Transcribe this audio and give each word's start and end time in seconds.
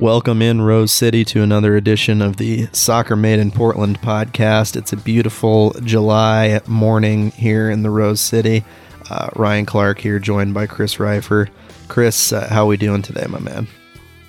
Welcome 0.00 0.42
in 0.42 0.60
Rose 0.60 0.90
City 0.90 1.24
to 1.26 1.42
another 1.42 1.76
edition 1.76 2.20
of 2.20 2.36
the 2.36 2.66
Soccer 2.72 3.14
Made 3.14 3.38
in 3.38 3.52
Portland 3.52 4.00
podcast. 4.00 4.74
It's 4.74 4.92
a 4.92 4.96
beautiful 4.96 5.70
July 5.84 6.60
morning 6.66 7.30
here 7.30 7.70
in 7.70 7.84
the 7.84 7.90
Rose 7.90 8.20
City. 8.20 8.64
Uh, 9.08 9.28
Ryan 9.36 9.64
Clark 9.66 10.00
here, 10.00 10.18
joined 10.18 10.52
by 10.52 10.66
Chris 10.66 10.96
Reifer. 10.96 11.48
Chris, 11.86 12.32
uh, 12.32 12.48
how 12.48 12.64
are 12.64 12.66
we 12.66 12.76
doing 12.76 13.02
today, 13.02 13.24
my 13.28 13.38
man? 13.38 13.68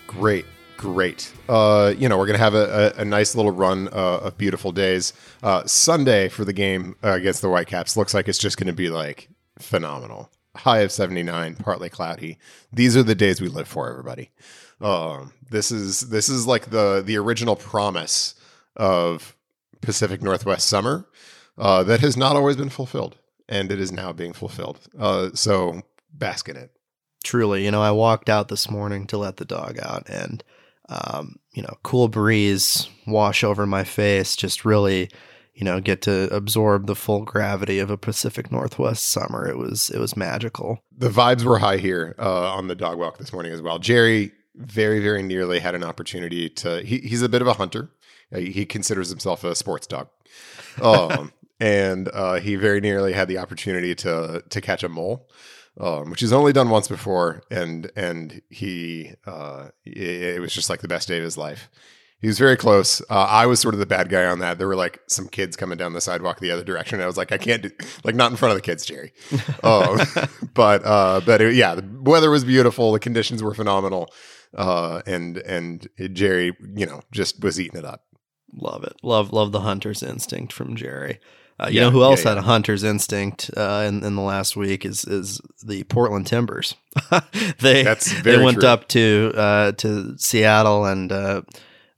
Great, 0.05 0.45
great. 0.77 1.33
Uh, 1.49 1.95
you 1.97 2.07
know, 2.07 2.19
we're 2.19 2.27
gonna 2.27 2.38
have 2.38 2.53
a, 2.53 2.94
a, 2.95 3.02
a 3.02 3.05
nice 3.05 3.33
little 3.33 3.52
run 3.52 3.88
uh, 3.88 4.19
of 4.22 4.38
beautiful 4.38 4.72
days. 4.72 5.13
Uh, 5.41 5.66
Sunday 5.66 6.29
for 6.29 6.45
the 6.45 6.53
game 6.53 6.95
uh, 7.03 7.13
against 7.13 7.41
the 7.41 7.50
Whitecaps 7.50 7.97
looks 7.97 8.13
like 8.13 8.27
it's 8.27 8.38
just 8.38 8.57
gonna 8.57 8.72
be 8.72 8.89
like 8.89 9.29
phenomenal. 9.57 10.29
High 10.55 10.79
of 10.81 10.91
seventy 10.91 11.23
nine, 11.23 11.55
partly 11.55 11.89
cloudy. 11.89 12.38
These 12.72 12.95
are 12.95 13.03
the 13.03 13.16
days 13.16 13.41
we 13.41 13.47
live 13.47 13.67
for, 13.67 13.89
everybody. 13.89 14.29
Um, 14.81 15.34
this 15.50 15.72
is 15.72 16.02
this 16.02 16.30
is 16.30 16.48
like 16.48 16.70
the 16.70 17.02
the 17.06 17.18
original 17.18 17.56
promise 17.56 18.36
of 18.76 19.36
Pacific 19.81 20.22
Northwest 20.22 20.68
summer 20.68 21.08
uh, 21.58 21.84
that 21.84 22.02
has 22.02 22.18
not 22.18 22.36
always 22.36 22.58
been 22.58 22.70
fulfilled, 22.70 23.18
and 23.48 23.72
it 23.72 23.80
is 23.80 23.92
now 23.92 24.12
being 24.12 24.34
fulfilled. 24.34 24.80
Uh, 24.98 25.30
so 25.34 25.81
bask 26.14 26.50
in 26.50 26.58
it. 26.58 26.72
Truly, 27.23 27.66
you 27.66 27.72
know, 27.72 27.81
I 27.81 27.92
walked 27.92 28.30
out 28.30 28.50
this 28.50 28.70
morning 28.70 29.08
to 29.08 29.18
let 29.18 29.38
the 29.38 29.46
dog 29.46 29.80
out, 29.81 30.08
and 30.09 30.44
um, 30.90 31.38
you 31.53 31.62
know, 31.62 31.78
cool 31.84 32.08
breeze 32.08 32.88
wash 33.08 33.44
over 33.44 33.66
my 33.66 33.84
face, 33.84 34.36
just 34.36 34.66
really 34.66 35.09
you 35.53 35.64
know 35.64 35.80
get 35.80 36.02
to 36.02 36.34
absorb 36.36 36.86
the 36.86 36.96
full 36.96 37.22
gravity 37.22 37.80
of 37.80 37.90
a 37.90 37.98
Pacific 37.98 38.52
Northwest 38.52 39.08
summer. 39.08 39.48
It 39.48 39.58
was 39.58 39.90
it 39.90 40.00
was 40.00 40.18
magical. 40.18 40.84
The 40.96 41.09
vibes 41.09 41.44
were 41.44 41.59
high 41.59 41.78
here 41.78 42.16
uh, 42.20 42.53
on 42.53 42.68
the 42.68 42.76
dog 42.76 43.00
walk 43.00 43.18
this 43.18 43.31
morning 43.31 43.53
as 43.53 43.62
well. 43.62 43.80
Jerry 43.80 44.31
very, 44.58 45.00
very 45.00 45.23
nearly 45.23 45.59
had 45.59 45.75
an 45.75 45.84
opportunity 45.84 46.50
to. 46.50 46.81
He, 46.81 47.00
he's 47.00 47.22
a 47.22 47.30
bit 47.30 47.42
of 47.42 47.48
a 47.48 47.53
hunter. 47.53 47.91
Uh, 48.34 48.40
he 48.40 48.66
considers 48.66 49.09
himself 49.09 49.44
a 49.44 49.56
sports 49.56 49.88
dog, 49.88 50.09
um, 50.81 51.31
and 51.59 52.09
uh, 52.13 52.35
he 52.35 52.56
very 52.56 52.81
nearly 52.81 53.13
had 53.13 53.28
the 53.28 53.38
opportunity 53.38 53.96
to 53.96 54.44
to 54.50 54.62
catch 54.62 54.84
a 54.84 54.90
mole, 54.90 55.29
um, 55.79 56.09
which 56.09 56.22
he's 56.22 56.34
only 56.34 56.53
done 56.53 56.69
once 56.69 56.88
before, 56.88 57.44
and 57.52 57.91
and 57.96 58.41
he 58.50 59.12
uh, 59.25 59.69
it, 59.85 60.35
it, 60.35 60.41
was 60.41 60.53
just 60.53 60.69
like 60.69 60.81
the 60.81 60.88
best 60.88 61.08
day 61.08 61.18
of 61.18 61.24
his 61.24 61.38
life. 61.38 61.69
He 62.19 62.28
was 62.28 62.40
very 62.40 62.58
close. 62.58 63.02
Uh, 63.09 63.28
I 63.29 63.46
was 63.46 63.59
sort 63.59 63.75
of 63.75 63.79
the 63.79 63.85
bad 63.85 64.09
guy 64.09 64.25
on 64.25 64.40
that. 64.40 64.58
There 64.58 64.68
were 64.68 64.75
like 64.75 65.02
some 65.08 65.28
kids 65.28 65.56
coming 65.56 65.78
down 65.78 65.94
the 65.94 66.02
sidewalk 66.02 66.40
the 66.40 66.50
other 66.50 66.63
direction. 66.63 67.00
I 67.02 67.06
was 67.06 67.18
like, 67.18 67.31
I 67.31 67.38
can't 67.38 67.62
do 67.62 67.69
like 68.03 68.16
not 68.16 68.31
in 68.31 68.38
front 68.38 68.52
of 68.52 68.58
the 68.58 68.63
kids, 68.63 68.85
Jerry. 68.85 69.13
um, 69.63 70.00
but 70.53 70.84
uh, 70.85 71.22
but 71.25 71.41
it, 71.41 71.53
yeah, 71.56 71.75
the 71.75 71.88
weather 72.02 72.31
was 72.31 72.44
beautiful. 72.44 72.91
The 72.94 73.00
conditions 73.00 73.44
were 73.44 73.53
phenomenal 73.53 74.09
uh, 74.55 75.01
and 75.05 75.38
and 75.38 75.88
Jerry, 76.13 76.55
you 76.75 76.85
know, 76.85 77.01
just 77.11 77.43
was 77.43 77.59
eating 77.59 77.79
it 77.79 77.85
up. 77.85 78.05
Love 78.53 78.83
it. 78.83 78.95
Love 79.03 79.33
love 79.33 79.51
the 79.51 79.61
hunter's 79.61 80.01
instinct 80.01 80.53
from 80.53 80.75
Jerry. 80.75 81.19
Uh, 81.57 81.67
you 81.69 81.75
yeah, 81.75 81.81
know 81.83 81.91
who 81.91 82.03
else 82.03 82.23
yeah, 82.23 82.31
yeah. 82.31 82.35
had 82.35 82.43
a 82.43 82.47
hunter's 82.47 82.83
instinct 82.83 83.49
uh, 83.55 83.85
in, 83.88 84.03
in 84.03 84.16
the 84.16 84.21
last 84.21 84.57
week 84.57 84.85
is 84.85 85.05
is 85.05 85.39
the 85.63 85.83
Portland 85.85 86.27
Timbers. 86.27 86.75
they 87.59 87.83
they 88.23 88.38
went 88.38 88.59
true. 88.59 88.69
up 88.69 88.88
to 88.89 89.31
uh, 89.35 89.71
to 89.73 90.17
Seattle 90.17 90.85
and 90.85 91.11
uh, 91.11 91.41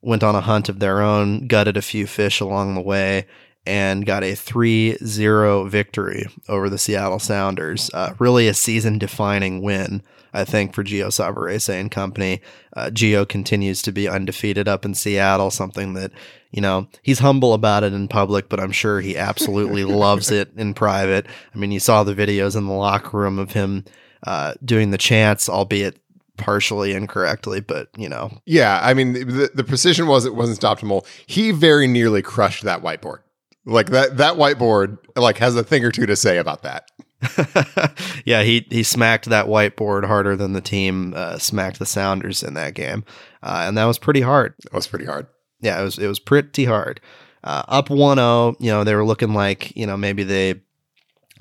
went 0.02 0.24
on 0.24 0.36
a 0.36 0.42
hunt 0.42 0.70
of 0.70 0.80
their 0.80 1.02
own, 1.02 1.48
gutted 1.48 1.76
a 1.76 1.82
few 1.82 2.06
fish 2.06 2.40
along 2.40 2.76
the 2.76 2.82
way, 2.82 3.26
and 3.66 4.06
got 4.06 4.24
a 4.24 4.34
3-0 4.34 5.70
victory 5.70 6.26
over 6.48 6.70
the 6.70 6.78
Seattle 6.78 7.20
Sounders. 7.20 7.90
Uh, 7.94 8.14
really 8.20 8.48
a 8.48 8.54
season 8.54 9.00
defining 9.00 9.62
win 9.62 10.04
I 10.38 10.46
think, 10.46 10.74
for 10.74 10.84
Gio 10.84 11.08
Savarese 11.08 11.74
and 11.74 11.90
company. 11.90 12.42
Uh, 12.76 12.92
Gio 12.94 13.28
continues 13.28 13.82
to 13.82 13.92
be 13.92 14.08
undefeated 14.08 14.68
up 14.68 14.86
in 14.86 14.94
Seattle, 14.94 15.50
something 15.50 15.94
that, 15.94 16.12
you 16.52 16.62
know, 16.62 16.88
he's 17.02 17.20
humble 17.20 17.54
about 17.54 17.84
it 17.84 17.92
in 17.92 18.08
public, 18.08 18.48
but 18.48 18.60
I'm 18.60 18.72
sure 18.72 19.02
he 19.02 19.18
absolutely 19.18 19.84
loves 19.86 20.30
it 20.30 20.52
in 20.56 20.74
private. 20.74 21.26
I 21.54 21.58
mean, 21.58 21.72
you 21.72 21.80
saw 21.80 22.04
the 22.04 22.14
videos 22.14 22.56
in 22.56 22.68
the 22.68 22.74
locker 22.74 23.18
room 23.18 23.40
of 23.40 23.54
him 23.54 23.86
uh, 24.28 24.54
doing 24.64 24.92
the 24.92 24.98
chants, 24.98 25.50
albeit 25.50 26.00
partially 26.38 26.94
incorrectly, 26.94 27.60
but 27.60 27.90
you 27.98 28.08
know. 28.08 28.32
Yeah, 28.46 28.80
I 28.82 28.94
mean, 28.94 29.14
the, 29.14 29.50
the 29.54 29.64
precision 29.64 30.06
was 30.06 30.26
it 30.26 30.36
wasn't 30.36 30.60
optimal. 30.60 31.06
He 31.26 31.52
very 31.52 31.88
nearly 31.88 32.22
crushed 32.22 32.64
that 32.64 32.84
whiteboard. 32.84 33.20
Like 33.66 33.90
that 33.90 34.18
that 34.18 34.36
whiteboard 34.36 34.98
like 35.16 35.40
has 35.40 35.56
a 35.56 35.64
thing 35.64 35.84
or 35.84 35.92
two 35.92 36.06
to 36.06 36.16
say 36.16 36.38
about 36.38 36.62
that. 36.64 36.90
yeah, 38.26 38.44
he 38.44 38.68
he 38.70 38.84
smacked 38.84 39.26
that 39.26 39.48
whiteboard 39.48 40.06
harder 40.06 40.36
than 40.36 40.54
the 40.54 40.62
team 40.62 41.14
uh, 41.16 41.38
smacked 41.38 41.80
the 41.80 41.86
Sounders 41.86 42.44
in 42.44 42.54
that 42.54 42.76
game, 42.76 43.04
uh, 43.42 43.66
and 43.68 43.78
that 43.78 43.86
was 43.86 43.98
pretty 43.98 44.22
hard. 44.22 44.54
That 44.64 44.74
was 44.74 44.88
pretty 44.88 45.06
hard. 45.06 45.28
Yeah, 45.60 45.80
it 45.80 45.84
was 45.84 45.98
it 45.98 46.08
was 46.08 46.20
pretty 46.20 46.66
hard. 46.66 47.02
Uh, 47.44 47.64
up 47.68 47.88
1-0, 47.88 48.56
you 48.60 48.72
know, 48.72 48.84
they 48.84 48.96
were 48.96 49.06
looking 49.06 49.34
like 49.34 49.76
you 49.76 49.88
know 49.88 49.98
maybe 49.98 50.24
they 50.24 50.62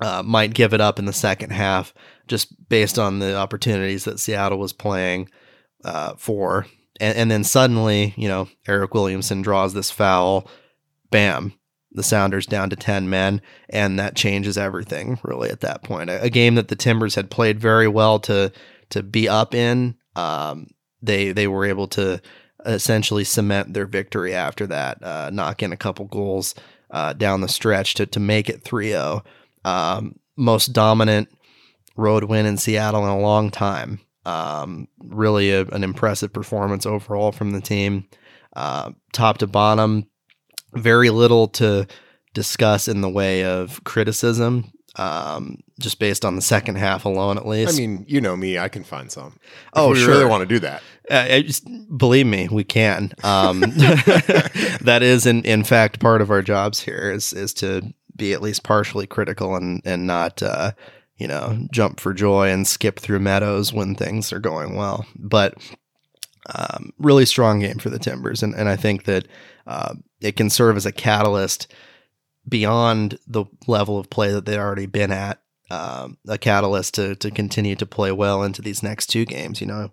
uh, 0.01 0.23
might 0.23 0.53
give 0.53 0.73
it 0.73 0.81
up 0.81 0.97
in 0.99 1.05
the 1.05 1.13
second 1.13 1.51
half, 1.51 1.93
just 2.27 2.69
based 2.69 2.97
on 2.97 3.19
the 3.19 3.35
opportunities 3.35 4.05
that 4.05 4.19
Seattle 4.19 4.57
was 4.59 4.73
playing 4.73 5.29
uh, 5.85 6.13
for, 6.17 6.65
and, 6.99 7.17
and 7.17 7.31
then 7.31 7.43
suddenly, 7.43 8.15
you 8.17 8.27
know, 8.27 8.47
Eric 8.67 8.95
Williamson 8.95 9.43
draws 9.43 9.73
this 9.75 9.91
foul, 9.91 10.49
bam, 11.11 11.53
the 11.97 12.03
Sounders 12.03 12.45
down 12.45 12.69
to 12.69 12.75
10 12.75 13.09
men, 13.09 13.41
and 13.69 13.99
that 13.99 14.15
changes 14.15 14.57
everything 14.57 15.19
really 15.23 15.49
at 15.49 15.61
that 15.61 15.83
point. 15.83 16.09
A, 16.09 16.23
a 16.23 16.29
game 16.29 16.55
that 16.55 16.69
the 16.69 16.75
Timbers 16.75 17.15
had 17.15 17.29
played 17.29 17.59
very 17.59 17.87
well 17.87 18.19
to 18.21 18.51
to 18.89 19.03
be 19.03 19.27
up 19.27 19.53
in. 19.53 19.95
Um, 20.15 20.67
they 21.01 21.31
they 21.33 21.47
were 21.47 21.65
able 21.65 21.87
to 21.89 22.21
essentially 22.65 23.23
cement 23.23 23.73
their 23.73 23.85
victory 23.85 24.33
after 24.33 24.67
that, 24.67 25.03
uh, 25.03 25.29
knock 25.31 25.61
in 25.61 25.71
a 25.71 25.77
couple 25.77 26.05
goals 26.05 26.55
uh, 26.91 27.13
down 27.13 27.41
the 27.41 27.47
stretch 27.47 27.95
to 27.95 28.05
to 28.05 28.19
make 28.19 28.49
it 28.49 28.63
3-0. 28.63 29.25
Um, 29.65 30.19
most 30.37 30.67
dominant 30.67 31.29
road 31.95 32.23
win 32.25 32.45
in 32.45 32.57
Seattle 32.57 33.03
in 33.03 33.09
a 33.09 33.19
long 33.19 33.49
time. 33.49 33.99
Um, 34.25 34.87
really 34.99 35.51
a, 35.51 35.65
an 35.65 35.83
impressive 35.83 36.31
performance 36.31 36.85
overall 36.85 37.31
from 37.31 37.51
the 37.51 37.61
team. 37.61 38.07
Uh, 38.55 38.91
top 39.13 39.37
to 39.39 39.47
bottom, 39.47 40.07
very 40.77 41.09
little 41.09 41.47
to 41.49 41.87
discuss 42.33 42.87
in 42.87 43.01
the 43.01 43.09
way 43.09 43.43
of 43.43 43.83
criticism, 43.83 44.71
um, 44.95 45.61
just 45.79 45.99
based 45.99 46.25
on 46.25 46.35
the 46.35 46.41
second 46.41 46.75
half 46.75 47.05
alone, 47.05 47.37
at 47.37 47.47
least. 47.47 47.73
I 47.73 47.77
mean, 47.77 48.05
you 48.07 48.21
know 48.21 48.35
me, 48.35 48.57
I 48.57 48.67
can 48.67 48.83
find 48.83 49.11
some. 49.11 49.39
If 49.43 49.69
oh, 49.73 49.89
we 49.91 49.99
sure. 49.99 50.09
really 50.09 50.25
want 50.25 50.41
to 50.41 50.47
do 50.47 50.59
that. 50.59 50.83
Uh, 51.09 51.39
just, 51.41 51.67
believe 51.97 52.25
me, 52.25 52.47
we 52.49 52.63
can. 52.63 53.11
Um, 53.23 53.59
that 54.81 54.99
is, 55.01 55.25
in, 55.25 55.43
in 55.45 55.63
fact, 55.63 55.99
part 55.99 56.21
of 56.21 56.31
our 56.31 56.41
jobs 56.41 56.79
here 56.81 57.11
is 57.11 57.33
is 57.33 57.53
to 57.55 57.93
be 58.15 58.33
at 58.33 58.41
least 58.41 58.63
partially 58.63 59.07
critical 59.07 59.55
and 59.55 59.81
and 59.85 60.07
not 60.07 60.41
uh, 60.41 60.71
you 61.17 61.27
know 61.27 61.67
jump 61.71 61.99
for 61.99 62.13
joy 62.13 62.49
and 62.49 62.67
skip 62.67 62.99
through 62.99 63.19
meadows 63.19 63.71
when 63.71 63.95
things 63.95 64.33
are 64.33 64.39
going 64.39 64.75
well. 64.75 65.05
But 65.15 65.55
um, 66.53 66.91
really 66.97 67.25
strong 67.25 67.59
game 67.59 67.77
for 67.77 67.89
the 67.89 67.99
Timbers, 67.99 68.43
and 68.43 68.55
and 68.55 68.67
I 68.67 68.75
think 68.75 69.05
that 69.05 69.27
uh, 69.65 69.95
it 70.21 70.35
can 70.35 70.49
serve 70.49 70.77
as 70.77 70.85
a 70.85 70.91
catalyst 70.91 71.71
beyond 72.47 73.19
the 73.27 73.45
level 73.67 73.99
of 73.99 74.09
play 74.09 74.31
that 74.31 74.45
they've 74.45 74.59
already 74.59 74.85
been 74.85 75.11
at 75.11 75.41
um, 75.69 76.17
a 76.27 76.37
catalyst 76.37 76.95
to 76.95 77.15
to 77.15 77.31
continue 77.31 77.75
to 77.75 77.85
play 77.85 78.11
well 78.11 78.43
into 78.43 78.61
these 78.61 78.81
next 78.81 79.07
two 79.07 79.25
games. 79.25 79.59
You 79.59 79.67
know, 79.67 79.91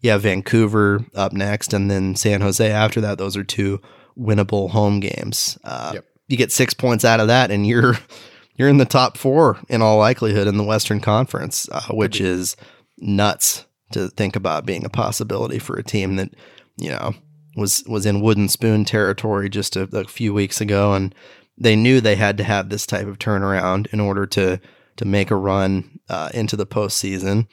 you 0.00 0.10
have 0.10 0.22
Vancouver 0.22 1.04
up 1.14 1.32
next, 1.32 1.72
and 1.72 1.90
then 1.90 2.16
San 2.16 2.40
Jose 2.40 2.70
after 2.70 3.00
that. 3.00 3.18
Those 3.18 3.36
are 3.36 3.44
two 3.44 3.80
winnable 4.18 4.70
home 4.70 5.00
games. 5.00 5.58
Uh, 5.64 5.92
yep. 5.94 6.06
You 6.28 6.36
get 6.36 6.52
six 6.52 6.74
points 6.74 7.04
out 7.04 7.20
of 7.20 7.28
that, 7.28 7.50
and 7.50 7.66
you're 7.66 7.94
you're 8.56 8.68
in 8.68 8.78
the 8.78 8.84
top 8.84 9.16
four 9.16 9.58
in 9.68 9.82
all 9.82 9.98
likelihood 9.98 10.46
in 10.46 10.56
the 10.56 10.64
Western 10.64 11.00
Conference, 11.00 11.68
uh, 11.70 11.82
which 11.90 12.20
is 12.20 12.56
nuts 12.98 13.64
to 13.92 14.08
think 14.08 14.36
about 14.36 14.66
being 14.66 14.84
a 14.84 14.90
possibility 14.90 15.58
for 15.58 15.76
a 15.76 15.82
team 15.82 16.16
that 16.16 16.34
you 16.76 16.90
know 16.90 17.14
was 17.56 17.82
was 17.86 18.06
in 18.06 18.20
wooden 18.20 18.48
spoon 18.48 18.84
territory 18.84 19.48
just 19.48 19.74
a, 19.74 19.88
a 19.92 20.04
few 20.04 20.32
weeks 20.32 20.60
ago, 20.60 20.92
and 20.92 21.14
they 21.58 21.74
knew 21.74 22.00
they 22.00 22.16
had 22.16 22.36
to 22.38 22.44
have 22.44 22.68
this 22.68 22.86
type 22.86 23.06
of 23.06 23.18
turnaround 23.18 23.86
in 23.88 23.98
order 23.98 24.26
to 24.26 24.60
to 24.96 25.04
make 25.04 25.30
a 25.30 25.36
run 25.36 25.98
uh, 26.08 26.30
into 26.32 26.56
the 26.56 26.66
postseason. 26.66 27.46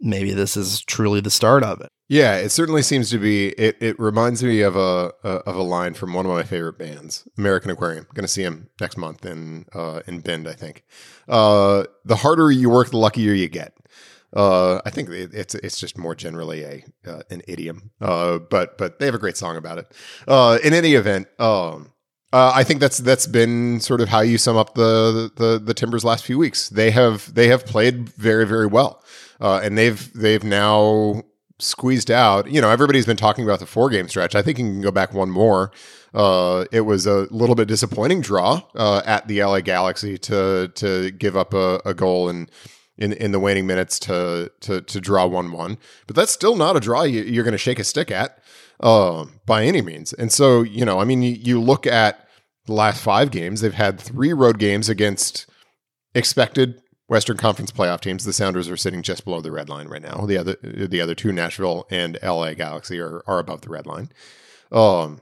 Maybe 0.00 0.32
this 0.32 0.56
is 0.56 0.82
truly 0.82 1.20
the 1.20 1.30
start 1.30 1.62
of 1.62 1.80
it. 1.80 1.88
Yeah, 2.08 2.36
it 2.36 2.50
certainly 2.50 2.82
seems 2.82 3.08
to 3.10 3.18
be. 3.18 3.50
It, 3.50 3.78
it 3.80 3.98
reminds 3.98 4.42
me 4.42 4.60
of 4.60 4.76
a, 4.76 5.12
a, 5.24 5.28
of 5.28 5.56
a 5.56 5.62
line 5.62 5.94
from 5.94 6.12
one 6.12 6.26
of 6.26 6.32
my 6.32 6.42
favorite 6.42 6.76
bands, 6.76 7.26
American 7.38 7.70
Aquarium. 7.70 8.06
Going 8.12 8.24
to 8.24 8.28
see 8.28 8.42
him 8.42 8.68
next 8.80 8.98
month 8.98 9.24
in 9.24 9.64
uh, 9.72 10.02
in 10.06 10.20
Bend, 10.20 10.46
I 10.46 10.52
think. 10.52 10.82
Uh, 11.26 11.84
the 12.04 12.16
harder 12.16 12.50
you 12.50 12.68
work, 12.68 12.90
the 12.90 12.98
luckier 12.98 13.32
you 13.32 13.48
get. 13.48 13.74
Uh, 14.34 14.80
I 14.84 14.90
think 14.90 15.10
it, 15.10 15.34
it's 15.34 15.54
it's 15.54 15.78
just 15.78 15.98
more 15.98 16.14
generally 16.14 16.62
a 16.64 16.84
uh, 17.06 17.22
an 17.30 17.42
idiom, 17.46 17.90
uh, 18.00 18.38
but 18.38 18.78
but 18.78 18.98
they 18.98 19.06
have 19.06 19.14
a 19.14 19.18
great 19.18 19.36
song 19.36 19.56
about 19.56 19.78
it. 19.78 19.92
Uh, 20.26 20.58
in 20.64 20.72
any 20.72 20.94
event, 20.94 21.28
um, 21.38 21.92
uh, 22.32 22.50
I 22.54 22.64
think 22.64 22.80
that's 22.80 22.98
that's 22.98 23.26
been 23.26 23.80
sort 23.80 24.00
of 24.00 24.08
how 24.08 24.20
you 24.20 24.38
sum 24.38 24.56
up 24.56 24.74
the, 24.74 25.30
the 25.36 25.58
the 25.62 25.74
Timbers 25.74 26.02
last 26.02 26.24
few 26.24 26.38
weeks. 26.38 26.70
They 26.70 26.90
have 26.90 27.32
they 27.34 27.48
have 27.48 27.66
played 27.66 28.08
very 28.08 28.46
very 28.46 28.66
well, 28.66 29.04
uh, 29.38 29.60
and 29.62 29.76
they've 29.76 30.10
they've 30.14 30.42
now 30.42 31.24
squeezed 31.58 32.10
out. 32.10 32.50
You 32.50 32.62
know, 32.62 32.70
everybody's 32.70 33.04
been 33.04 33.18
talking 33.18 33.44
about 33.44 33.60
the 33.60 33.66
four 33.66 33.90
game 33.90 34.08
stretch. 34.08 34.34
I 34.34 34.40
think 34.40 34.58
you 34.58 34.64
can 34.64 34.80
go 34.80 34.90
back 34.90 35.12
one 35.12 35.30
more. 35.30 35.72
Uh, 36.14 36.64
it 36.72 36.82
was 36.82 37.06
a 37.06 37.26
little 37.30 37.54
bit 37.54 37.68
disappointing 37.68 38.22
draw 38.22 38.62
uh, 38.74 39.02
at 39.04 39.28
the 39.28 39.44
LA 39.44 39.60
Galaxy 39.60 40.16
to 40.18 40.68
to 40.74 41.10
give 41.10 41.36
up 41.36 41.52
a, 41.52 41.82
a 41.84 41.92
goal 41.92 42.28
and. 42.30 42.50
In, 43.02 43.12
in 43.14 43.32
the 43.32 43.40
waning 43.40 43.66
minutes 43.66 43.98
to 44.00 44.52
to 44.60 44.80
to 44.80 45.00
draw 45.00 45.26
one 45.26 45.50
one, 45.50 45.78
but 46.06 46.14
that's 46.14 46.30
still 46.30 46.54
not 46.54 46.76
a 46.76 46.80
draw 46.80 47.02
you, 47.02 47.40
are 47.40 47.44
going 47.44 47.52
to 47.52 47.58
shake 47.58 47.80
a 47.80 47.84
stick 47.84 48.10
at 48.10 48.38
uh, 48.78 49.26
by 49.44 49.64
any 49.64 49.82
means. 49.82 50.12
And 50.12 50.30
so 50.30 50.62
you 50.62 50.84
know, 50.84 51.00
I 51.00 51.04
mean, 51.04 51.20
you, 51.20 51.32
you 51.32 51.60
look 51.60 51.86
at 51.86 52.28
the 52.66 52.74
last 52.74 53.02
five 53.02 53.32
games, 53.32 53.60
they've 53.60 53.74
had 53.74 54.00
three 54.00 54.32
road 54.32 54.58
games 54.58 54.88
against 54.88 55.46
expected 56.14 56.80
Western 57.08 57.36
Conference 57.36 57.72
playoff 57.72 58.00
teams. 58.00 58.24
The 58.24 58.32
Sounders 58.32 58.68
are 58.68 58.76
sitting 58.76 59.02
just 59.02 59.24
below 59.24 59.40
the 59.40 59.50
red 59.50 59.68
line 59.68 59.88
right 59.88 60.02
now. 60.02 60.24
The 60.24 60.38
other 60.38 60.56
the 60.62 61.00
other 61.00 61.14
two, 61.14 61.32
Nashville 61.32 61.86
and 61.90 62.18
LA 62.22 62.54
Galaxy, 62.54 63.00
are 63.00 63.22
are 63.26 63.38
above 63.38 63.62
the 63.62 63.70
red 63.70 63.86
line. 63.86 64.10
Um, 64.70 65.20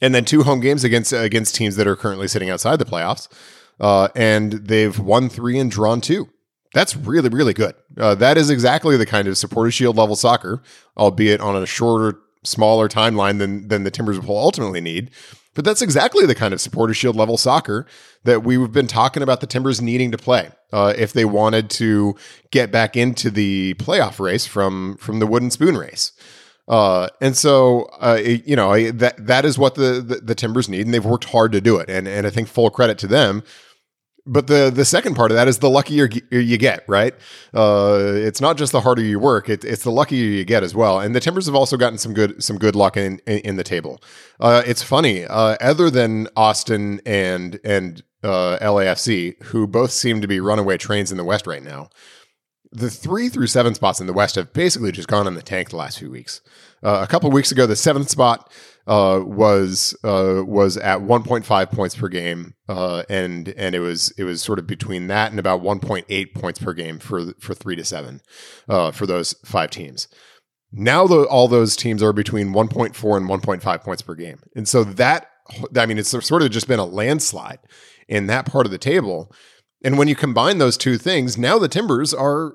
and 0.00 0.14
then 0.14 0.24
two 0.24 0.42
home 0.42 0.60
games 0.60 0.84
against 0.84 1.12
against 1.12 1.54
teams 1.54 1.76
that 1.76 1.86
are 1.86 1.96
currently 1.96 2.28
sitting 2.28 2.50
outside 2.50 2.78
the 2.78 2.84
playoffs. 2.84 3.28
Uh, 3.80 4.08
and 4.14 4.52
they've 4.52 4.98
won 4.98 5.28
three 5.28 5.58
and 5.58 5.70
drawn 5.70 6.00
two. 6.00 6.28
That's 6.74 6.96
really 6.96 7.28
really 7.28 7.54
good. 7.54 7.74
Uh, 7.96 8.14
that 8.16 8.38
is 8.38 8.50
exactly 8.50 8.96
the 8.96 9.06
kind 9.06 9.28
of 9.28 9.36
supporter 9.36 9.70
shield 9.70 9.96
level 9.96 10.16
soccer, 10.16 10.62
albeit 10.96 11.40
on 11.40 11.56
a 11.56 11.66
shorter, 11.66 12.18
smaller 12.44 12.88
timeline 12.88 13.38
than 13.38 13.68
than 13.68 13.84
the 13.84 13.90
Timbers 13.90 14.20
will 14.20 14.38
ultimately 14.38 14.80
need. 14.80 15.10
But 15.54 15.66
that's 15.66 15.82
exactly 15.82 16.24
the 16.24 16.34
kind 16.34 16.54
of 16.54 16.60
supporter 16.60 16.94
shield 16.94 17.14
level 17.14 17.36
soccer 17.36 17.86
that 18.24 18.42
we've 18.42 18.72
been 18.72 18.86
talking 18.86 19.22
about 19.22 19.40
the 19.40 19.46
Timbers 19.46 19.82
needing 19.82 20.10
to 20.10 20.16
play 20.16 20.50
uh, 20.72 20.94
if 20.96 21.12
they 21.12 21.26
wanted 21.26 21.68
to 21.70 22.16
get 22.50 22.72
back 22.72 22.96
into 22.96 23.30
the 23.30 23.74
playoff 23.74 24.18
race 24.18 24.46
from 24.46 24.96
from 24.96 25.18
the 25.18 25.26
wooden 25.26 25.50
spoon 25.50 25.76
race. 25.76 26.12
Uh, 26.68 27.08
and 27.20 27.36
so, 27.36 27.82
uh, 28.00 28.18
you 28.22 28.56
know, 28.56 28.90
that 28.92 29.26
that 29.26 29.44
is 29.44 29.58
what 29.58 29.74
the, 29.74 30.00
the, 30.00 30.16
the 30.22 30.34
Timbers 30.34 30.68
need, 30.68 30.86
and 30.86 30.94
they've 30.94 31.04
worked 31.04 31.24
hard 31.24 31.52
to 31.52 31.60
do 31.60 31.76
it. 31.76 31.90
And 31.90 32.08
and 32.08 32.26
I 32.26 32.30
think 32.30 32.48
full 32.48 32.70
credit 32.70 32.96
to 32.98 33.06
them 33.06 33.42
but 34.26 34.46
the 34.46 34.70
the 34.72 34.84
second 34.84 35.14
part 35.14 35.30
of 35.30 35.36
that 35.36 35.48
is 35.48 35.58
the 35.58 35.70
luckier 35.70 36.08
you 36.30 36.56
get, 36.56 36.84
right? 36.86 37.14
Uh, 37.52 38.12
it's 38.14 38.40
not 38.40 38.56
just 38.56 38.72
the 38.72 38.80
harder 38.80 39.02
you 39.02 39.18
work; 39.18 39.48
it, 39.48 39.64
it's 39.64 39.82
the 39.82 39.90
luckier 39.90 40.24
you 40.24 40.44
get 40.44 40.62
as 40.62 40.74
well. 40.74 41.00
And 41.00 41.14
the 41.14 41.20
Timbers 41.20 41.46
have 41.46 41.54
also 41.54 41.76
gotten 41.76 41.98
some 41.98 42.14
good 42.14 42.42
some 42.42 42.58
good 42.58 42.76
luck 42.76 42.96
in 42.96 43.20
in, 43.26 43.38
in 43.38 43.56
the 43.56 43.64
table. 43.64 44.00
Uh, 44.38 44.62
it's 44.64 44.82
funny, 44.82 45.24
uh, 45.24 45.56
other 45.60 45.90
than 45.90 46.28
Austin 46.36 47.00
and 47.04 47.58
and 47.64 48.02
uh, 48.22 48.58
LAFC, 48.60 49.42
who 49.44 49.66
both 49.66 49.90
seem 49.90 50.20
to 50.20 50.28
be 50.28 50.38
runaway 50.40 50.76
trains 50.76 51.10
in 51.10 51.18
the 51.18 51.24
West 51.24 51.46
right 51.46 51.62
now. 51.62 51.88
The 52.74 52.88
three 52.88 53.28
through 53.28 53.48
seven 53.48 53.74
spots 53.74 54.00
in 54.00 54.06
the 54.06 54.14
West 54.14 54.36
have 54.36 54.54
basically 54.54 54.92
just 54.92 55.08
gone 55.08 55.26
in 55.26 55.34
the 55.34 55.42
tank 55.42 55.70
the 55.70 55.76
last 55.76 55.98
few 55.98 56.10
weeks. 56.10 56.40
Uh, 56.82 57.00
a 57.02 57.06
couple 57.06 57.30
weeks 57.30 57.52
ago, 57.52 57.66
the 57.66 57.76
seventh 57.76 58.08
spot 58.08 58.50
uh, 58.86 59.20
was 59.22 59.94
uh, 60.02 60.42
was 60.44 60.78
at 60.78 61.00
1.5 61.00 61.70
points 61.70 61.94
per 61.94 62.08
game, 62.08 62.54
uh, 62.68 63.02
and 63.10 63.50
and 63.50 63.74
it 63.74 63.80
was 63.80 64.12
it 64.16 64.24
was 64.24 64.40
sort 64.40 64.58
of 64.58 64.66
between 64.66 65.06
that 65.08 65.30
and 65.30 65.38
about 65.38 65.62
1.8 65.62 66.34
points 66.34 66.58
per 66.58 66.72
game 66.72 66.98
for 66.98 67.34
for 67.38 67.54
three 67.54 67.76
to 67.76 67.84
seven 67.84 68.22
uh, 68.68 68.90
for 68.90 69.06
those 69.06 69.34
five 69.44 69.70
teams. 69.70 70.08
Now 70.72 71.06
the, 71.06 71.24
all 71.24 71.48
those 71.48 71.76
teams 71.76 72.02
are 72.02 72.14
between 72.14 72.54
1.4 72.54 73.16
and 73.16 73.28
1.5 73.28 73.84
points 73.84 74.02
per 74.02 74.14
game, 74.14 74.40
and 74.56 74.66
so 74.66 74.82
that 74.82 75.28
I 75.76 75.84
mean 75.84 75.98
it's 75.98 76.08
sort 76.08 76.42
of 76.42 76.50
just 76.50 76.68
been 76.68 76.78
a 76.78 76.86
landslide 76.86 77.58
in 78.08 78.28
that 78.28 78.46
part 78.46 78.64
of 78.64 78.72
the 78.72 78.78
table. 78.78 79.30
And 79.84 79.98
when 79.98 80.06
you 80.06 80.14
combine 80.14 80.58
those 80.58 80.76
two 80.76 80.96
things, 80.96 81.36
now 81.36 81.58
the 81.58 81.68
Timbers 81.68 82.14
are 82.14 82.54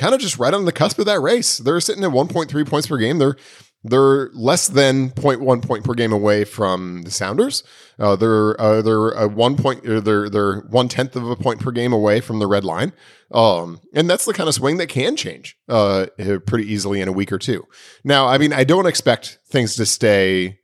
kind 0.00 0.14
of 0.14 0.20
just 0.20 0.38
right 0.38 0.54
on 0.54 0.64
the 0.64 0.72
cusp 0.72 0.98
of 0.98 1.06
that 1.06 1.20
race. 1.20 1.58
They're 1.58 1.80
sitting 1.80 2.02
at 2.02 2.10
1.3 2.10 2.66
points 2.66 2.88
per 2.88 2.96
game. 2.96 3.18
They're 3.18 3.36
they're 3.82 4.28
less 4.32 4.68
than 4.68 5.10
0.1 5.10 5.66
point 5.66 5.84
per 5.84 5.94
game 5.94 6.12
away 6.12 6.44
from 6.44 7.02
the 7.02 7.10
Sounders. 7.10 7.64
Uh, 7.98 8.14
they're 8.14 8.60
uh, 8.60 8.82
they're 8.82 9.10
a 9.10 9.28
one 9.28 9.56
point. 9.56 9.86
Uh, 9.88 10.00
they're 10.00 10.28
they're 10.28 10.60
one 10.60 10.88
tenth 10.88 11.16
of 11.16 11.28
a 11.28 11.36
point 11.36 11.60
per 11.60 11.70
game 11.70 11.92
away 11.92 12.20
from 12.20 12.40
the 12.40 12.46
red 12.46 12.64
line. 12.64 12.92
Um, 13.32 13.80
and 13.94 14.10
that's 14.10 14.24
the 14.24 14.34
kind 14.34 14.48
of 14.48 14.54
swing 14.54 14.78
that 14.78 14.88
can 14.88 15.16
change 15.16 15.56
uh, 15.68 16.06
pretty 16.46 16.70
easily 16.70 17.00
in 17.00 17.08
a 17.08 17.12
week 17.12 17.32
or 17.32 17.38
two. 17.38 17.66
Now, 18.02 18.26
I 18.26 18.38
mean, 18.38 18.52
I 18.52 18.64
don't 18.64 18.86
expect 18.86 19.38
things 19.46 19.76
to 19.76 19.86
stay. 19.86 20.58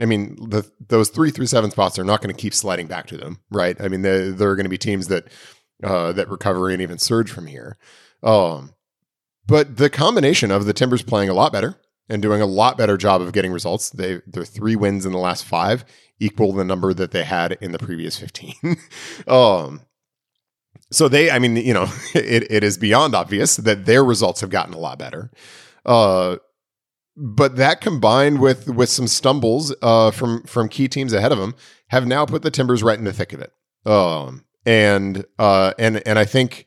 I 0.00 0.06
mean, 0.06 0.36
the, 0.48 0.68
those 0.88 1.10
three 1.10 1.30
through 1.30 1.46
seven 1.46 1.70
spots 1.70 1.98
are 1.98 2.04
not 2.04 2.22
going 2.22 2.34
to 2.34 2.40
keep 2.40 2.54
sliding 2.54 2.86
back 2.86 3.08
to 3.08 3.18
them, 3.18 3.40
right? 3.50 3.76
I 3.80 3.88
mean, 3.88 4.02
there 4.02 4.48
are 4.48 4.56
going 4.56 4.64
to 4.64 4.70
be 4.70 4.78
teams 4.78 5.08
that 5.08 5.28
uh, 5.84 6.12
that 6.12 6.28
recover 6.28 6.70
and 6.70 6.80
even 6.80 6.98
surge 6.98 7.30
from 7.30 7.46
here. 7.46 7.76
Um, 8.22 8.74
but 9.46 9.76
the 9.76 9.90
combination 9.90 10.50
of 10.50 10.66
the 10.66 10.72
Timbers 10.72 11.02
playing 11.02 11.28
a 11.28 11.34
lot 11.34 11.52
better 11.52 11.80
and 12.08 12.22
doing 12.22 12.40
a 12.40 12.46
lot 12.46 12.78
better 12.78 12.96
job 12.96 13.20
of 13.20 13.32
getting 13.32 13.52
results. 13.52 13.90
They 13.90 14.20
their 14.26 14.44
three 14.44 14.76
wins 14.76 15.04
in 15.04 15.12
the 15.12 15.18
last 15.18 15.44
five 15.44 15.84
equal 16.20 16.52
the 16.52 16.64
number 16.64 16.92
that 16.94 17.12
they 17.12 17.24
had 17.24 17.52
in 17.60 17.72
the 17.72 17.78
previous 17.78 18.18
15. 18.18 18.54
um 19.26 19.82
so 20.90 21.06
they 21.06 21.30
I 21.30 21.38
mean, 21.38 21.56
you 21.56 21.74
know, 21.74 21.86
it, 22.14 22.50
it 22.50 22.64
is 22.64 22.78
beyond 22.78 23.14
obvious 23.14 23.56
that 23.56 23.86
their 23.86 24.04
results 24.04 24.40
have 24.40 24.50
gotten 24.50 24.74
a 24.74 24.78
lot 24.78 24.98
better. 24.98 25.30
Uh 25.84 26.36
but 27.16 27.56
that 27.56 27.80
combined 27.80 28.40
with 28.40 28.68
with 28.68 28.88
some 28.88 29.06
stumbles 29.08 29.74
uh 29.82 30.10
from 30.10 30.42
from 30.44 30.68
key 30.68 30.88
teams 30.88 31.12
ahead 31.12 31.32
of 31.32 31.38
them 31.38 31.54
have 31.88 32.06
now 32.06 32.24
put 32.26 32.42
the 32.42 32.50
Timbers 32.50 32.82
right 32.82 32.98
in 32.98 33.04
the 33.04 33.12
thick 33.12 33.32
of 33.32 33.40
it. 33.40 33.52
Um 33.86 34.44
and 34.66 35.24
uh 35.38 35.72
and 35.78 36.02
and 36.06 36.18
I 36.18 36.24
think 36.24 36.66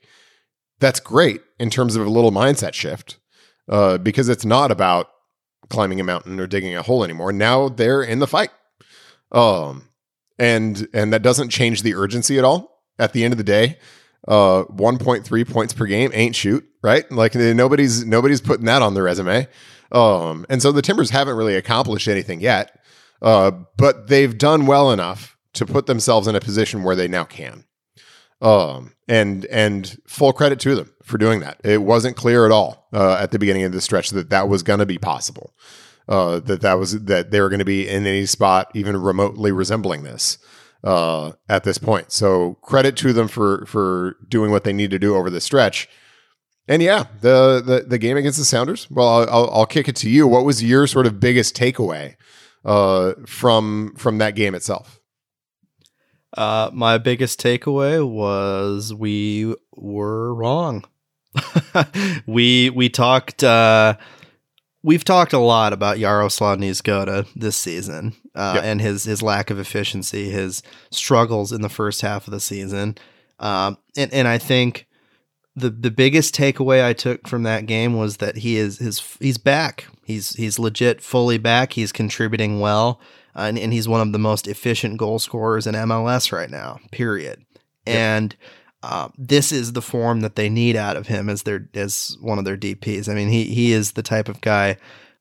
that's 0.82 1.00
great 1.00 1.40
in 1.58 1.70
terms 1.70 1.96
of 1.96 2.06
a 2.06 2.10
little 2.10 2.32
mindset 2.32 2.74
shift. 2.74 3.18
Uh, 3.68 3.96
because 3.96 4.28
it's 4.28 4.44
not 4.44 4.70
about 4.70 5.08
climbing 5.70 6.00
a 6.00 6.04
mountain 6.04 6.38
or 6.38 6.46
digging 6.46 6.74
a 6.74 6.82
hole 6.82 7.04
anymore. 7.04 7.32
Now 7.32 7.68
they're 7.68 8.02
in 8.02 8.18
the 8.18 8.26
fight. 8.26 8.50
Um, 9.30 9.88
and 10.38 10.88
and 10.92 11.12
that 11.12 11.22
doesn't 11.22 11.50
change 11.50 11.82
the 11.82 11.94
urgency 11.94 12.38
at 12.38 12.44
all. 12.44 12.82
At 12.98 13.12
the 13.12 13.24
end 13.24 13.32
of 13.32 13.38
the 13.38 13.44
day, 13.44 13.78
uh, 14.28 14.64
1.3 14.64 15.50
points 15.50 15.72
per 15.72 15.86
game 15.86 16.10
ain't 16.12 16.36
shoot, 16.36 16.64
right? 16.82 17.10
Like 17.10 17.34
nobody's 17.34 18.04
nobody's 18.04 18.40
putting 18.40 18.66
that 18.66 18.82
on 18.82 18.94
their 18.94 19.04
resume. 19.04 19.48
Um, 19.92 20.44
and 20.48 20.60
so 20.60 20.72
the 20.72 20.82
Timbers 20.82 21.10
haven't 21.10 21.36
really 21.36 21.54
accomplished 21.54 22.08
anything 22.08 22.40
yet, 22.40 22.78
uh, 23.22 23.52
but 23.76 24.08
they've 24.08 24.36
done 24.36 24.66
well 24.66 24.90
enough 24.90 25.36
to 25.54 25.66
put 25.66 25.86
themselves 25.86 26.26
in 26.26 26.34
a 26.34 26.40
position 26.40 26.82
where 26.82 26.96
they 26.96 27.08
now 27.08 27.24
can. 27.24 27.64
Um, 28.42 28.92
and 29.08 29.44
and 29.46 29.98
full 30.06 30.32
credit 30.32 30.58
to 30.60 30.74
them 30.74 30.92
for 31.04 31.16
doing 31.16 31.40
that. 31.40 31.60
It 31.64 31.82
wasn't 31.82 32.16
clear 32.16 32.44
at 32.44 32.52
all 32.52 32.88
uh, 32.92 33.16
at 33.20 33.30
the 33.30 33.38
beginning 33.38 33.62
of 33.64 33.72
the 33.72 33.80
stretch 33.80 34.10
that 34.10 34.30
that 34.30 34.48
was 34.48 34.62
going 34.62 34.80
to 34.80 34.86
be 34.86 34.98
possible. 34.98 35.54
Uh, 36.08 36.40
that 36.40 36.60
that 36.62 36.74
was 36.74 37.04
that 37.04 37.30
they 37.30 37.40
were 37.40 37.48
going 37.48 37.60
to 37.60 37.64
be 37.64 37.88
in 37.88 38.06
any 38.06 38.26
spot 38.26 38.70
even 38.74 38.96
remotely 38.96 39.52
resembling 39.52 40.02
this 40.02 40.38
uh, 40.82 41.32
at 41.48 41.64
this 41.64 41.78
point. 41.78 42.10
So 42.10 42.54
credit 42.62 42.96
to 42.98 43.12
them 43.12 43.28
for 43.28 43.64
for 43.66 44.16
doing 44.28 44.50
what 44.50 44.64
they 44.64 44.72
need 44.72 44.90
to 44.90 44.98
do 44.98 45.14
over 45.14 45.30
the 45.30 45.40
stretch. 45.40 45.88
And 46.66 46.82
yeah, 46.82 47.04
the 47.20 47.62
the, 47.64 47.84
the 47.86 47.98
game 47.98 48.16
against 48.16 48.38
the 48.38 48.44
Sounders. 48.44 48.90
Well, 48.90 49.28
I'll, 49.28 49.50
I'll, 49.50 49.66
kick 49.66 49.88
it 49.88 49.96
to 49.96 50.10
you. 50.10 50.26
What 50.26 50.44
was 50.44 50.62
your 50.62 50.86
sort 50.86 51.06
of 51.06 51.20
biggest 51.20 51.56
takeaway 51.56 52.16
uh, 52.64 53.14
from 53.26 53.94
from 53.96 54.18
that 54.18 54.34
game 54.34 54.54
itself? 54.54 55.00
Uh, 56.36 56.70
my 56.72 56.98
biggest 56.98 57.40
takeaway 57.40 58.06
was 58.06 58.94
we 58.94 59.54
were 59.74 60.34
wrong. 60.34 60.84
we 62.26 62.70
we 62.70 62.88
talked. 62.88 63.44
Uh, 63.44 63.96
we've 64.82 65.04
talked 65.04 65.32
a 65.32 65.38
lot 65.38 65.72
about 65.72 65.98
Yaroslav 65.98 66.58
Niezgoda 66.58 67.26
this 67.34 67.56
season 67.56 68.14
uh, 68.34 68.52
yep. 68.56 68.64
and 68.64 68.80
his 68.80 69.04
his 69.04 69.22
lack 69.22 69.50
of 69.50 69.58
efficiency, 69.58 70.30
his 70.30 70.62
struggles 70.90 71.52
in 71.52 71.62
the 71.62 71.68
first 71.68 72.00
half 72.00 72.26
of 72.26 72.32
the 72.32 72.40
season, 72.40 72.96
um, 73.38 73.78
and 73.96 74.12
and 74.12 74.28
I 74.28 74.38
think 74.38 74.86
the 75.54 75.70
the 75.70 75.90
biggest 75.90 76.34
takeaway 76.34 76.84
I 76.84 76.92
took 76.92 77.28
from 77.28 77.42
that 77.44 77.66
game 77.66 77.94
was 77.96 78.18
that 78.18 78.38
he 78.38 78.56
is 78.56 78.78
his 78.78 79.16
he's 79.20 79.38
back. 79.38 79.86
He's 80.04 80.34
he's 80.34 80.58
legit 80.58 81.00
fully 81.00 81.38
back. 81.38 81.74
He's 81.74 81.92
contributing 81.92 82.60
well, 82.60 83.00
uh, 83.34 83.42
and, 83.42 83.58
and 83.58 83.72
he's 83.72 83.88
one 83.88 84.00
of 84.00 84.12
the 84.12 84.18
most 84.18 84.46
efficient 84.46 84.98
goal 84.98 85.18
scorers 85.18 85.66
in 85.66 85.74
MLS 85.74 86.32
right 86.32 86.50
now. 86.50 86.78
Period. 86.90 87.44
Yep. 87.86 87.96
And 87.96 88.36
uh, 88.82 89.08
this 89.16 89.52
is 89.52 89.72
the 89.72 89.82
form 89.82 90.20
that 90.20 90.36
they 90.36 90.48
need 90.48 90.76
out 90.76 90.96
of 90.96 91.06
him 91.06 91.28
as 91.28 91.44
their 91.44 91.68
as 91.74 92.16
one 92.20 92.38
of 92.38 92.44
their 92.44 92.56
DPS. 92.56 93.08
I 93.08 93.14
mean, 93.14 93.28
he 93.28 93.44
he 93.44 93.72
is 93.72 93.92
the 93.92 94.02
type 94.02 94.28
of 94.28 94.40
guy 94.40 94.76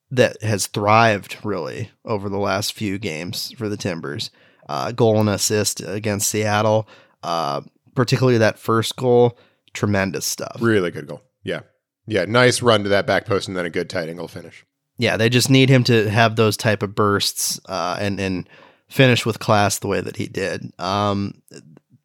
that 0.09 0.41
has 0.43 0.67
thrived 0.67 1.37
really 1.43 1.91
over 2.03 2.27
the 2.27 2.37
last 2.37 2.73
few 2.73 2.97
games 2.97 3.53
for 3.57 3.69
the 3.69 3.77
Timbers. 3.77 4.31
Uh, 4.67 4.91
goal 4.91 5.19
and 5.19 5.29
assist 5.29 5.81
against 5.81 6.29
Seattle, 6.29 6.87
uh, 7.23 7.61
particularly 7.93 8.37
that 8.37 8.57
first 8.57 8.95
goal, 8.95 9.37
tremendous 9.73 10.25
stuff. 10.25 10.57
Really 10.61 10.91
good 10.91 11.07
goal. 11.07 11.21
Yeah, 11.43 11.61
yeah, 12.07 12.25
nice 12.25 12.61
run 12.61 12.83
to 12.83 12.89
that 12.89 13.05
back 13.05 13.25
post 13.25 13.47
and 13.47 13.57
then 13.57 13.65
a 13.65 13.69
good 13.69 13.89
tight 13.89 14.09
angle 14.09 14.27
finish. 14.27 14.65
Yeah, 15.01 15.17
they 15.17 15.29
just 15.29 15.49
need 15.49 15.67
him 15.67 15.83
to 15.85 16.11
have 16.11 16.35
those 16.35 16.55
type 16.55 16.83
of 16.83 16.93
bursts 16.93 17.59
uh, 17.65 17.97
and 17.99 18.19
and 18.19 18.47
finish 18.87 19.25
with 19.25 19.39
class 19.39 19.79
the 19.79 19.87
way 19.87 19.99
that 19.99 20.17
he 20.17 20.27
did. 20.27 20.71
Um, 20.77 21.41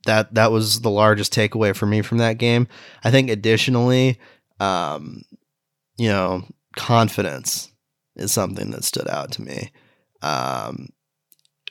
that 0.07 0.33
that 0.33 0.51
was 0.51 0.81
the 0.81 0.89
largest 0.89 1.31
takeaway 1.31 1.77
for 1.77 1.85
me 1.85 2.01
from 2.01 2.17
that 2.19 2.39
game. 2.39 2.67
I 3.05 3.11
think 3.11 3.29
additionally, 3.29 4.19
um, 4.61 5.25
you 5.99 6.09
know, 6.09 6.49
confidence 6.75 7.71
is 8.15 8.33
something 8.33 8.71
that 8.71 8.83
stood 8.83 9.09
out 9.09 9.31
to 9.33 9.43
me. 9.43 9.73
Um, 10.23 10.89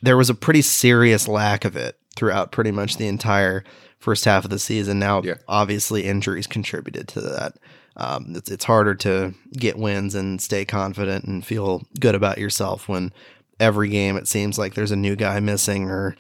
there 0.04 0.18
was 0.18 0.30
a 0.30 0.36
pretty 0.36 0.62
serious 0.62 1.28
lack 1.28 1.66
of 1.66 1.76
it 1.76 1.98
throughout 2.16 2.52
pretty 2.52 2.70
much 2.70 2.98
the 2.98 3.08
entire 3.08 3.64
first 3.98 4.26
half 4.26 4.44
of 4.44 4.52
the 4.52 4.60
season. 4.60 5.00
Now, 5.00 5.24
yeah. 5.24 5.38
obviously, 5.48 6.04
injuries 6.04 6.46
contributed 6.46 7.08
to 7.08 7.22
that. 7.22 7.54
Um, 7.98 8.34
it's 8.36 8.52
it's 8.52 8.66
harder 8.66 8.96
to 8.96 9.34
get 9.54 9.78
wins 9.78 10.16
and 10.16 10.42
stay 10.42 10.66
confident 10.66 11.26
and 11.26 11.46
feel 11.46 11.84
good 12.00 12.16
about 12.16 12.38
yourself 12.38 12.90
when 12.90 13.14
every 13.60 13.90
game 13.90 14.18
it 14.18 14.28
seems 14.28 14.60
like 14.60 14.74
there's 14.74 14.92
a 14.92 14.98
new 14.98 15.16
guy 15.16 15.40
missing 15.40 15.90
or 15.90 16.16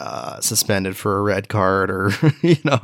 uh, 0.00 0.40
suspended 0.40 0.96
for 0.96 1.16
a 1.16 1.22
red 1.22 1.48
card 1.48 1.88
or 1.88 2.10
you 2.42 2.56
know 2.64 2.80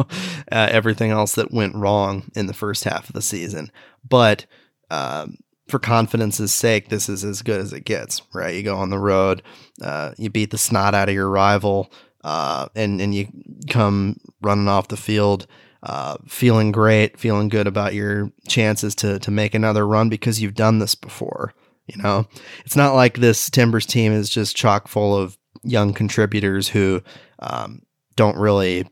uh, 0.52 0.68
everything 0.71 1.11
else 1.11 1.35
that 1.35 1.52
went 1.52 1.75
wrong 1.75 2.30
in 2.37 2.47
the 2.47 2.54
first 2.54 2.85
half 2.85 3.09
of 3.09 3.14
the 3.14 3.23
season. 3.23 3.73
But 4.09 4.47
um, 4.90 5.38
for 5.66 5.80
confidence's 5.80 6.52
sake, 6.52 6.88
this 6.88 7.09
is 7.09 7.25
as 7.25 7.42
good 7.42 7.61
as 7.61 7.73
it 7.73 7.85
gets. 7.85 8.23
Right? 8.33 8.54
You 8.54 8.62
go 8.62 8.76
on 8.76 8.90
the 8.90 9.00
road, 9.00 9.42
uh, 9.83 10.12
you 10.16 10.30
beat 10.30 10.50
the 10.50 10.59
snot 10.59 10.95
out 10.95 11.09
of 11.09 11.14
your 11.14 11.28
rival, 11.28 11.90
uh, 12.23 12.68
and 12.76 13.00
and 13.00 13.12
you 13.12 13.26
come 13.68 14.21
running 14.40 14.68
off 14.68 14.87
the 14.87 14.97
field. 14.97 15.49
Uh, 15.82 16.16
feeling 16.26 16.73
great, 16.73 17.18
feeling 17.18 17.49
good 17.49 17.68
about 17.68 17.94
your 17.94 18.32
chances 18.49 18.97
to 18.97 19.18
to 19.20 19.30
make 19.30 19.54
another 19.54 19.87
run 19.87 20.08
because 20.08 20.40
you've 20.40 20.54
done 20.54 20.80
this 20.80 20.97
before. 20.97 21.54
You 21.87 22.02
know, 22.02 22.26
it's 22.64 22.76
not 22.76 22.94
like 22.94 23.18
this 23.18 23.49
Timbers 23.49 23.87
team 23.87 24.12
is 24.12 24.28
just 24.28 24.56
chock 24.56 24.88
full 24.88 25.16
of 25.16 25.38
young 25.62 25.94
contributors 25.94 26.68
who 26.68 27.02
um, 27.38 27.82
don't 28.16 28.37
really 28.37 28.87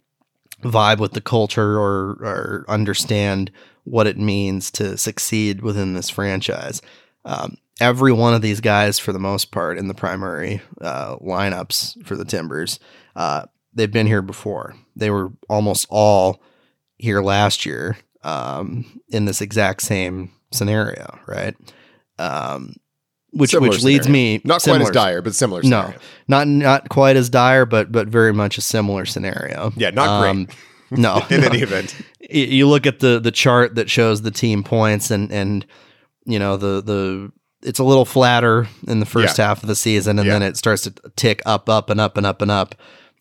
vibe 0.63 0.99
with 0.99 1.13
the 1.13 1.21
culture 1.21 1.79
or, 1.79 2.17
or 2.23 2.65
understand 2.69 3.51
what 3.85 4.07
it 4.07 4.17
means 4.17 4.71
to 4.73 4.97
succeed 4.97 5.61
within 5.63 5.95
this 5.95 6.09
franchise. 6.09 6.81
Um, 7.25 7.57
every 7.81 8.13
one 8.13 8.35
of 8.35 8.43
these 8.43 8.61
guys, 8.61 8.99
for 8.99 9.13
the 9.13 9.19
most 9.19 9.51
part, 9.51 9.79
in 9.79 9.89
the 9.89 9.95
primary 9.95 10.63
uh, 10.81 11.17
lineups 11.17 12.05
for 12.07 12.17
the 12.17 12.25
Timbers, 12.25 12.81
uh, 13.15 13.47
they've 13.75 13.93
been 13.93 14.07
here 14.07 14.23
before. 14.23 14.75
They 14.95 15.11
were 15.11 15.33
almost 15.49 15.87
all 15.91 16.41
here 16.99 17.21
last 17.21 17.67
year 17.67 17.97
um, 18.23 18.85
in 19.09 19.25
this 19.25 19.41
exact 19.41 19.83
same 19.83 20.31
scenario, 20.51 21.19
right? 21.27 21.55
Um, 22.19 22.75
which 23.33 23.51
similar 23.51 23.71
which 23.71 23.83
leads 23.83 24.09
me 24.09 24.41
not 24.45 24.63
similar, 24.63 24.81
quite 24.81 24.89
as 24.89 24.95
dire, 24.95 25.23
but 25.23 25.35
similar. 25.35 25.63
Scenario. 25.63 25.93
No, 25.93 25.99
not 26.29 26.49
not 26.49 26.89
quite 26.89 27.17
as 27.17 27.29
dire, 27.29 27.67
but 27.67 27.93
but 27.93 28.09
very 28.09 28.33
much 28.33 28.59
a 28.59 28.63
similar 28.63 29.05
scenario. 29.05 29.73
Yeah, 29.77 29.91
not 29.91 30.09
um, 30.09 30.45
great. 30.45 30.57
No, 30.99 31.23
in 31.31 31.41
no. 31.41 31.49
any 31.49 31.61
event, 31.61 31.95
you 32.31 32.67
look 32.67 32.87
at 32.87 33.01
the 33.01 33.21
the 33.21 33.31
chart 33.31 33.75
that 33.75 33.91
shows 33.91 34.23
the 34.23 34.31
team 34.31 34.65
points, 34.65 35.11
and 35.11 35.31
and 35.31 35.67
you 36.25 36.39
know 36.39 36.57
the 36.57 36.83
the 36.83 37.33
it's 37.63 37.79
a 37.79 37.85
little 37.85 38.05
flatter 38.05 38.69
in 38.87 39.01
the 39.01 39.07
first 39.07 39.39
yeah. 39.39 39.49
half 39.49 39.63
of 39.63 39.69
the 39.69 39.77
season, 39.77 40.19
and 40.19 40.27
yeah. 40.27 40.35
then 40.35 40.43
it 40.43 40.57
starts 40.57 40.83
to 40.83 40.93
tick 41.17 41.43
up, 41.45 41.69
up, 41.69 41.91
and 41.91 42.01
up, 42.01 42.17
and 42.17 42.27
up, 42.27 42.41
and 42.41 42.51
up. 42.51 42.75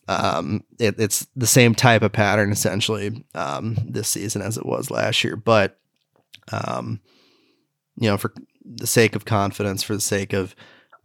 Um, 0.07 0.63
it, 0.79 0.99
it's 0.99 1.25
the 1.35 1.47
same 1.47 1.73
type 1.73 2.03
of 2.03 2.11
pattern 2.11 2.51
essentially 2.51 3.25
um, 3.33 3.75
this 3.87 4.07
season 4.07 4.41
as 4.41 4.57
it 4.57 4.65
was 4.65 4.91
last 4.91 5.23
year, 5.23 5.35
but 5.35 5.79
um, 6.51 7.01
you 7.95 8.09
know, 8.09 8.17
for 8.17 8.33
the 8.63 8.87
sake 8.87 9.15
of 9.15 9.25
confidence, 9.25 9.83
for 9.83 9.95
the 9.95 10.01
sake 10.01 10.33
of 10.33 10.55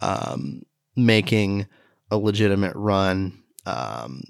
um, 0.00 0.62
making 0.96 1.66
a 2.10 2.18
legitimate 2.18 2.74
run. 2.74 3.42
Um, 3.66 4.22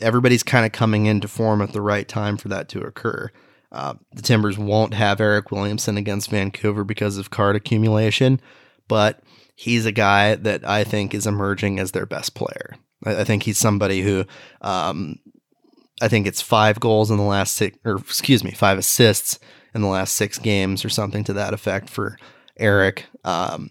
everybody's 0.00 0.42
kind 0.42 0.66
of 0.66 0.72
coming 0.72 1.06
into 1.06 1.28
form 1.28 1.62
at 1.62 1.72
the 1.72 1.80
right 1.80 2.06
time 2.06 2.36
for 2.36 2.48
that 2.48 2.68
to 2.70 2.80
occur. 2.80 3.30
Uh, 3.72 3.94
the 4.12 4.22
Timbers 4.22 4.56
won't 4.56 4.94
have 4.94 5.20
Eric 5.20 5.50
Williamson 5.50 5.96
against 5.96 6.30
Vancouver 6.30 6.84
because 6.84 7.18
of 7.18 7.30
card 7.30 7.56
accumulation, 7.56 8.40
but 8.86 9.20
he's 9.56 9.86
a 9.86 9.92
guy 9.92 10.36
that 10.36 10.66
I 10.66 10.84
think 10.84 11.12
is 11.14 11.26
emerging 11.26 11.80
as 11.80 11.90
their 11.90 12.06
best 12.06 12.34
player. 12.34 12.76
I, 13.04 13.20
I 13.20 13.24
think 13.24 13.42
he's 13.42 13.58
somebody 13.58 14.02
who, 14.02 14.24
um, 14.60 15.18
I 16.02 16.08
think 16.08 16.26
it's 16.26 16.42
five 16.42 16.80
goals 16.80 17.10
in 17.10 17.16
the 17.16 17.22
last 17.22 17.54
six, 17.54 17.78
or 17.84 17.96
excuse 17.96 18.42
me, 18.42 18.50
five 18.50 18.78
assists 18.78 19.38
in 19.74 19.82
the 19.82 19.88
last 19.88 20.14
six 20.14 20.38
games 20.38 20.84
or 20.84 20.88
something 20.88 21.24
to 21.24 21.32
that 21.34 21.54
effect 21.54 21.88
for 21.88 22.18
Eric. 22.56 23.06
Um, 23.24 23.70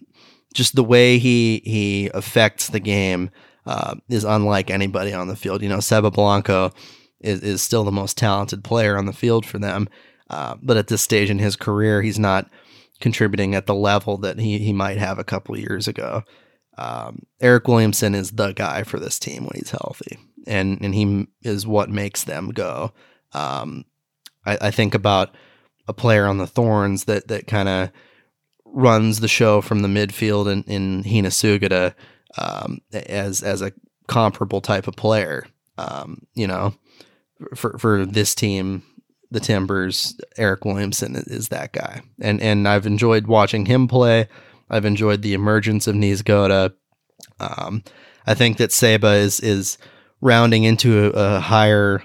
just 0.54 0.76
the 0.76 0.84
way 0.84 1.18
he 1.18 1.62
he 1.64 2.10
affects 2.14 2.68
the 2.68 2.80
game 2.80 3.30
uh, 3.66 3.96
is 4.08 4.24
unlike 4.24 4.70
anybody 4.70 5.12
on 5.12 5.28
the 5.28 5.36
field. 5.36 5.62
You 5.62 5.68
know, 5.68 5.80
Seba 5.80 6.10
Blanco 6.10 6.70
is, 7.20 7.42
is 7.42 7.62
still 7.62 7.84
the 7.84 7.92
most 7.92 8.16
talented 8.16 8.62
player 8.62 8.96
on 8.96 9.06
the 9.06 9.12
field 9.12 9.44
for 9.44 9.58
them, 9.58 9.88
uh, 10.30 10.56
but 10.62 10.76
at 10.76 10.88
this 10.88 11.02
stage 11.02 11.30
in 11.30 11.38
his 11.38 11.56
career, 11.56 12.02
he's 12.02 12.18
not 12.18 12.48
contributing 13.00 13.54
at 13.54 13.66
the 13.66 13.74
level 13.74 14.16
that 14.18 14.38
he 14.38 14.58
he 14.58 14.72
might 14.72 14.98
have 14.98 15.18
a 15.18 15.24
couple 15.24 15.58
years 15.58 15.88
ago. 15.88 16.22
Um, 16.76 17.22
Eric 17.40 17.68
Williamson 17.68 18.14
is 18.14 18.32
the 18.32 18.52
guy 18.52 18.82
for 18.82 18.98
this 18.98 19.18
team 19.18 19.44
when 19.44 19.52
he's 19.54 19.70
healthy, 19.70 20.18
and 20.46 20.78
and 20.80 20.94
he 20.94 21.28
is 21.42 21.66
what 21.66 21.90
makes 21.90 22.24
them 22.24 22.50
go. 22.50 22.92
Um, 23.32 23.84
I, 24.44 24.58
I 24.60 24.70
think 24.70 24.94
about 24.94 25.34
a 25.86 25.92
player 25.92 26.26
on 26.26 26.38
the 26.38 26.46
Thorns 26.46 27.04
that 27.04 27.28
that 27.28 27.46
kind 27.46 27.68
of 27.68 27.90
runs 28.64 29.20
the 29.20 29.28
show 29.28 29.60
from 29.60 29.82
the 29.82 29.88
midfield 29.88 30.50
in, 30.50 30.64
in 30.64 31.04
Hina 31.04 31.28
Sugita 31.28 31.94
um, 32.36 32.80
as 32.92 33.42
as 33.42 33.62
a 33.62 33.72
comparable 34.08 34.60
type 34.60 34.86
of 34.86 34.96
player. 34.96 35.46
Um, 35.78 36.26
you 36.34 36.46
know, 36.46 36.74
for 37.54 37.78
for 37.78 38.04
this 38.06 38.34
team, 38.34 38.82
the 39.30 39.40
Timbers, 39.40 40.18
Eric 40.36 40.64
Williamson 40.64 41.16
is 41.16 41.48
that 41.48 41.72
guy, 41.72 42.02
and 42.20 42.40
and 42.40 42.68
I've 42.68 42.86
enjoyed 42.86 43.26
watching 43.26 43.66
him 43.66 43.88
play. 43.88 44.28
I've 44.74 44.84
enjoyed 44.84 45.22
the 45.22 45.34
emergence 45.34 45.86
of 45.86 45.94
Niezgoda. 45.94 46.74
Um, 47.38 47.84
I 48.26 48.34
think 48.34 48.56
that 48.56 48.72
Seba 48.72 49.14
is 49.14 49.38
is 49.40 49.78
rounding 50.20 50.64
into 50.64 51.06
a, 51.06 51.36
a 51.36 51.40
higher 51.40 52.02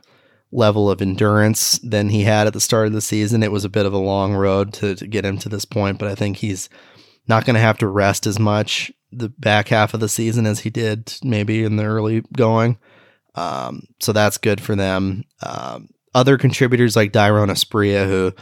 level 0.51 0.89
of 0.89 1.01
endurance 1.01 1.79
than 1.79 2.09
he 2.09 2.23
had 2.23 2.47
at 2.47 2.53
the 2.53 2.61
start 2.61 2.87
of 2.87 2.93
the 2.93 3.01
season. 3.01 3.43
It 3.43 3.51
was 3.51 3.65
a 3.65 3.69
bit 3.69 3.85
of 3.85 3.93
a 3.93 3.97
long 3.97 4.33
road 4.33 4.73
to, 4.73 4.95
to 4.95 5.07
get 5.07 5.25
him 5.25 5.37
to 5.39 5.49
this 5.49 5.65
point, 5.65 5.99
but 5.99 6.07
I 6.07 6.15
think 6.15 6.37
he's 6.37 6.69
not 7.27 7.45
going 7.45 7.53
to 7.53 7.59
have 7.59 7.77
to 7.79 7.87
rest 7.87 8.25
as 8.25 8.39
much 8.39 8.91
the 9.11 9.29
back 9.29 9.69
half 9.69 9.93
of 9.93 9.99
the 9.99 10.09
season 10.09 10.45
as 10.45 10.59
he 10.59 10.69
did 10.69 11.15
maybe 11.23 11.63
in 11.63 11.75
the 11.75 11.85
early 11.85 12.23
going. 12.35 12.77
Um, 13.35 13.83
so 13.99 14.11
that's 14.11 14.37
good 14.37 14.59
for 14.61 14.75
them. 14.75 15.23
Um, 15.41 15.89
other 16.13 16.37
contributors 16.37 16.95
like 16.95 17.13
Dairon 17.13 17.49
Asprilla, 17.49 18.07
who 18.07 18.33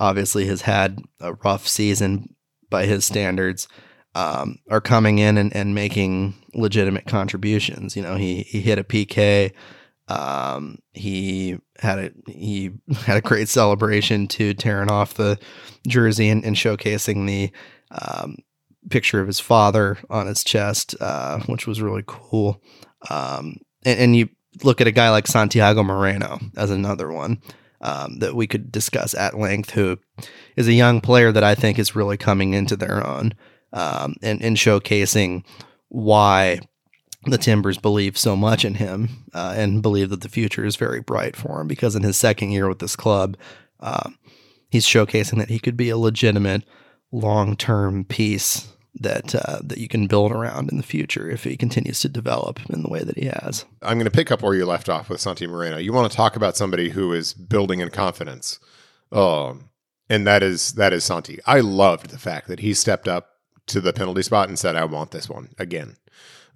obviously 0.00 0.46
has 0.46 0.62
had 0.62 1.00
a 1.20 1.34
rough 1.34 1.66
season 1.66 2.34
by 2.70 2.86
his 2.86 3.04
standards, 3.04 3.68
um, 4.14 4.58
are 4.70 4.80
coming 4.80 5.18
in 5.18 5.38
and, 5.38 5.54
and 5.54 5.74
making 5.74 6.34
legitimate 6.54 7.06
contributions. 7.06 7.96
You 7.96 8.02
know, 8.02 8.16
he 8.16 8.42
he 8.42 8.60
hit 8.60 8.78
a 8.78 8.84
PK 8.84 9.52
um, 10.08 10.78
he 10.94 11.58
had 11.78 11.98
a 11.98 12.30
he 12.30 12.72
had 13.04 13.18
a 13.18 13.22
great 13.22 13.48
celebration 13.48 14.26
to 14.28 14.54
tearing 14.54 14.90
off 14.90 15.14
the 15.14 15.38
jersey 15.86 16.28
and, 16.28 16.44
and 16.44 16.56
showcasing 16.56 17.26
the 17.26 17.50
um, 17.90 18.36
picture 18.90 19.20
of 19.20 19.26
his 19.26 19.40
father 19.40 19.98
on 20.10 20.26
his 20.26 20.42
chest, 20.42 20.94
uh, 21.00 21.40
which 21.40 21.66
was 21.66 21.82
really 21.82 22.04
cool. 22.06 22.60
Um, 23.10 23.56
and, 23.84 24.00
and, 24.00 24.16
you 24.16 24.28
look 24.64 24.80
at 24.80 24.86
a 24.86 24.92
guy 24.92 25.10
like 25.10 25.26
Santiago 25.26 25.84
Moreno 25.84 26.40
as 26.56 26.70
another 26.70 27.12
one 27.12 27.40
um, 27.80 28.18
that 28.18 28.34
we 28.34 28.46
could 28.46 28.72
discuss 28.72 29.14
at 29.14 29.38
length, 29.38 29.70
who 29.70 29.98
is 30.56 30.68
a 30.68 30.72
young 30.72 31.00
player 31.00 31.32
that 31.32 31.44
I 31.44 31.54
think 31.54 31.78
is 31.78 31.96
really 31.96 32.16
coming 32.16 32.54
into 32.54 32.76
their 32.76 33.06
own 33.06 33.34
um, 33.72 34.16
and, 34.22 34.42
and 34.42 34.56
showcasing 34.56 35.44
why 35.88 36.60
the 37.24 37.38
Timbers 37.38 37.78
believe 37.78 38.16
so 38.16 38.36
much 38.36 38.64
in 38.64 38.74
him 38.74 39.24
uh, 39.34 39.54
and 39.56 39.82
believe 39.82 40.10
that 40.10 40.20
the 40.20 40.28
future 40.28 40.64
is 40.64 40.76
very 40.76 41.00
bright 41.00 41.36
for 41.36 41.60
him 41.60 41.68
because 41.68 41.94
in 41.96 42.02
his 42.02 42.16
second 42.16 42.50
year 42.50 42.68
with 42.68 42.78
this 42.78 42.96
club, 42.96 43.36
uh, 43.80 44.10
he's 44.70 44.86
showcasing 44.86 45.38
that 45.38 45.50
he 45.50 45.58
could 45.58 45.76
be 45.76 45.90
a 45.90 45.98
legitimate 45.98 46.64
long 47.10 47.56
term 47.56 48.04
piece 48.04 48.68
that 49.00 49.34
uh, 49.34 49.60
that 49.62 49.78
you 49.78 49.88
can 49.88 50.06
build 50.06 50.32
around 50.32 50.70
in 50.70 50.76
the 50.76 50.82
future 50.82 51.30
if 51.30 51.44
he 51.44 51.56
continues 51.56 52.00
to 52.00 52.08
develop 52.08 52.60
in 52.70 52.82
the 52.82 52.88
way 52.88 53.02
that 53.02 53.16
he 53.16 53.26
has. 53.26 53.64
I'm 53.82 53.98
going 53.98 54.04
to 54.04 54.10
pick 54.10 54.30
up 54.30 54.42
where 54.42 54.54
you 54.54 54.66
left 54.66 54.88
off 54.88 55.08
with 55.08 55.20
Santi 55.20 55.46
Moreno. 55.46 55.78
You 55.78 55.92
want 55.92 56.10
to 56.10 56.16
talk 56.16 56.36
about 56.36 56.56
somebody 56.56 56.90
who 56.90 57.12
is 57.12 57.34
building 57.34 57.80
in 57.80 57.90
confidence, 57.90 58.58
um, 59.12 59.70
and 60.08 60.26
that 60.26 60.42
is 60.42 60.72
that 60.74 60.92
is 60.92 61.04
Santi. 61.04 61.38
I 61.46 61.60
loved 61.60 62.10
the 62.10 62.18
fact 62.18 62.48
that 62.48 62.60
he 62.60 62.74
stepped 62.74 63.08
up 63.08 63.30
to 63.66 63.80
the 63.80 63.92
penalty 63.92 64.22
spot 64.22 64.48
and 64.48 64.58
said, 64.58 64.76
"I 64.76 64.84
want 64.84 65.10
this 65.10 65.28
one 65.28 65.50
again." 65.58 65.96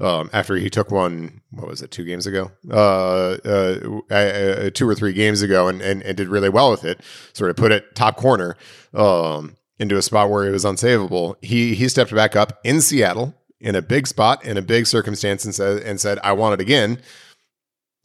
Um, 0.01 0.31
after 0.33 0.57
he 0.57 0.69
took 0.69 0.91
one, 0.91 1.43
what 1.51 1.69
was 1.69 1.81
it, 1.81 1.93
two 1.93 2.05
games 2.05 2.27
ago, 2.27 2.51
uh, 2.71 3.37
uh, 3.45 4.01
uh, 4.11 4.71
two 4.71 4.89
or 4.89 4.97
three 4.97 5.13
games 5.13 5.43
ago, 5.43 5.69
and, 5.69 5.81
and, 5.81 6.03
and 6.03 6.17
did 6.17 6.29
really 6.29 6.49
well 6.49 6.73
with 6.73 6.83
it. 6.83 7.01
Sort 7.35 7.51
of 7.51 7.57
put 7.57 7.71
it 7.71 7.95
top 7.95 8.17
corner. 8.17 8.57
Um, 8.95 9.57
into 9.79 9.97
a 9.97 10.03
spot 10.03 10.31
where 10.31 10.45
he 10.45 10.51
was 10.51 10.65
unsavable. 10.65 11.37
He 11.43 11.75
he 11.75 11.89
stepped 11.89 12.15
back 12.15 12.37
up 12.37 12.59
in 12.65 12.81
Seattle 12.81 13.35
in 13.61 13.75
a 13.75 13.83
big 13.83 14.07
spot 14.07 14.45
in 14.45 14.57
a 14.57 14.63
big 14.63 14.87
circumstance 14.87 15.45
and 15.45 15.55
said 15.55 15.83
and 15.83 16.01
said 16.01 16.19
I 16.23 16.33
want 16.33 16.55
it 16.55 16.61
again. 16.61 17.01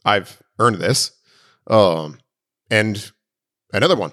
I've 0.04 0.42
earned 0.58 0.76
this. 0.76 1.12
Um, 1.66 2.18
and 2.70 3.10
another 3.72 3.96
one 3.96 4.12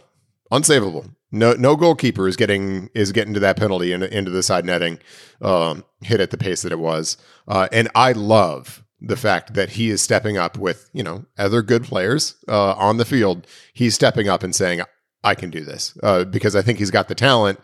unsavable. 0.51 1.09
No 1.31 1.53
no 1.53 1.75
goalkeeper 1.75 2.27
is 2.27 2.35
getting 2.35 2.89
is 2.93 3.11
getting 3.11 3.33
to 3.33 3.39
that 3.41 3.57
penalty 3.57 3.91
and 3.91 4.03
into 4.03 4.31
the 4.31 4.43
side 4.43 4.65
netting. 4.65 4.99
Um, 5.41 5.83
hit 6.01 6.19
at 6.19 6.31
the 6.31 6.37
pace 6.37 6.61
that 6.61 6.71
it 6.71 6.79
was. 6.79 7.17
Uh, 7.47 7.67
and 7.71 7.89
I 7.95 8.11
love 8.11 8.83
the 9.01 9.17
fact 9.17 9.53
that 9.53 9.71
he 9.71 9.89
is 9.89 10.01
stepping 10.01 10.37
up 10.37 10.57
with 10.57 10.89
you 10.93 11.03
know 11.03 11.25
other 11.37 11.61
good 11.61 11.83
players 11.83 12.35
uh, 12.47 12.73
on 12.73 12.97
the 12.97 13.05
field. 13.05 13.47
He's 13.73 13.95
stepping 13.95 14.27
up 14.27 14.43
and 14.43 14.55
saying, 14.55 14.81
I 15.25 15.35
can 15.35 15.49
do 15.49 15.65
this 15.65 15.97
uh, 16.03 16.23
because 16.23 16.55
I 16.55 16.61
think 16.61 16.79
he's 16.79 16.91
got 16.91 17.07
the 17.07 17.15
talent 17.15 17.59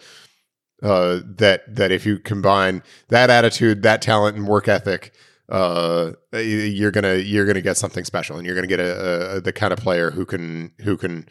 uh, 0.82 1.20
that 1.24 1.64
that 1.76 1.92
if 1.92 2.06
you 2.06 2.18
combine 2.18 2.84
that 3.10 3.30
attitude, 3.30 3.84
that 3.84 4.02
talent, 4.02 4.36
and 4.36 4.48
work 4.48 4.68
ethic, 4.68 5.14
uh, 5.50 6.14
you're 6.34 6.92
gonna 6.92 7.16
you're 7.16 7.46
gonna 7.46 7.62
get 7.62 7.78
something 7.78 8.04
special, 8.04 8.38
and 8.38 8.46
you're 8.46 8.56
gonna 8.56 8.68
get 8.68 8.80
a, 8.80 9.38
a, 9.38 9.42
the 9.42 9.54
kind 9.54 9.72
of 9.72 9.80
player 9.80 10.12
who 10.12 10.26
can 10.26 10.72
who 10.82 10.98
can, 10.98 11.28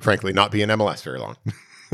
frankly, 0.00 0.32
not 0.32 0.50
be 0.50 0.60
in 0.60 0.68
MLS 0.70 1.02
very 1.02 1.18
long. 1.18 1.36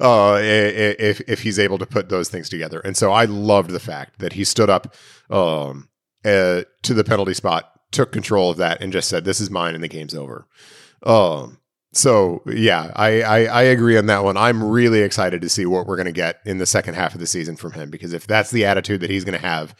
uh, 0.00 0.40
if 0.42 1.20
if 1.28 1.42
he's 1.42 1.58
able 1.58 1.78
to 1.78 1.86
put 1.86 2.08
those 2.08 2.28
things 2.28 2.48
together, 2.48 2.80
and 2.80 2.96
so 2.96 3.12
I 3.12 3.24
loved 3.24 3.70
the 3.70 3.80
fact 3.80 4.18
that 4.18 4.32
he 4.32 4.42
stood 4.42 4.68
up 4.68 4.94
um, 5.30 5.88
uh, 6.24 6.62
to 6.82 6.94
the 6.94 7.04
penalty 7.04 7.34
spot, 7.34 7.70
took 7.92 8.10
control 8.10 8.50
of 8.50 8.56
that, 8.56 8.80
and 8.80 8.92
just 8.92 9.08
said, 9.08 9.24
"This 9.24 9.40
is 9.40 9.48
mine," 9.48 9.74
and 9.74 9.84
the 9.84 9.88
game's 9.88 10.14
over. 10.14 10.48
Um, 11.04 11.58
so 11.92 12.42
yeah, 12.46 12.90
I, 12.96 13.22
I, 13.22 13.38
I 13.44 13.62
agree 13.62 13.98
on 13.98 14.06
that 14.06 14.24
one. 14.24 14.36
I'm 14.36 14.64
really 14.64 15.00
excited 15.00 15.42
to 15.42 15.48
see 15.48 15.66
what 15.66 15.86
we're 15.86 15.96
going 15.96 16.06
to 16.06 16.12
get 16.12 16.40
in 16.44 16.58
the 16.58 16.66
second 16.66 16.94
half 16.94 17.14
of 17.14 17.20
the 17.20 17.26
season 17.26 17.56
from 17.56 17.72
him 17.72 17.90
because 17.90 18.12
if 18.12 18.26
that's 18.26 18.50
the 18.50 18.64
attitude 18.64 19.00
that 19.00 19.10
he's 19.10 19.24
going 19.24 19.38
to 19.38 19.46
have 19.46 19.74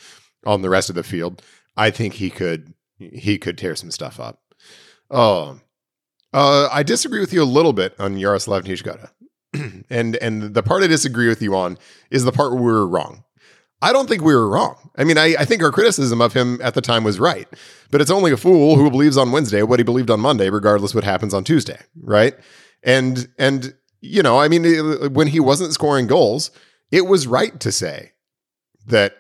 on 0.45 0.63
the 0.63 0.71
rest 0.71 0.91
of 0.91 0.95
the 0.95 1.03
field, 1.03 1.43
I 1.77 1.91
think 1.91 2.15
he 2.15 2.31
could 2.31 2.75
he 2.99 3.39
could 3.39 3.59
tear 3.59 3.75
some 3.75 3.91
stuff 3.91 4.21
up. 4.21 4.41
Oh, 5.11 5.61
uh, 6.33 6.69
I 6.71 6.83
disagree 6.83 7.21
with 7.21 7.33
you 7.33 7.43
a 7.43 7.45
little 7.45 7.73
bit 7.73 7.95
on 7.99 8.19
Yaroslav 8.19 8.65
Niezgoda. 8.65 9.11
and 9.91 10.17
and 10.17 10.55
the 10.55 10.63
part 10.63 10.83
I 10.83 10.87
disagree 10.87 11.29
with 11.29 11.43
you 11.43 11.55
on 11.57 11.79
is 12.11 12.25
the 12.25 12.33
part 12.33 12.53
where 12.53 12.63
we 12.63 12.73
were 12.73 12.87
wrong. 12.87 13.25
I 13.83 13.93
don't 13.93 14.09
think 14.09 14.23
we 14.23 14.35
were 14.35 14.49
wrong. 14.49 14.91
I 14.97 15.05
mean, 15.05 15.19
I, 15.19 15.35
I, 15.39 15.45
think 15.45 15.63
our 15.63 15.73
criticism 15.73 16.21
of 16.21 16.33
him 16.33 16.61
at 16.63 16.75
the 16.75 16.81
time 16.81 17.03
was 17.03 17.19
right, 17.19 17.49
but 17.91 18.01
it's 18.01 18.11
only 18.11 18.31
a 18.31 18.37
fool 18.37 18.77
who 18.77 18.91
believes 18.91 19.17
on 19.17 19.33
Wednesday 19.33 19.63
what 19.63 19.81
he 19.81 19.85
believed 19.85 20.11
on 20.11 20.21
Monday, 20.21 20.51
regardless 20.51 20.95
what 20.95 21.03
happens 21.03 21.35
on 21.35 21.43
Tuesday, 21.43 21.81
right? 22.01 22.35
And 22.83 23.29
and 23.39 23.75
you 24.01 24.23
know, 24.23 24.39
I 24.39 24.49
mean, 24.49 25.13
when 25.13 25.27
he 25.29 25.41
wasn't 25.41 25.75
scoring 25.75 26.07
goals, 26.07 26.51
it 26.91 27.07
was 27.07 27.27
right 27.27 27.59
to 27.61 27.73
say 27.73 28.13
that 28.87 29.17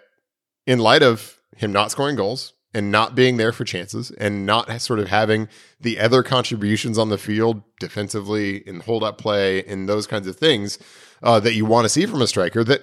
in 0.67 0.79
light 0.79 1.03
of 1.03 1.39
him 1.57 1.73
not 1.73 1.91
scoring 1.91 2.17
goals 2.17 2.55
and 2.75 2.91
not 2.91 3.15
being 3.15 3.37
there 3.37 3.53
for 3.53 3.65
chances 3.65 4.11
and 4.13 4.47
not 4.47 4.81
sort 4.81 4.99
of 4.99 5.09
having 5.09 5.49
the 5.81 5.99
other 5.99 6.23
contributions 6.23 6.99
on 6.99 7.09
the 7.09 7.19
field 7.19 7.63
defensively 7.81 8.57
in 8.69 8.81
hold 8.81 9.05
up 9.05 9.19
play 9.19 9.65
and 9.65 9.89
those 9.89 10.07
kinds 10.07 10.27
of 10.27 10.37
things 10.37 10.79
uh, 11.23 11.39
that 11.41 11.55
you 11.55 11.65
want 11.65 11.85
to 11.85 11.89
see 11.89 12.07
from 12.07 12.23
a 12.23 12.27
striker 12.27 12.65
that 12.65 12.83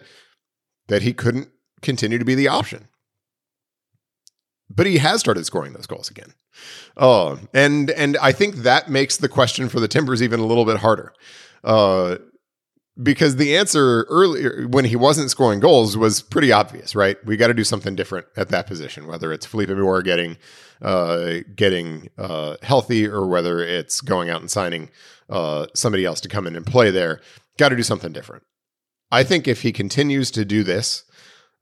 that 0.88 1.02
he 1.02 1.13
couldn't 1.13 1.50
continue 1.82 2.18
to 2.18 2.26
be 2.26 2.36
the 2.36 2.48
option. 2.48 2.88
But 4.70 4.86
he 4.86 5.00
has 5.00 5.20
started 5.20 5.46
scoring 5.46 5.74
those 5.74 5.88
goals 5.88 6.10
again. 6.10 6.34
Oh, 6.96 7.39
and 7.54 7.89
and 7.92 8.18
I 8.18 8.32
think 8.32 8.58
that 8.58 8.89
makes 8.89 9.18
the 9.18 9.30
question 9.30 9.68
for 9.70 9.80
the 9.80 9.88
Timbers 9.88 10.22
even 10.22 10.39
a 10.39 10.46
little 10.46 10.65
bit 10.65 10.78
harder. 10.78 11.13
Uh, 11.63 12.18
because 13.02 13.38
the 13.38 13.56
answer 13.56 14.04
earlier 14.10 14.68
when 14.68 14.86
he 14.86 14.96
wasn't 14.96 15.32
scoring 15.32 15.60
goals 15.60 15.96
was 15.96 16.22
pretty 16.22 16.52
obvious, 16.52 16.96
right? 16.96 17.18
We 17.26 17.38
got 17.38 17.48
to 17.48 17.54
do 17.54 17.63
something 17.63 17.96
different 17.96 18.28
at 18.36 18.50
that 18.50 18.68
position, 18.68 19.08
whether 19.08 19.32
it's 19.32 19.46
Felipe 19.46 19.70
Mora 19.70 20.04
getting 20.04 20.38
uh, 20.82 21.38
getting 21.56 22.10
uh, 22.18 22.58
healthy 22.62 23.08
or 23.08 23.28
whether 23.28 23.60
it's 23.60 24.02
going 24.02 24.30
out 24.30 24.42
and 24.42 24.52
signing 24.52 24.89
uh, 25.30 25.68
somebody 25.74 26.06
else 26.06 26.22
to 26.22 26.30
come 26.30 26.46
in 26.46 26.56
and 26.56 26.65
play 26.65 26.92
there. 26.92 27.22
Got 27.58 27.70
to 27.70 27.76
do 27.76 27.84
something 27.84 28.12
different. 28.12 28.44
I 29.12 29.24
think 29.24 29.48
if 29.48 29.62
he 29.62 29.72
continues 29.72 30.30
to 30.32 30.46
do 30.46 30.63
this, 30.63 31.04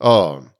um, 0.01 0.51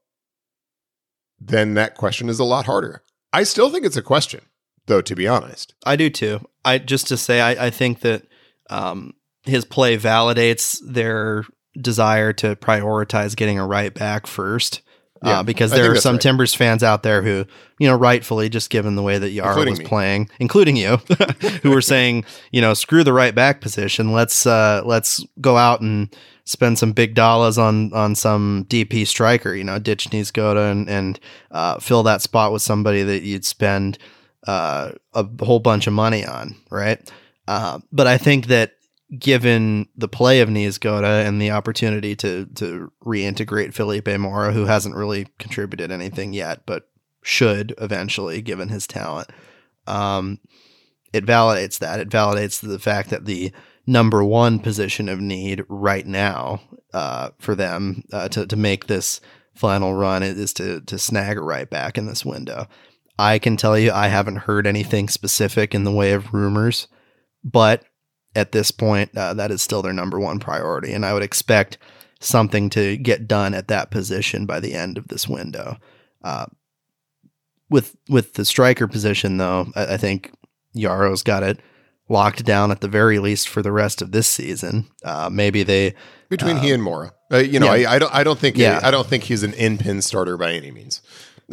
then 1.40 1.74
that 1.74 1.96
question 1.96 2.28
is 2.28 2.38
a 2.38 2.44
lot 2.44 2.66
harder. 2.66 3.02
I 3.32 3.44
still 3.44 3.70
think 3.70 3.84
it's 3.84 3.96
a 3.96 4.02
question, 4.02 4.40
though. 4.86 5.02
To 5.02 5.14
be 5.14 5.28
honest, 5.28 5.74
I 5.84 5.96
do 5.96 6.10
too. 6.10 6.46
I 6.64 6.78
just 6.78 7.08
to 7.08 7.16
say, 7.16 7.40
I, 7.40 7.66
I 7.66 7.70
think 7.70 8.00
that 8.00 8.26
um, 8.70 9.14
his 9.44 9.64
play 9.64 9.96
validates 9.96 10.78
their 10.84 11.44
desire 11.80 12.32
to 12.34 12.56
prioritize 12.56 13.36
getting 13.36 13.58
a 13.58 13.66
right 13.66 13.92
back 13.92 14.26
first. 14.26 14.82
Uh, 15.24 15.30
yeah, 15.30 15.38
uh, 15.40 15.42
because 15.42 15.72
there 15.72 15.90
are 15.90 15.96
some 15.96 16.14
right. 16.14 16.20
Timbers 16.20 16.54
fans 16.54 16.84
out 16.84 17.02
there 17.02 17.22
who, 17.22 17.44
you 17.80 17.88
know, 17.88 17.96
rightfully, 17.96 18.48
just 18.48 18.70
given 18.70 18.94
the 18.94 19.02
way 19.02 19.18
that 19.18 19.30
Yara 19.30 19.48
including 19.48 19.72
was 19.72 19.80
me. 19.80 19.84
playing, 19.84 20.30
including 20.38 20.76
you, 20.76 20.96
who 21.62 21.70
were 21.70 21.80
saying, 21.80 22.24
you 22.52 22.60
know, 22.60 22.72
screw 22.72 23.02
the 23.02 23.12
right 23.12 23.34
back 23.34 23.60
position. 23.60 24.12
Let's 24.12 24.46
uh, 24.46 24.82
let's 24.84 25.24
go 25.40 25.56
out 25.56 25.80
and 25.80 26.14
spend 26.48 26.78
some 26.78 26.92
big 26.92 27.14
dollars 27.14 27.58
on 27.58 27.92
on 27.92 28.14
some 28.14 28.64
DP 28.68 29.06
striker, 29.06 29.54
you 29.54 29.64
know, 29.64 29.78
ditch 29.78 30.10
Niezgoda 30.10 30.70
and 30.72 30.88
and 30.88 31.20
uh, 31.50 31.78
fill 31.78 32.02
that 32.04 32.22
spot 32.22 32.52
with 32.52 32.62
somebody 32.62 33.02
that 33.02 33.22
you'd 33.22 33.44
spend 33.44 33.98
uh, 34.46 34.92
a 35.12 35.26
whole 35.44 35.60
bunch 35.60 35.86
of 35.86 35.92
money 35.92 36.24
on, 36.24 36.56
right? 36.70 37.10
Uh, 37.46 37.80
but 37.92 38.06
I 38.06 38.16
think 38.18 38.46
that 38.46 38.72
given 39.18 39.88
the 39.96 40.08
play 40.08 40.40
of 40.40 40.48
Niezgoda 40.48 41.26
and 41.26 41.40
the 41.40 41.50
opportunity 41.50 42.16
to 42.16 42.46
to 42.56 42.90
reintegrate 43.04 43.74
Felipe 43.74 44.08
Mora, 44.08 44.52
who 44.52 44.64
hasn't 44.64 44.96
really 44.96 45.26
contributed 45.38 45.92
anything 45.92 46.32
yet, 46.32 46.62
but 46.64 46.88
should 47.22 47.74
eventually, 47.78 48.40
given 48.40 48.70
his 48.70 48.86
talent. 48.86 49.28
Um, 49.86 50.40
it 51.12 51.26
validates 51.26 51.78
that. 51.78 52.00
It 52.00 52.08
validates 52.08 52.60
the 52.60 52.78
fact 52.78 53.10
that 53.10 53.26
the 53.26 53.52
number 53.88 54.22
one 54.22 54.58
position 54.58 55.08
of 55.08 55.18
need 55.18 55.64
right 55.66 56.06
now 56.06 56.60
uh, 56.92 57.30
for 57.38 57.54
them 57.54 58.04
uh, 58.12 58.28
to 58.28 58.46
to 58.46 58.54
make 58.54 58.86
this 58.86 59.20
final 59.54 59.94
run 59.94 60.22
is 60.22 60.52
to 60.52 60.82
to 60.82 60.98
snag 60.98 61.38
a 61.38 61.40
right 61.40 61.68
back 61.68 61.96
in 61.96 62.06
this 62.06 62.24
window. 62.24 62.68
I 63.18 63.38
can 63.38 63.56
tell 63.56 63.76
you 63.78 63.90
I 63.90 64.08
haven't 64.08 64.36
heard 64.36 64.66
anything 64.66 65.08
specific 65.08 65.74
in 65.74 65.84
the 65.84 65.90
way 65.90 66.12
of 66.12 66.32
rumors, 66.32 66.86
but 67.42 67.84
at 68.36 68.52
this 68.52 68.70
point, 68.70 69.16
uh, 69.16 69.34
that 69.34 69.50
is 69.50 69.62
still 69.62 69.82
their 69.82 69.94
number 69.94 70.20
one 70.20 70.38
priority, 70.38 70.92
and 70.92 71.04
I 71.04 71.14
would 71.14 71.22
expect 71.22 71.78
something 72.20 72.68
to 72.70 72.96
get 72.98 73.26
done 73.26 73.54
at 73.54 73.68
that 73.68 73.90
position 73.90 74.44
by 74.44 74.60
the 74.60 74.74
end 74.74 74.98
of 74.98 75.08
this 75.08 75.26
window. 75.26 75.78
Uh, 76.22 76.46
with 77.70 77.96
with 78.08 78.34
the 78.34 78.44
striker 78.44 78.86
position, 78.86 79.38
though, 79.38 79.72
I, 79.74 79.94
I 79.94 79.96
think 79.96 80.30
Yaro's 80.74 81.22
got 81.22 81.42
it 81.42 81.58
locked 82.08 82.44
down 82.44 82.70
at 82.70 82.80
the 82.80 82.88
very 82.88 83.18
least 83.18 83.48
for 83.48 83.62
the 83.62 83.72
rest 83.72 84.02
of 84.02 84.12
this 84.12 84.26
season. 84.26 84.86
Uh, 85.04 85.28
maybe 85.30 85.62
they 85.62 85.94
between 86.28 86.56
uh, 86.56 86.60
he 86.60 86.72
and 86.72 86.82
Mora. 86.82 87.12
Uh, 87.32 87.38
you 87.38 87.60
know, 87.60 87.72
yeah. 87.74 87.90
I, 87.90 87.94
I, 87.94 87.98
don't. 87.98 88.14
I 88.14 88.24
don't 88.24 88.38
think. 88.38 88.56
Yeah. 88.56 88.80
I 88.82 88.90
don't 88.90 89.06
think 89.06 89.24
he's 89.24 89.42
an 89.42 89.54
in 89.54 89.78
pin 89.78 90.02
starter 90.02 90.36
by 90.36 90.52
any 90.52 90.70
means. 90.70 91.02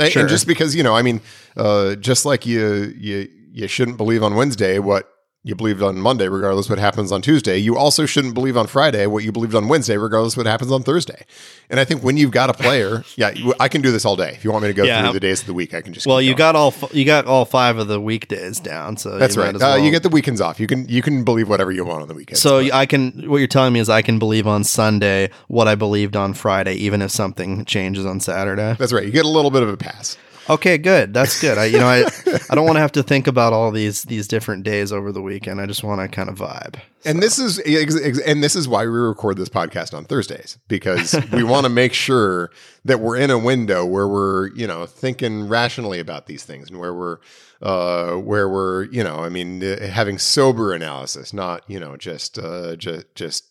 Sure. 0.10 0.22
And 0.22 0.30
just 0.30 0.48
because 0.48 0.76
you 0.76 0.84
know, 0.84 0.96
I 0.96 1.02
mean, 1.02 1.22
uh, 1.56 1.96
just 1.96 2.26
like 2.26 2.46
you 2.46 2.94
you 2.98 3.30
you 3.52 3.68
shouldn't 3.68 3.98
believe 3.98 4.24
on 4.24 4.36
Wednesday 4.36 4.80
what 4.80 5.10
you 5.48 5.54
believed 5.54 5.84
on 5.84 5.98
Monday, 6.02 6.28
regardless 6.28 6.70
what 6.72 6.80
happens 6.80 7.12
on 7.12 7.22
Tuesday. 7.22 7.58
You 7.60 7.78
also 7.78 8.08
shouldn't 8.08 8.34
believe 8.34 8.58
on 8.58 8.66
Friday 8.66 9.06
what 9.06 9.24
you 9.24 9.32
believed 9.32 9.54
on 9.54 9.68
Wednesday, 9.68 9.96
regardless 9.96 10.36
what 10.36 10.48
happens 10.48 10.72
on 10.72 10.82
Thursday. 10.82 11.24
And 11.70 11.80
I 11.80 11.86
think 11.86 12.02
when 12.02 12.18
you've 12.18 12.32
got 12.32 12.50
a 12.50 12.54
player, 12.54 13.04
yeah, 13.16 13.32
I 13.60 13.68
can 13.68 13.82
do 13.82 13.92
this 13.92 14.06
all 14.06 14.16
day. 14.16 14.32
If 14.32 14.44
you 14.44 14.52
want 14.52 14.64
me 14.64 14.70
to 14.70 14.74
go 14.74 14.84
Yeah. 14.84 15.04
through 15.04 15.14
the 15.14 15.20
days 15.20 15.42
of 15.42 15.46
the 15.46 15.54
week, 15.54 15.76
I 15.76 15.82
can 15.82 15.94
just. 15.94 16.08
Well, 16.08 16.20
you 16.20 16.34
got 16.34 16.56
all 16.56 16.70
f- 16.70 16.96
you 16.96 17.06
got 17.06 17.28
all 17.28 17.46
five 17.46 17.78
of 17.78 17.88
the 17.88 18.02
weekdays 18.02 18.60
down, 18.60 18.98
so 18.98 19.20
that's 19.20 19.38
right. 19.38 19.54
as 19.54 19.62
Uh, 19.62 19.76
you 19.80 19.92
get 19.92 20.02
the 20.02 20.10
weekends 20.10 20.42
off. 20.42 20.60
You 20.60 20.66
can 20.66 20.90
you 20.90 21.04
can 21.04 21.24
believe 21.24 21.48
whatever 21.48 21.72
you 21.72 21.86
want 21.86 22.02
on 22.02 22.08
the 22.08 22.16
weekend. 22.16 22.40
so 22.40 22.64
but- 22.64 22.74
I 22.74 22.88
can. 22.88 23.12
What 23.30 23.38
you're 23.38 23.48
telling 23.48 23.72
me 23.74 23.80
is 23.80 23.88
I 23.88 24.02
can 24.02 24.18
believe 24.18 24.48
on 24.48 24.64
Sunday 24.64 25.30
what 25.48 25.68
I 25.68 25.76
believed 25.76 26.16
on 26.16 26.34
Friday, 26.34 26.74
even 26.74 27.04
if 27.04 27.12
something 27.12 27.66
changes 27.66 28.04
on 28.06 28.20
Saturday. 28.20 28.76
that's 28.80 28.92
right. 28.92 29.06
You 29.06 29.12
get 29.12 29.26
a 29.26 29.30
little 29.30 29.52
bit 29.52 29.62
of 29.62 29.70
a 29.70 29.78
pass. 29.78 30.18
Okay, 30.48 30.78
good. 30.78 31.14
That's 31.14 31.42
good. 31.42 31.58
I, 31.58 31.66
you 31.66 31.80
know, 31.80 31.88
I 31.88 32.04
I 32.50 32.56
don't 32.56 32.66
want 32.66 32.76
to 32.76 32.82
have 32.82 32.92
to 32.94 33.04
think 33.04 33.26
about 33.28 33.52
all 33.52 33.72
these 33.72 34.04
these 34.04 34.28
different 34.28 34.64
days 34.64 34.92
over 34.92 35.12
the 35.12 35.22
weekend. 35.22 35.60
I 35.60 35.66
just 35.66 35.84
want 35.84 36.02
to 36.02 36.08
kind 36.08 36.30
of 36.30 36.38
vibe. 36.38 36.80
And 37.04 37.22
this 37.22 37.40
is 37.40 37.58
and 37.60 38.44
this 38.44 38.56
is 38.56 38.68
why 38.68 38.84
we 38.84 38.92
record 38.92 39.38
this 39.38 39.50
podcast 39.50 39.96
on 39.96 40.06
Thursdays 40.06 40.58
because 40.68 41.16
we 41.32 41.44
want 41.44 41.66
to 41.66 41.70
make 41.70 41.94
sure 41.94 42.52
that 42.84 43.00
we're 43.00 43.18
in 43.18 43.32
a 43.32 43.40
window 43.40 43.86
where 43.86 44.08
we're 44.08 44.50
you 44.50 44.68
know 44.68 44.86
thinking 44.86 45.48
rationally 45.48 46.00
about 46.00 46.28
these 46.28 46.44
things 46.44 46.70
and 46.70 46.80
where 46.80 46.94
we're 46.94 47.18
uh 47.62 48.14
where 48.14 48.48
we're 48.48 48.84
you 48.86 49.04
know 49.04 49.18
I 49.18 49.30
mean 49.30 49.64
uh, 49.64 49.88
having 49.88 50.20
sober 50.20 50.74
analysis, 50.74 51.34
not 51.34 51.64
you 51.68 51.80
know 51.80 51.98
just 51.98 52.38
uh 52.38 52.76
just 52.76 53.16
just 53.16 53.46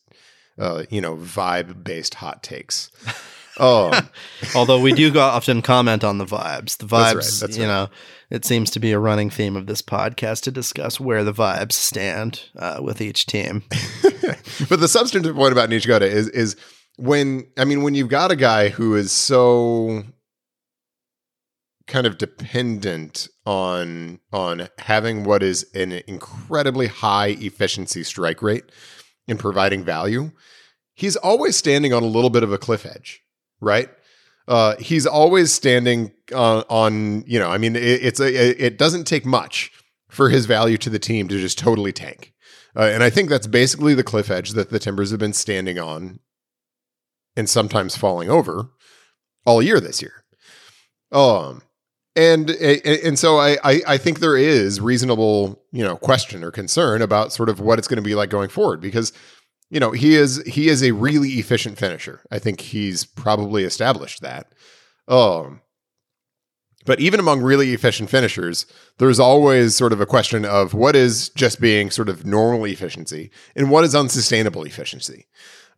uh 0.58 0.84
you 0.90 1.00
know 1.00 1.16
vibe 1.16 1.82
based 1.82 2.14
hot 2.14 2.44
takes. 2.44 2.92
Um, 3.58 3.92
Although 4.54 4.80
we 4.80 4.92
do 4.92 5.16
often 5.18 5.62
comment 5.62 6.04
on 6.04 6.18
the 6.18 6.24
vibes. 6.24 6.76
The 6.76 6.86
That's 6.86 7.14
vibes, 7.14 7.14
right, 7.14 7.40
that's 7.40 7.56
you 7.56 7.64
right. 7.64 7.68
know, 7.68 7.88
it 8.30 8.44
seems 8.44 8.70
to 8.72 8.80
be 8.80 8.92
a 8.92 8.98
running 8.98 9.30
theme 9.30 9.56
of 9.56 9.66
this 9.66 9.82
podcast 9.82 10.42
to 10.42 10.50
discuss 10.50 10.98
where 10.98 11.24
the 11.24 11.32
vibes 11.32 11.72
stand 11.72 12.48
uh, 12.56 12.80
with 12.82 13.00
each 13.00 13.26
team. 13.26 13.62
but 14.68 14.80
the 14.80 14.88
substantive 14.88 15.36
point 15.36 15.52
about 15.52 15.70
Niezgoda 15.70 16.02
is 16.02 16.28
is 16.28 16.56
when 16.96 17.46
I 17.58 17.64
mean 17.64 17.82
when 17.82 17.94
you've 17.94 18.08
got 18.08 18.30
a 18.30 18.36
guy 18.36 18.68
who 18.68 18.94
is 18.94 19.12
so 19.12 20.04
kind 21.86 22.06
of 22.06 22.18
dependent 22.18 23.28
on 23.44 24.18
on 24.32 24.68
having 24.78 25.24
what 25.24 25.42
is 25.42 25.66
an 25.74 26.02
incredibly 26.06 26.86
high 26.86 27.36
efficiency 27.40 28.02
strike 28.02 28.42
rate 28.42 28.64
in 29.28 29.38
providing 29.38 29.84
value, 29.84 30.30
he's 30.94 31.16
always 31.16 31.56
standing 31.56 31.92
on 31.92 32.02
a 32.02 32.06
little 32.06 32.30
bit 32.30 32.42
of 32.42 32.52
a 32.52 32.58
cliff 32.58 32.86
edge, 32.86 33.22
right? 33.64 33.88
Uh, 34.46 34.76
he's 34.76 35.06
always 35.06 35.52
standing 35.52 36.12
on, 36.34 36.64
on 36.68 37.24
you 37.26 37.38
know, 37.38 37.50
I 37.50 37.58
mean, 37.58 37.76
it, 37.76 37.82
it's 37.82 38.20
a 38.20 38.64
it 38.64 38.78
doesn't 38.78 39.04
take 39.04 39.24
much 39.24 39.72
for 40.08 40.28
his 40.30 40.46
value 40.46 40.76
to 40.78 40.90
the 40.90 40.98
team 40.98 41.28
to 41.28 41.40
just 41.40 41.58
totally 41.58 41.92
tank. 41.92 42.32
Uh, 42.76 42.90
and 42.92 43.02
I 43.02 43.10
think 43.10 43.28
that's 43.28 43.46
basically 43.46 43.94
the 43.94 44.04
cliff 44.04 44.30
edge 44.30 44.50
that 44.50 44.70
the 44.70 44.78
Timbers 44.78 45.10
have 45.10 45.20
been 45.20 45.32
standing 45.32 45.78
on 45.78 46.20
and 47.36 47.48
sometimes 47.48 47.96
falling 47.96 48.28
over 48.28 48.70
all 49.46 49.62
year 49.62 49.80
this 49.80 50.02
year. 50.02 50.24
Um, 51.12 51.62
and 52.16 52.50
and 52.50 53.18
so 53.18 53.38
I, 53.38 53.56
I 53.64 53.82
I 53.86 53.98
think 53.98 54.20
there 54.20 54.36
is 54.36 54.80
reasonable 54.80 55.62
you 55.72 55.82
know 55.82 55.96
question 55.96 56.44
or 56.44 56.50
concern 56.50 57.02
about 57.02 57.32
sort 57.32 57.48
of 57.48 57.60
what 57.60 57.78
it's 57.78 57.88
going 57.88 57.96
to 57.96 58.02
be 58.02 58.14
like 58.14 58.30
going 58.30 58.50
forward 58.50 58.80
because 58.80 59.12
you 59.70 59.80
know 59.80 59.92
he 59.92 60.14
is 60.14 60.42
he 60.46 60.68
is 60.68 60.82
a 60.82 60.92
really 60.92 61.30
efficient 61.30 61.78
finisher. 61.78 62.20
I 62.30 62.38
think 62.38 62.60
he's 62.60 63.04
probably 63.04 63.64
established 63.64 64.22
that. 64.22 64.52
Um, 65.08 65.60
but 66.86 67.00
even 67.00 67.18
among 67.18 67.40
really 67.40 67.72
efficient 67.72 68.10
finishers, 68.10 68.66
there's 68.98 69.18
always 69.18 69.74
sort 69.74 69.92
of 69.92 70.00
a 70.00 70.06
question 70.06 70.44
of 70.44 70.74
what 70.74 70.94
is 70.94 71.30
just 71.30 71.60
being 71.60 71.90
sort 71.90 72.08
of 72.08 72.26
normal 72.26 72.66
efficiency 72.66 73.30
and 73.56 73.70
what 73.70 73.84
is 73.84 73.94
unsustainable 73.94 74.64
efficiency. 74.64 75.26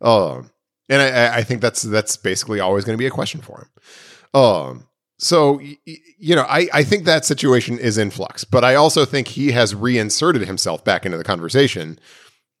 Um, 0.01 0.51
and 0.89 1.01
I, 1.01 1.37
I 1.37 1.43
think 1.43 1.61
that's 1.61 1.81
that's 1.81 2.17
basically 2.17 2.59
always 2.59 2.83
going 2.83 2.97
to 2.97 3.01
be 3.01 3.07
a 3.07 3.11
question 3.11 3.41
for 3.41 3.59
him. 3.59 4.41
Um, 4.41 4.87
so 5.17 5.59
you 6.19 6.35
know, 6.35 6.45
I, 6.47 6.67
I 6.73 6.83
think 6.83 7.05
that 7.05 7.25
situation 7.25 7.79
is 7.79 7.97
in 7.97 8.11
flux, 8.11 8.43
but 8.43 8.63
I 8.63 8.75
also 8.75 9.05
think 9.05 9.29
he 9.29 9.51
has 9.51 9.73
reinserted 9.73 10.43
himself 10.43 10.83
back 10.83 11.05
into 11.05 11.17
the 11.17 11.23
conversation. 11.23 11.99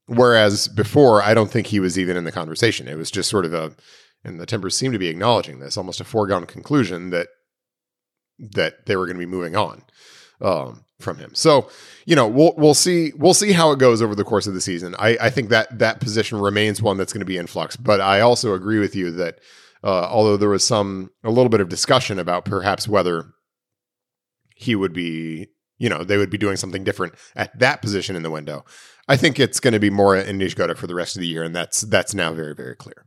Whereas 0.07 0.67
before, 0.69 1.21
I 1.21 1.33
don't 1.33 1.51
think 1.51 1.67
he 1.67 1.79
was 1.79 1.99
even 1.99 2.17
in 2.17 2.23
the 2.23 2.31
conversation. 2.31 2.87
It 2.87 2.97
was 2.97 3.11
just 3.11 3.29
sort 3.29 3.45
of 3.45 3.53
a, 3.53 3.75
and 4.23 4.39
the 4.39 4.45
Timbers 4.45 4.75
seem 4.75 4.91
to 4.93 4.99
be 4.99 5.07
acknowledging 5.07 5.59
this, 5.59 5.77
almost 5.77 6.01
a 6.01 6.05
foregone 6.05 6.45
conclusion 6.45 7.09
that 7.11 7.27
that 8.39 8.85
they 8.85 8.95
were 8.95 9.05
going 9.05 9.17
to 9.17 9.25
be 9.25 9.25
moving 9.25 9.55
on 9.55 9.83
um, 10.41 10.85
from 10.99 11.17
him. 11.17 11.33
So, 11.33 11.69
you 12.05 12.15
know, 12.15 12.27
we'll 12.27 12.53
we'll 12.57 12.73
see 12.73 13.11
we'll 13.17 13.33
see 13.33 13.51
how 13.51 13.71
it 13.71 13.79
goes 13.79 14.01
over 14.01 14.15
the 14.15 14.23
course 14.23 14.47
of 14.47 14.53
the 14.53 14.61
season. 14.61 14.95
I, 14.97 15.17
I 15.19 15.29
think 15.29 15.49
that 15.49 15.79
that 15.79 15.99
position 15.99 16.39
remains 16.39 16.81
one 16.81 16.97
that's 16.97 17.13
going 17.13 17.21
to 17.21 17.25
be 17.25 17.37
in 17.37 17.47
flux. 17.47 17.75
But 17.75 17.99
I 17.99 18.21
also 18.21 18.53
agree 18.53 18.79
with 18.79 18.95
you 18.95 19.11
that 19.11 19.39
uh, 19.83 20.07
although 20.09 20.37
there 20.37 20.49
was 20.49 20.65
some 20.65 21.09
a 21.23 21.31
little 21.31 21.49
bit 21.49 21.61
of 21.61 21.69
discussion 21.69 22.19
about 22.19 22.45
perhaps 22.45 22.87
whether 22.87 23.25
he 24.55 24.75
would 24.75 24.93
be, 24.93 25.47
you 25.77 25.89
know, 25.89 26.03
they 26.03 26.17
would 26.17 26.31
be 26.31 26.37
doing 26.37 26.57
something 26.57 26.83
different 26.83 27.13
at 27.35 27.57
that 27.59 27.81
position 27.81 28.15
in 28.15 28.23
the 28.23 28.31
window. 28.31 28.65
I 29.07 29.17
think 29.17 29.39
it's 29.39 29.59
going 29.59 29.73
to 29.73 29.79
be 29.79 29.89
more 29.89 30.15
in 30.15 30.37
Niezgoda 30.37 30.75
for 30.75 30.87
the 30.87 30.95
rest 30.95 31.15
of 31.15 31.21
the 31.21 31.27
year, 31.27 31.43
and 31.43 31.55
that's 31.55 31.81
that's 31.81 32.13
now 32.13 32.33
very 32.33 32.53
very 32.53 32.75
clear. 32.75 33.05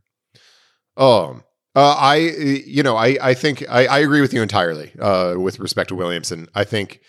Um, 0.97 1.43
uh, 1.73 1.95
I, 1.97 2.15
you 2.17 2.83
know, 2.83 2.97
I, 2.97 3.17
I 3.21 3.33
think 3.33 3.63
I, 3.69 3.85
I 3.85 3.99
agree 3.99 4.19
with 4.19 4.33
you 4.33 4.41
entirely 4.41 4.91
uh, 4.99 5.35
with 5.37 5.59
respect 5.59 5.89
to 5.89 5.95
Williamson. 5.95 6.49
I 6.53 6.65
think, 6.65 6.99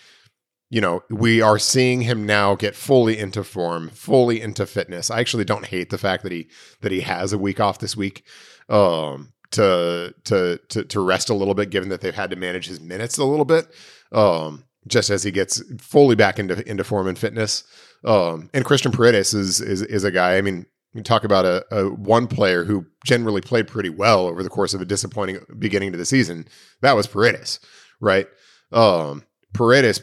you 0.71 0.81
know, 0.81 1.03
we 1.11 1.43
are 1.43 1.59
seeing 1.59 2.03
him 2.03 2.25
now 2.27 2.55
get 2.55 2.77
fully 2.77 3.19
into 3.19 3.43
form, 3.43 3.89
fully 3.91 4.41
into 4.41 4.65
fitness. 4.67 5.11
I 5.11 5.19
actually 5.19 5.45
don't 5.45 5.67
hate 5.67 5.91
the 5.91 5.99
fact 5.99 6.23
that 6.23 6.33
he 6.33 6.49
that 6.81 6.93
he 6.93 7.01
has 7.01 7.33
a 7.33 7.39
week 7.39 7.59
off 7.59 7.81
this 7.81 7.97
week 7.97 8.25
um, 8.69 9.33
to, 9.51 10.15
to 10.25 10.61
to 10.69 10.85
to 10.85 11.01
rest 11.01 11.29
a 11.29 11.35
little 11.35 11.55
bit, 11.55 11.71
given 11.71 11.89
that 11.89 12.01
they've 12.01 12.15
had 12.15 12.31
to 12.31 12.37
manage 12.37 12.69
his 12.69 12.81
minutes 12.81 13.19
a 13.19 13.25
little 13.25 13.45
bit, 13.45 13.67
um, 14.13 14.65
just 14.87 15.11
as 15.11 15.23
he 15.23 15.31
gets 15.31 15.63
fully 15.81 16.17
back 16.17 16.39
into 16.39 16.69
into 16.69 16.85
form 16.85 17.07
and 17.07 17.19
fitness. 17.19 17.65
Um, 18.05 18.51
and 18.53 18.65
Christian 18.65 18.93
Paredes 18.93 19.35
is 19.35 19.61
is 19.61 19.83
is 19.83 20.05
a 20.05 20.11
guy. 20.11 20.37
I 20.37 20.43
mean, 20.43 20.67
you 20.93 21.03
talk 21.03 21.25
about 21.25 21.45
a, 21.45 21.65
a 21.71 21.89
one 21.89 22.27
player 22.27 22.65
who 22.65 22.87
generally 23.05 23.41
played 23.41 23.67
pretty 23.67 23.91
well 23.91 24.27
over 24.27 24.43
the 24.43 24.51
course 24.51 24.75
of 24.75 24.81
a 24.81 24.87
disappointing 24.87 25.39
beginning 25.59 25.93
to 25.93 25.99
the 25.99 26.05
season. 26.05 26.47
That 26.81 26.97
was 26.97 27.07
Paredes, 27.07 27.61
right? 28.01 28.27
Um, 28.73 29.25
Paredes 29.53 30.03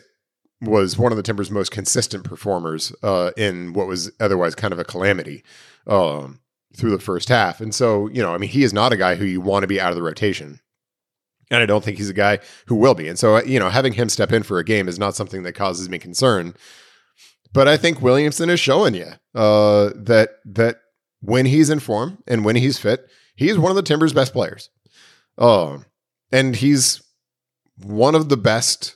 was 0.62 0.98
one 0.98 1.12
of 1.12 1.18
the 1.18 1.24
Timbers' 1.24 1.52
most 1.52 1.72
consistent 1.72 2.24
performers 2.24 2.94
uh, 3.02 3.32
in 3.38 3.74
what 3.74 3.88
was 3.88 4.12
otherwise 4.20 4.56
kind 4.56 4.74
of 4.74 4.80
a 4.80 4.84
calamity 4.84 5.44
um, 5.88 6.40
through 6.76 6.92
the 6.92 7.00
first 7.00 7.30
half. 7.30 7.62
And 7.62 7.74
so, 7.74 8.08
you 8.10 8.22
know, 8.22 8.34
I 8.34 8.38
mean, 8.38 8.50
he 8.50 8.64
is 8.64 8.74
not 8.74 8.92
a 8.92 8.98
guy 8.98 9.16
who 9.16 9.26
you 9.26 9.42
want 9.42 9.64
to 9.64 9.68
be 9.68 9.80
out 9.80 9.92
of 9.92 9.96
the 9.96 10.04
rotation. 10.04 10.60
And 11.52 11.62
I 11.64 11.66
don't 11.66 11.84
think 11.84 11.98
he's 11.98 12.10
a 12.10 12.14
guy 12.14 12.40
who 12.68 12.76
will 12.76 12.94
be. 12.94 13.08
And 13.08 13.18
so, 13.18 13.44
you 13.44 13.60
know, 13.60 13.70
having 13.70 13.94
him 13.94 14.10
step 14.10 14.32
in 14.32 14.44
for 14.44 14.60
a 14.60 14.64
game 14.64 14.88
is 14.88 15.00
not 15.00 15.16
something 15.16 15.44
that 15.44 15.54
causes 15.54 15.90
me 15.90 15.98
concern. 15.98 16.54
But 17.54 17.68
I 17.68 17.78
think 17.78 18.02
Williamson 18.02 18.50
is 18.50 18.60
showing 18.60 18.94
you 18.94 19.08
uh, 19.34 19.90
that 19.96 20.30
that 20.46 20.82
when 21.22 21.46
he's 21.46 21.70
in 21.70 21.80
form 21.80 22.20
and 22.28 22.46
when 22.46 22.56
he's 22.56 22.78
fit, 22.78 23.10
he's 23.36 23.58
one 23.58 23.72
of 23.72 23.76
the 23.76 23.82
Timbers' 23.82 24.14
best 24.14 24.34
players. 24.34 24.70
Um, 25.38 25.86
and 26.32 26.56
he's 26.56 27.02
one 27.78 28.14
of 28.14 28.30
the 28.30 28.38
best, 28.38 28.96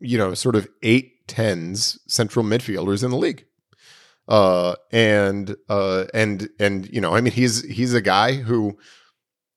you 0.00 0.16
know, 0.16 0.32
sort 0.34 0.56
of 0.56 0.68
eight 0.82 1.26
tens 1.28 1.98
central 2.06 2.44
midfielders 2.44 3.04
in 3.04 3.10
the 3.10 3.16
league. 3.16 3.44
Uh, 4.28 4.76
and 4.92 5.56
uh, 5.68 6.04
and 6.14 6.48
and 6.58 6.88
you 6.92 7.00
know, 7.00 7.14
I 7.14 7.20
mean, 7.20 7.32
he's 7.32 7.62
he's 7.68 7.92
a 7.92 8.00
guy 8.00 8.34
who, 8.34 8.78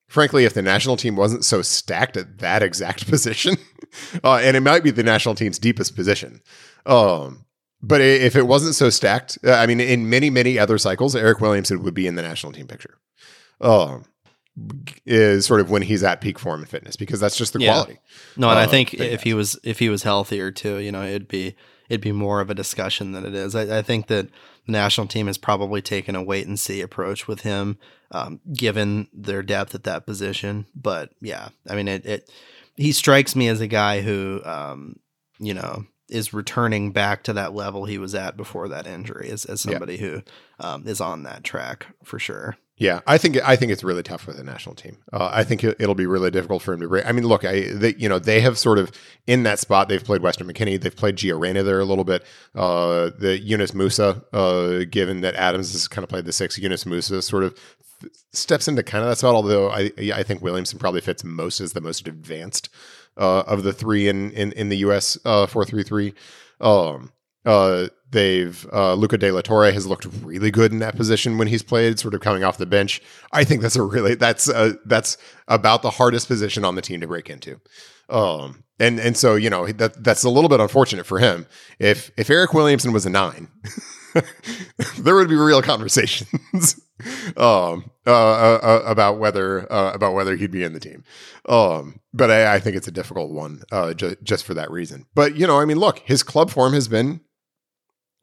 frankly, 0.07 0.45
if 0.45 0.53
the 0.53 0.61
national 0.61 0.97
team 0.97 1.15
wasn't 1.15 1.45
so 1.45 1.61
stacked 1.61 2.17
at 2.17 2.39
that 2.39 2.61
exact 2.63 3.07
position, 3.09 3.57
uh, 4.23 4.35
and 4.41 4.55
it 4.57 4.61
might 4.61 4.83
be 4.83 4.91
the 4.91 5.03
national 5.03 5.35
team's 5.35 5.59
deepest 5.59 5.95
position, 5.95 6.41
um, 6.85 7.45
but 7.81 8.01
if 8.01 8.35
it 8.35 8.47
wasn't 8.47 8.73
so 8.75 8.89
stacked, 8.89 9.37
uh, 9.43 9.53
I 9.53 9.65
mean, 9.67 9.79
in 9.79 10.09
many, 10.09 10.29
many 10.29 10.57
other 10.57 10.77
cycles, 10.77 11.15
Eric 11.15 11.39
Williamson 11.39 11.83
would 11.83 11.93
be 11.93 12.07
in 12.07 12.15
the 12.15 12.21
national 12.23 12.51
team 12.53 12.67
picture. 12.67 12.97
Um, 13.61 14.05
is 15.05 15.45
sort 15.45 15.59
of 15.59 15.69
when 15.69 15.81
he's 15.81 16.01
at 16.03 16.21
peak 16.21 16.39
form 16.39 16.61
and 16.61 16.69
fitness 16.69 16.95
because 16.95 17.19
that's 17.19 17.35
just 17.37 17.53
the 17.53 17.59
Yeah. 17.59 17.73
quality. 17.73 17.99
No, 18.37 18.49
and 18.49 18.57
I 18.57 18.63
Uh, 18.63 18.67
think 18.69 18.93
if 18.93 19.23
he 19.23 19.33
was 19.33 19.59
if 19.63 19.79
he 19.79 19.89
was 19.89 20.03
healthier 20.03 20.49
too, 20.49 20.77
you 20.79 20.91
know, 20.93 21.03
it'd 21.03 21.27
be 21.27 21.55
it'd 21.89 22.01
be 22.01 22.13
more 22.13 22.39
of 22.39 22.49
a 22.49 22.53
discussion 22.55 23.11
than 23.11 23.25
it 23.25 23.35
is. 23.35 23.53
I, 23.53 23.79
I 23.79 23.81
think 23.81 24.07
that 24.07 24.29
the 24.65 24.71
national 24.71 25.07
team 25.07 25.27
has 25.27 25.37
probably 25.37 25.81
taken 25.81 26.15
a 26.15 26.23
wait 26.23 26.47
and 26.47 26.59
see 26.59 26.81
approach 26.81 27.27
with 27.27 27.41
him, 27.41 27.77
um, 28.11 28.39
given 28.53 29.07
their 29.13 29.43
depth 29.43 29.75
at 29.75 29.83
that 29.83 30.05
position. 30.05 30.65
But 30.75 31.11
yeah, 31.21 31.49
I 31.69 31.75
mean, 31.75 31.87
it, 31.87 32.05
it 32.05 32.29
he 32.75 32.91
strikes 32.91 33.35
me 33.35 33.47
as 33.47 33.61
a 33.61 33.67
guy 33.67 34.01
who, 34.01 34.41
um, 34.43 34.99
you 35.39 35.53
know, 35.53 35.85
is 36.09 36.33
returning 36.33 36.91
back 36.91 37.23
to 37.23 37.33
that 37.33 37.53
level 37.53 37.85
he 37.85 37.97
was 37.97 38.13
at 38.13 38.37
before 38.37 38.67
that 38.67 38.85
injury, 38.85 39.29
as, 39.31 39.45
as 39.45 39.65
Yeah. 39.65 39.71
somebody 39.71 39.97
who 39.97 40.21
um, 40.59 40.87
is 40.87 41.01
on 41.01 41.23
that 41.23 41.43
track 41.43 41.87
for 42.03 42.19
sure. 42.19 42.57
Yeah, 42.77 42.99
I 43.07 43.17
think 43.17 43.37
I 43.41 43.55
think 43.55 43.71
it's 43.71 43.85
really 43.85 44.03
tough 44.03 44.27
with 44.27 44.35
the 44.35 44.43
national 44.43 44.75
team. 44.75 44.97
Uh, 45.13 45.29
I 45.31 45.45
think 45.45 45.63
it, 45.63 45.79
will 45.79 45.95
be 45.95 46.05
really 46.05 46.29
difficult 46.29 46.61
for 46.61 46.73
him 46.73 46.81
to 46.81 46.89
break. 46.89 47.05
I 47.05 47.13
mean, 47.13 47.25
look, 47.25 47.45
I 47.45 47.71
they, 47.71 47.95
you 47.97 48.09
know 48.09 48.19
they 48.19 48.41
have 48.41 48.57
sort 48.57 48.79
of 48.79 48.91
in 49.27 49.43
that 49.43 49.59
spot. 49.59 49.87
They've 49.87 50.03
played 50.03 50.21
Weston 50.21 50.45
McKennie, 50.45 50.81
They've 50.81 50.95
played 50.95 51.15
Gio 51.15 51.39
Reyna 51.39 51.63
there 51.63 51.79
a 51.79 51.85
little 51.85 52.03
bit. 52.03 52.25
Uh, 52.53 53.11
the 53.17 53.39
Yunus 53.41 53.71
Musah, 53.71 54.25
uh, 54.33 54.85
given 54.89 55.21
that 55.21 55.35
Adams 55.35 55.71
has 55.71 55.87
kind 55.87 56.03
of 56.03 56.09
played 56.09 56.25
the 56.25 56.33
six, 56.33 56.57
Yunus 56.57 56.83
Musah 56.83 57.23
sort 57.23 57.45
of 57.45 57.57
steps 58.33 58.67
into 58.67 58.83
kind 58.83 59.05
of 59.05 59.09
that 59.09 59.19
spot. 59.19 59.35
Although 59.35 59.69
I 59.69 59.91
I 60.13 60.23
think 60.23 60.41
Williamson 60.41 60.77
probably 60.77 61.01
fits 61.01 61.23
most 61.23 61.61
as 61.61 61.71
the 61.71 61.81
most 61.81 62.09
advanced 62.09 62.67
uh, 63.15 63.43
of 63.47 63.63
the 63.63 63.71
three 63.71 64.09
in 64.09 64.31
in, 64.31 64.51
in 64.51 64.67
the 64.67 64.77
U.S. 64.77 65.17
Uh, 65.23 65.45
four 65.45 65.63
three 65.63 65.83
three. 65.83 66.13
Um, 66.59 67.13
uh, 67.45 67.87
they've 68.15 68.65
uh, 68.73 68.95
Luca 68.95 69.17
De 69.17 69.29
La 69.29 69.41
Torre 69.41 69.71
has 69.71 69.85
looked 69.85 70.07
really 70.23 70.49
good 70.49 70.71
in 70.71 70.79
that 70.79 70.95
position 70.95 71.37
when 71.37 71.47
he's 71.47 71.61
played, 71.61 71.99
sort 71.99 72.15
of 72.15 72.21
coming 72.21 72.43
off 72.43 72.57
the 72.57 72.65
bench. 72.65 73.01
I 73.31 73.43
think 73.43 73.61
that's 73.61 73.75
a 73.75 73.83
really 73.83 74.15
that's 74.15 74.49
uh, 74.49 74.73
that's 74.85 75.17
about 75.47 75.83
the 75.83 75.91
hardest 75.91 76.27
position 76.27 76.65
on 76.65 76.75
the 76.75 76.81
team 76.81 77.01
to 77.01 77.07
break 77.07 77.29
into. 77.29 77.59
Um, 78.09 78.63
and 78.79 78.99
and 78.99 79.15
so 79.15 79.35
you 79.35 79.49
know 79.49 79.67
that 79.67 80.03
that's 80.03 80.23
a 80.23 80.29
little 80.29 80.49
bit 80.49 80.59
unfortunate 80.59 81.05
for 81.05 81.19
him. 81.19 81.45
If 81.77 82.09
if 82.17 82.29
Eric 82.29 82.53
Williamson 82.53 82.93
was 82.93 83.05
a 83.05 83.09
nine, 83.09 83.49
there 84.99 85.15
would 85.15 85.29
be 85.29 85.35
real 85.35 85.61
conversations 85.61 86.79
um, 87.37 87.91
uh, 88.07 88.11
uh, 88.11 88.59
uh, 88.63 88.83
about 88.85 89.19
whether 89.19 89.71
uh, 89.71 89.91
about 89.93 90.13
whether 90.13 90.35
he'd 90.35 90.51
be 90.51 90.63
in 90.63 90.73
the 90.73 90.79
team. 90.79 91.03
Um, 91.47 91.99
but 92.13 92.31
I, 92.31 92.55
I, 92.55 92.59
think 92.59 92.75
it's 92.75 92.87
a 92.87 92.91
difficult 92.91 93.31
one 93.31 93.61
uh, 93.71 93.93
ju- 93.93 94.15
just 94.23 94.45
for 94.45 94.53
that 94.53 94.71
reason. 94.71 95.05
But 95.13 95.35
you 95.35 95.45
know, 95.45 95.59
I 95.59 95.65
mean, 95.65 95.77
look, 95.77 95.99
his 95.99 96.23
club 96.23 96.49
form 96.49 96.73
has 96.73 96.87
been 96.87 97.21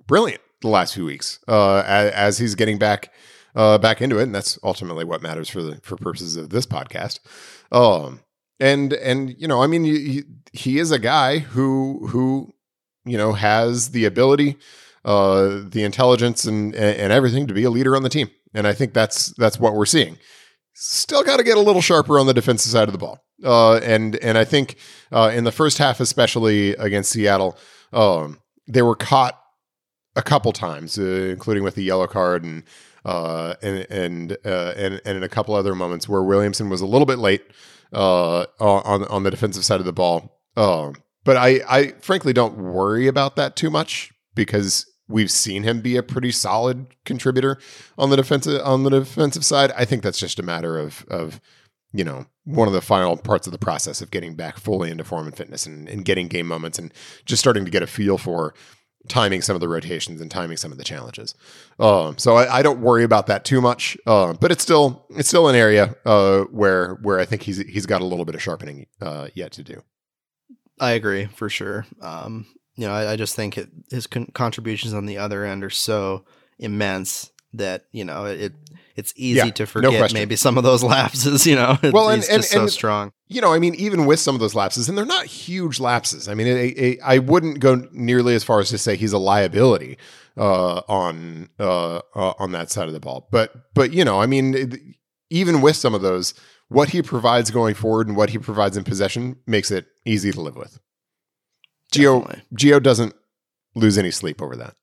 brilliant 0.06 0.42
the 0.60 0.68
last 0.68 0.94
few 0.94 1.04
weeks 1.04 1.38
uh, 1.48 1.82
as, 1.86 2.12
as, 2.12 2.38
he's 2.38 2.54
getting 2.54 2.78
back 2.78 3.12
uh, 3.54 3.78
back 3.78 4.00
into 4.00 4.18
it, 4.18 4.24
and 4.24 4.34
that's 4.34 4.58
ultimately 4.62 5.04
what 5.04 5.22
matters 5.22 5.48
for 5.48 5.62
the 5.62 5.80
for 5.82 5.96
purposes 5.96 6.36
of 6.36 6.50
this 6.50 6.66
podcast. 6.66 7.20
Um, 7.70 8.20
and 8.58 8.92
and 8.94 9.34
you 9.38 9.46
know, 9.46 9.62
I 9.62 9.66
mean, 9.66 9.84
he, 9.84 10.22
he 10.52 10.78
is 10.78 10.90
a 10.90 10.98
guy 10.98 11.38
who 11.38 12.06
who 12.08 12.54
you 13.04 13.18
know 13.18 13.32
has 13.32 13.90
the 13.90 14.04
ability, 14.04 14.56
uh, 15.04 15.60
the 15.64 15.82
intelligence, 15.84 16.44
and 16.44 16.74
and 16.74 17.12
everything 17.12 17.46
to 17.48 17.54
be 17.54 17.64
a 17.64 17.70
leader 17.70 17.94
on 17.94 18.02
the 18.02 18.08
team, 18.08 18.30
and 18.54 18.66
I 18.66 18.72
think 18.72 18.94
that's 18.94 19.34
that's 19.36 19.58
what 19.58 19.74
we're 19.74 19.86
seeing. 19.86 20.18
Still 20.74 21.22
got 21.22 21.36
to 21.36 21.44
get 21.44 21.58
a 21.58 21.60
little 21.60 21.82
sharper 21.82 22.18
on 22.18 22.26
the 22.26 22.32
defensive 22.32 22.72
side 22.72 22.88
of 22.88 22.92
the 22.92 22.98
ball, 22.98 23.22
uh, 23.44 23.76
and 23.78 24.16
and 24.16 24.38
I 24.38 24.44
think 24.44 24.76
uh, 25.10 25.30
in 25.34 25.44
the 25.44 25.52
first 25.52 25.78
half, 25.78 26.00
especially 26.00 26.74
against 26.76 27.10
Seattle, 27.12 27.58
um, 27.92 28.38
they 28.66 28.82
were 28.82 28.96
caught 28.96 29.41
a 30.16 30.22
couple 30.22 30.52
times, 30.52 30.98
uh, 30.98 31.02
including 31.02 31.62
with 31.62 31.74
the 31.74 31.82
yellow 31.82 32.06
card 32.06 32.44
and 32.44 32.62
uh, 33.04 33.54
and 33.62 33.86
and, 33.90 34.32
uh, 34.44 34.74
and 34.76 35.00
and 35.04 35.16
in 35.16 35.22
a 35.22 35.28
couple 35.28 35.54
other 35.54 35.74
moments 35.74 36.08
where 36.08 36.22
Williamson 36.22 36.68
was 36.68 36.80
a 36.80 36.86
little 36.86 37.06
bit 37.06 37.18
late 37.18 37.42
uh, 37.92 38.46
on 38.60 39.04
on 39.04 39.22
the 39.22 39.30
defensive 39.30 39.64
side 39.64 39.80
of 39.80 39.86
the 39.86 39.92
ball. 39.92 40.40
Um, 40.56 40.94
but 41.24 41.36
I 41.36 41.60
I 41.68 41.88
frankly 42.00 42.32
don't 42.32 42.56
worry 42.58 43.06
about 43.06 43.36
that 43.36 43.56
too 43.56 43.70
much 43.70 44.12
because 44.34 44.86
we've 45.08 45.30
seen 45.30 45.62
him 45.62 45.80
be 45.80 45.96
a 45.96 46.02
pretty 46.02 46.30
solid 46.30 46.86
contributor 47.04 47.58
on 47.98 48.10
the 48.10 48.16
defensive 48.16 48.60
on 48.64 48.84
the 48.84 48.90
defensive 48.90 49.44
side. 49.44 49.72
I 49.76 49.84
think 49.84 50.02
that's 50.02 50.18
just 50.18 50.38
a 50.38 50.42
matter 50.42 50.78
of 50.78 51.04
of 51.08 51.40
you 51.92 52.04
know 52.04 52.26
one 52.44 52.66
of 52.66 52.74
the 52.74 52.80
final 52.80 53.16
parts 53.16 53.46
of 53.46 53.52
the 53.52 53.58
process 53.58 54.00
of 54.00 54.10
getting 54.10 54.34
back 54.34 54.58
fully 54.58 54.90
into 54.90 55.04
form 55.04 55.26
and 55.26 55.36
fitness 55.36 55.64
and, 55.66 55.88
and 55.88 56.04
getting 56.04 56.26
game 56.26 56.46
moments 56.46 56.78
and 56.78 56.92
just 57.24 57.40
starting 57.40 57.64
to 57.64 57.70
get 57.70 57.82
a 57.82 57.86
feel 57.86 58.18
for 58.18 58.54
timing 59.08 59.42
some 59.42 59.54
of 59.54 59.60
the 59.60 59.68
rotations 59.68 60.20
and 60.20 60.30
timing 60.30 60.56
some 60.56 60.72
of 60.72 60.78
the 60.78 60.84
challenges. 60.84 61.34
Um, 61.78 62.18
so 62.18 62.36
I, 62.36 62.58
I, 62.58 62.62
don't 62.62 62.80
worry 62.80 63.02
about 63.02 63.26
that 63.26 63.44
too 63.44 63.60
much, 63.60 63.96
uh, 64.06 64.32
but 64.34 64.52
it's 64.52 64.62
still 64.62 65.06
it's 65.10 65.28
still 65.28 65.48
an 65.48 65.56
area 65.56 65.96
uh, 66.04 66.42
where 66.44 66.94
where 67.02 67.18
I 67.18 67.24
think 67.24 67.42
he's 67.42 67.58
he's 67.58 67.86
got 67.86 68.00
a 68.00 68.04
little 68.04 68.24
bit 68.24 68.34
of 68.34 68.42
sharpening 68.42 68.86
uh, 69.00 69.28
yet 69.34 69.52
to 69.52 69.64
do. 69.64 69.82
I 70.78 70.92
agree 70.92 71.26
for 71.26 71.48
sure. 71.48 71.86
Um, 72.00 72.46
you 72.76 72.86
know, 72.86 72.92
I, 72.92 73.12
I 73.12 73.16
just 73.16 73.36
think 73.36 73.58
it, 73.58 73.68
his 73.90 74.06
con- 74.06 74.30
contributions 74.34 74.94
on 74.94 75.06
the 75.06 75.18
other 75.18 75.44
end 75.44 75.64
are 75.64 75.70
so 75.70 76.24
immense 76.58 77.31
that 77.54 77.84
you 77.92 78.04
know 78.04 78.24
it 78.24 78.52
it's 78.96 79.12
easy 79.16 79.38
yeah, 79.38 79.50
to 79.52 79.66
forget 79.66 79.92
no 79.92 80.06
maybe 80.12 80.36
some 80.36 80.58
of 80.58 80.64
those 80.64 80.82
lapses. 80.94 81.46
You 81.46 81.56
know, 81.56 81.78
well, 81.82 82.10
and, 82.10 82.24
and, 82.30 82.44
so 82.44 82.66
strong. 82.66 83.12
You 83.28 83.40
know, 83.40 83.52
I 83.52 83.58
mean, 83.58 83.74
even 83.76 84.06
with 84.06 84.20
some 84.20 84.34
of 84.34 84.40
those 84.40 84.54
lapses, 84.54 84.88
and 84.88 84.96
they're 84.96 85.06
not 85.06 85.26
huge 85.26 85.80
lapses. 85.80 86.28
I 86.28 86.34
mean, 86.34 86.46
it, 86.46 86.78
it, 86.78 86.98
I 87.02 87.18
wouldn't 87.18 87.60
go 87.60 87.86
nearly 87.92 88.34
as 88.34 88.44
far 88.44 88.60
as 88.60 88.68
to 88.70 88.78
say 88.78 88.96
he's 88.96 89.12
a 89.12 89.18
liability 89.18 89.98
uh, 90.36 90.82
on 90.88 91.48
uh, 91.58 92.00
uh, 92.14 92.34
on 92.38 92.52
that 92.52 92.70
side 92.70 92.88
of 92.88 92.94
the 92.94 93.00
ball. 93.00 93.28
But 93.30 93.74
but 93.74 93.92
you 93.92 94.04
know, 94.04 94.20
I 94.20 94.26
mean, 94.26 94.94
even 95.30 95.60
with 95.60 95.76
some 95.76 95.94
of 95.94 96.02
those, 96.02 96.34
what 96.68 96.90
he 96.90 97.02
provides 97.02 97.50
going 97.50 97.74
forward 97.74 98.08
and 98.08 98.16
what 98.16 98.30
he 98.30 98.38
provides 98.38 98.76
in 98.76 98.84
possession 98.84 99.36
makes 99.46 99.70
it 99.70 99.86
easy 100.04 100.32
to 100.32 100.40
live 100.40 100.56
with. 100.56 100.78
Gio 101.92 102.40
Gio 102.54 102.82
doesn't 102.82 103.14
lose 103.74 103.98
any 103.98 104.10
sleep 104.10 104.42
over 104.42 104.56
that. 104.56 104.74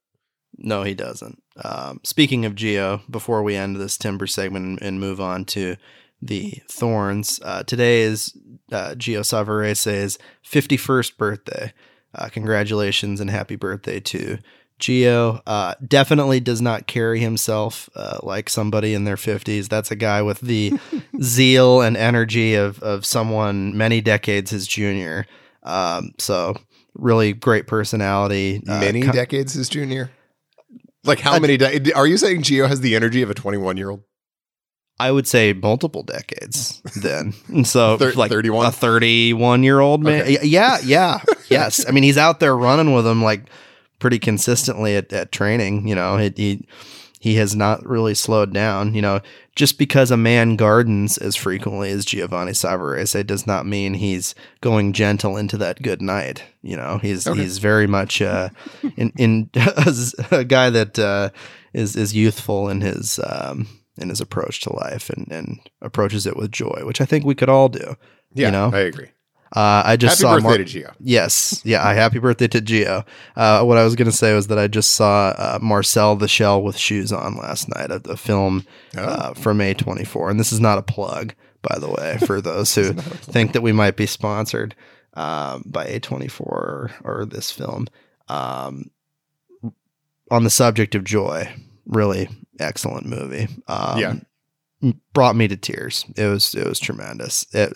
No, 0.58 0.84
he 0.84 0.94
doesn't. 0.94 1.42
Um, 1.64 2.02
speaking 2.04 2.46
of 2.46 2.56
Gio, 2.56 3.02
before 3.10 3.44
we 3.44 3.56
end 3.56 3.78
this 3.78 3.98
timber 3.98 4.28
segment 4.28 4.80
and 4.82 5.00
move 5.00 5.22
on 5.22 5.46
to 5.46 5.76
the 6.22 6.62
thorns, 6.70 7.40
uh, 7.44 7.64
today 7.64 8.02
is 8.02 8.34
uh, 8.72 8.96
Gio 8.96 9.22
Savarese's 9.22 10.18
51st 10.46 11.18
birthday. 11.18 11.74
Uh, 12.14 12.28
congratulations 12.30 13.22
and 13.22 13.30
happy 13.30 13.56
birthday 13.56 14.00
to 14.00 14.40
Gio. 14.80 15.42
Uh, 15.46 15.76
definitely 15.86 16.40
does 16.40 16.62
not 16.62 16.88
carry 16.88 17.20
himself 17.20 17.90
uh, 17.96 18.20
like 18.24 18.50
somebody 18.50 18.94
in 18.94 19.04
their 19.04 19.16
50s. 19.16 19.68
That's 19.68 19.92
a 19.92 19.96
guy 19.96 20.22
with 20.22 20.40
the 20.40 20.74
zeal 21.22 21.82
and 21.82 21.96
energy 21.96 22.56
of, 22.56 22.82
of 22.82 23.06
someone 23.06 23.78
many 23.78 24.02
decades 24.02 24.52
his 24.52 24.68
junior. 24.68 25.26
Um, 25.64 26.14
so, 26.18 26.56
really 26.96 27.34
great 27.34 27.68
personality. 27.68 28.64
Uh, 28.68 28.80
many 28.80 29.02
com- 29.02 29.14
decades 29.14 29.54
his 29.54 29.70
junior? 29.70 30.12
Like 31.04 31.20
how 31.20 31.40
many? 31.40 31.58
De- 31.58 31.94
are 31.94 32.08
you 32.08 32.18
saying 32.18 32.44
Gio 32.44 32.68
has 32.68 32.82
the 32.82 32.96
energy 32.96 33.22
of 33.22 33.30
a 33.30 33.34
21 33.34 33.78
year 33.78 33.90
old? 33.90 34.04
I 35.00 35.12
would 35.12 35.28
say 35.28 35.54
multiple 35.54 36.04
decades 36.04 36.82
then. 36.96 37.34
And 37.48 37.66
so 37.66 37.98
Thir- 37.98 38.12
like 38.14 38.32
31? 38.32 38.66
a 38.66 38.72
31 38.72 39.64
year 39.64 39.80
old 39.80 40.04
man. 40.04 40.24
Okay. 40.24 40.40
Yeah. 40.44 40.78
Yeah. 40.84 41.22
yes. 41.50 41.86
I 41.88 41.92
mean, 41.92 42.04
he's 42.04 42.18
out 42.18 42.42
there 42.42 42.56
running 42.56 42.94
with 42.94 43.06
them 43.06 43.24
like 43.24 43.50
pretty 44.00 44.20
consistently 44.20 44.96
at, 44.96 45.12
at 45.14 45.32
training, 45.32 45.88
you 45.88 45.96
know, 45.96 46.18
he, 46.18 46.34
he, 46.36 46.68
he 47.20 47.36
has 47.36 47.54
not 47.54 47.86
really 47.86 48.16
slowed 48.16 48.54
down, 48.54 48.94
you 48.96 49.02
know, 49.02 49.20
just 49.56 49.78
because 49.78 50.10
a 50.10 50.18
man 50.18 50.56
gardens 50.56 51.18
as 51.18 51.36
frequently 51.36 51.92
as 51.92 52.06
Giovanni 52.06 52.54
Savarese 52.54 53.16
it 53.16 53.28
does 53.28 53.46
not 53.46 53.66
mean 53.66 53.96
he's 53.96 54.34
going 54.62 54.94
gentle 54.94 55.36
into 55.36 55.58
that 55.58 55.82
good 55.82 56.02
night. 56.02 56.44
You 56.62 56.78
know, 56.78 56.98
he's 56.98 57.28
okay. 57.28 57.42
he's 57.42 57.58
very 57.58 57.88
much 57.88 58.22
uh, 58.22 58.50
in 58.96 59.12
in 59.18 59.50
a 60.32 60.46
guy 60.46 60.70
that 60.70 60.98
uh, 60.98 61.30
is 61.74 61.98
is 61.98 62.16
youthful 62.16 62.70
in 62.70 62.80
his 62.80 63.20
um, 63.30 63.68
in 63.98 64.08
his 64.08 64.22
approach 64.22 64.62
to 64.62 64.74
life 64.74 65.10
and 65.10 65.30
and 65.30 65.60
approaches 65.82 66.26
it 66.26 66.38
with 66.38 66.52
joy, 66.52 66.82
which 66.84 67.02
I 67.02 67.06
think 67.06 67.26
we 67.26 67.36
could 67.36 67.50
all 67.50 67.68
do. 67.68 67.98
Yeah, 68.34 68.48
you 68.48 68.52
know? 68.52 68.72
I 68.74 68.80
agree. 68.80 69.10
Uh, 69.56 69.82
I 69.84 69.98
just 69.98 70.22
happy 70.22 70.22
saw 70.22 70.36
birthday 70.36 70.48
Mar- 70.48 70.58
to 70.58 70.64
Gio. 70.66 70.96
Yes, 71.00 71.62
yeah. 71.66 71.94
Happy 71.94 72.20
birthday 72.20 72.48
to 72.50 72.62
Gio. 72.62 73.06
Uh, 73.36 73.64
what 73.64 73.78
I 73.78 73.84
was 73.84 73.96
going 73.96 74.10
to 74.10 74.16
say 74.16 74.34
was 74.34 74.48
that 74.48 74.60
I 74.60 74.68
just 74.68 74.92
saw 74.92 75.34
uh, 75.38 75.60
Marcel 75.62 76.16
the 76.16 76.28
Shell 76.28 76.62
with 76.62 76.78
shoes 76.78 77.12
on 77.12 77.36
last 77.36 77.68
night, 77.70 77.90
a, 77.90 78.02
a 78.10 78.18
film 78.18 78.66
oh. 78.96 79.02
Uh, 79.02 79.34
from 79.34 79.58
A24, 79.60 80.30
and 80.30 80.40
this 80.40 80.52
is 80.52 80.60
not 80.60 80.78
a 80.78 80.84
plug, 80.84 81.34
by 81.64 81.80
the 81.80 81.90
way, 81.90 82.18
for 82.26 82.42
those 82.42 82.76
who 82.76 82.94
think 82.94 83.54
that 83.54 83.62
we 83.62 83.72
might 83.72 83.98
be 83.98 84.06
sponsored 84.06 84.76
um, 85.16 85.64
by 85.66 85.86
A24 85.88 86.42
or, 86.42 86.92
or 87.04 87.26
this 87.26 87.50
film. 87.50 87.88
Um, 88.28 88.92
on 90.30 90.44
the 90.44 90.52
subject 90.52 90.94
of 90.94 91.04
joy, 91.04 91.52
really 91.88 92.30
excellent 92.60 93.08
movie. 93.08 93.48
Um, 93.68 93.98
yeah 94.00 94.16
brought 95.14 95.36
me 95.36 95.48
to 95.48 95.58
tears. 95.58 96.06
It 96.16 96.26
was 96.26 96.56
it 96.56 96.66
was 96.66 96.80
tremendous. 96.80 97.46
It, 97.54 97.74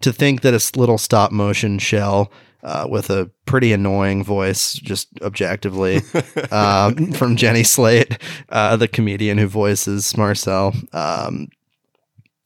to 0.00 0.12
think 0.12 0.42
that 0.42 0.54
a 0.54 0.78
little 0.78 0.98
stop 0.98 1.32
motion 1.32 1.78
shell 1.78 2.32
uh, 2.62 2.86
with 2.88 3.10
a 3.10 3.30
pretty 3.44 3.72
annoying 3.72 4.24
voice, 4.24 4.74
just 4.74 5.08
objectively, 5.22 6.00
um, 6.50 7.12
from 7.12 7.36
Jenny 7.36 7.62
Slate, 7.62 8.18
uh, 8.48 8.76
the 8.76 8.88
comedian 8.88 9.38
who 9.38 9.46
voices 9.46 10.16
Marcel. 10.16 10.74
Um, 10.92 11.48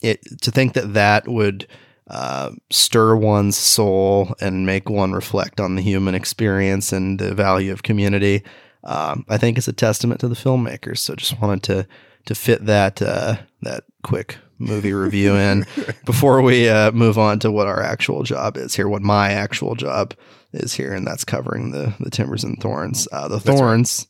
it 0.03 0.21
to 0.43 0.51
think 0.51 0.75
that 0.75 0.95
that 0.95 1.29
would 1.29 1.67
uh, 2.09 2.51
stir 2.71 3.15
one's 3.15 3.57
soul 3.57 4.35
and 4.41 4.67
make 4.67 4.91
one 4.91 5.13
reflect 5.13 5.61
on 5.61 5.77
the 5.77 5.83
human 5.83 6.15
experience 6.15 6.93
and 6.93 7.19
the 7.19 7.35
value 7.35 7.73
of 7.73 7.83
community. 7.83 8.43
Um, 8.83 9.25
I 9.29 9.39
think 9.39 9.59
is 9.59 9.69
a 9.69 9.73
testament 9.73 10.21
to 10.21 10.29
the 10.29 10.35
filmmakers. 10.35 10.99
So 10.99 11.15
just 11.15 11.41
wanted 11.41 11.63
to 11.65 11.87
to 12.27 12.35
fit 12.35 12.67
that 12.67 13.01
uh, 13.01 13.37
that 13.63 13.85
quick 14.03 14.39
movie 14.59 14.93
review 14.93 15.35
in 15.35 15.67
before 16.05 16.43
we 16.43 16.69
uh, 16.69 16.93
move 16.93 17.19
on 17.19 17.39
to 17.41 17.51
what 17.51 17.67
our 17.67 17.83
actual 17.83 18.23
job 18.23 18.57
is 18.57 18.75
here, 18.75 18.89
what 18.89 19.03
my 19.03 19.33
actual 19.33 19.75
job 19.75 20.15
is 20.53 20.75
here, 20.75 20.93
and 20.93 21.07
that's 21.07 21.25
covering 21.25 21.71
the 21.71 21.95
the 22.01 22.11
timbers 22.11 22.45
and 22.45 22.61
thorns. 22.61 23.07
Uh, 23.13 23.29
the 23.29 23.41
thorns, 23.41 24.07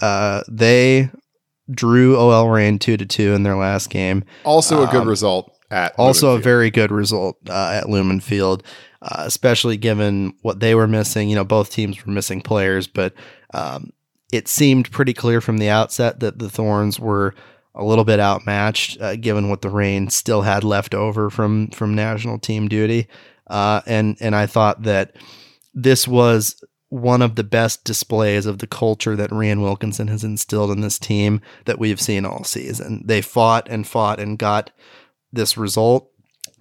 right. 0.00 0.08
uh, 0.08 0.42
they 0.48 1.10
drew 1.70 2.16
OL 2.16 2.48
Reign 2.48 2.78
two 2.78 2.96
to 2.96 3.06
two 3.06 3.34
in 3.34 3.42
their 3.42 3.56
last 3.56 3.90
game. 3.90 4.24
Also 4.44 4.82
a 4.82 4.86
good 4.86 5.02
Um, 5.02 5.08
result 5.08 5.52
at 5.70 5.94
Also, 5.98 6.34
a 6.34 6.38
very 6.38 6.70
good 6.70 6.90
result 6.90 7.36
uh, 7.48 7.72
at 7.74 7.88
Lumen 7.88 8.20
Field, 8.20 8.62
uh, 9.02 9.24
especially 9.26 9.76
given 9.76 10.34
what 10.42 10.60
they 10.60 10.74
were 10.74 10.86
missing. 10.86 11.28
You 11.28 11.36
know, 11.36 11.44
both 11.44 11.70
teams 11.70 12.04
were 12.04 12.12
missing 12.12 12.40
players, 12.40 12.86
but 12.86 13.12
um, 13.52 13.92
it 14.32 14.48
seemed 14.48 14.90
pretty 14.90 15.12
clear 15.12 15.40
from 15.40 15.58
the 15.58 15.68
outset 15.68 16.20
that 16.20 16.38
the 16.38 16.50
Thorns 16.50 16.98
were 16.98 17.34
a 17.78 17.84
little 17.84 18.04
bit 18.04 18.20
outmatched, 18.20 19.00
uh, 19.00 19.16
given 19.16 19.48
what 19.48 19.62
the 19.62 19.70
Reign 19.70 20.10
still 20.10 20.42
had 20.42 20.64
left 20.64 20.94
over 20.94 21.30
from 21.30 21.68
from 21.68 21.94
national 21.94 22.38
team 22.38 22.68
duty. 22.68 23.06
Uh, 23.46 23.80
and 23.86 24.16
and 24.20 24.34
I 24.34 24.46
thought 24.46 24.82
that 24.82 25.16
this 25.72 26.06
was 26.06 26.62
one 26.90 27.22
of 27.22 27.36
the 27.36 27.44
best 27.44 27.84
displays 27.84 28.46
of 28.46 28.58
the 28.58 28.66
culture 28.66 29.14
that 29.14 29.30
Rhian 29.30 29.62
Wilkinson 29.62 30.08
has 30.08 30.24
instilled 30.24 30.70
in 30.70 30.80
this 30.80 30.98
team 30.98 31.40
that 31.66 31.78
we've 31.78 32.00
seen 32.00 32.24
all 32.24 32.44
season. 32.44 33.02
They 33.04 33.20
fought 33.20 33.68
and 33.68 33.86
fought 33.86 34.18
and 34.18 34.38
got 34.38 34.70
this 35.32 35.56
result. 35.56 36.10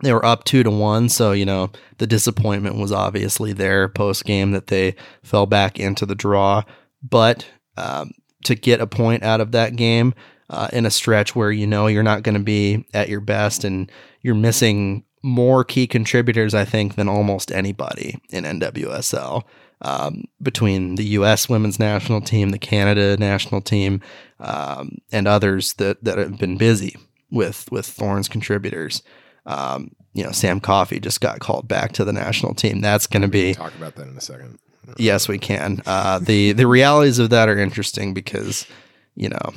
They 0.04 0.14
were 0.14 0.26
up 0.26 0.44
two 0.44 0.64
to 0.64 0.70
one, 0.70 1.10
so 1.10 1.32
you 1.32 1.46
know 1.46 1.72
the 1.98 2.08
disappointment 2.08 2.76
was 2.76 2.92
obviously 2.92 3.54
there 3.54 3.90
post 3.90 4.26
game 4.26 4.52
that 4.52 4.68
they 4.68 4.96
fell 5.24 5.48
back 5.48 5.80
into 5.80 6.06
the 6.06 6.16
draw. 6.16 6.64
But 7.02 7.48
um, 7.76 8.12
to 8.46 8.56
get 8.56 8.82
a 8.82 8.88
point 8.88 9.24
out 9.24 9.42
of 9.42 9.52
that 9.54 9.76
game 9.76 10.14
uh, 10.50 10.70
in 10.72 10.86
a 10.86 10.92
stretch 10.92 11.36
where 11.36 11.52
you 11.52 11.68
know 11.68 11.88
you're 11.88 12.04
not 12.04 12.24
going 12.24 12.38
to 12.38 12.44
be 12.44 12.86
at 12.94 13.10
your 13.10 13.20
best 13.20 13.64
and 13.64 13.92
you're 14.22 14.36
missing 14.36 15.04
more 15.24 15.64
key 15.64 15.88
contributors, 15.88 16.54
I 16.54 16.66
think, 16.66 16.96
than 16.96 17.10
almost 17.10 17.52
anybody 17.52 18.22
in 18.30 18.44
NWSL. 18.44 19.44
Um, 19.80 20.24
between 20.42 20.96
the 20.96 21.06
U.S. 21.06 21.48
women's 21.48 21.78
national 21.78 22.22
team, 22.22 22.50
the 22.50 22.58
Canada 22.58 23.16
national 23.18 23.62
team, 23.62 24.02
um, 24.40 24.98
and 25.12 25.28
others 25.28 25.74
that, 25.74 26.04
that 26.04 26.18
have 26.18 26.40
been 26.40 26.58
busy 26.58 26.96
with 27.30 27.72
with 27.72 27.86
Thorns 27.86 28.28
contributors. 28.28 29.04
Um, 29.46 29.92
you 30.14 30.24
know, 30.24 30.32
Sam 30.32 30.60
Coffey 30.60 31.00
just 31.00 31.22
got 31.22 31.40
called 31.40 31.68
back 31.68 31.92
to 31.94 32.04
the 32.04 32.12
national 32.12 32.56
team. 32.56 32.82
That's 32.82 33.06
going 33.06 33.22
to 33.22 33.28
be 33.28 33.54
talk 33.54 33.76
about 33.76 33.96
that 33.98 34.08
in 34.08 34.18
a 34.18 34.22
second. 34.22 34.58
Yes, 34.98 35.28
we 35.28 35.38
can. 35.38 35.82
Uh, 35.86 36.18
the 36.20 36.54
the 36.54 36.66
realities 36.66 37.20
of 37.20 37.30
that 37.30 37.48
are 37.48 37.58
interesting 37.58 38.16
because 38.16 38.66
you 39.16 39.30
know 39.30 39.54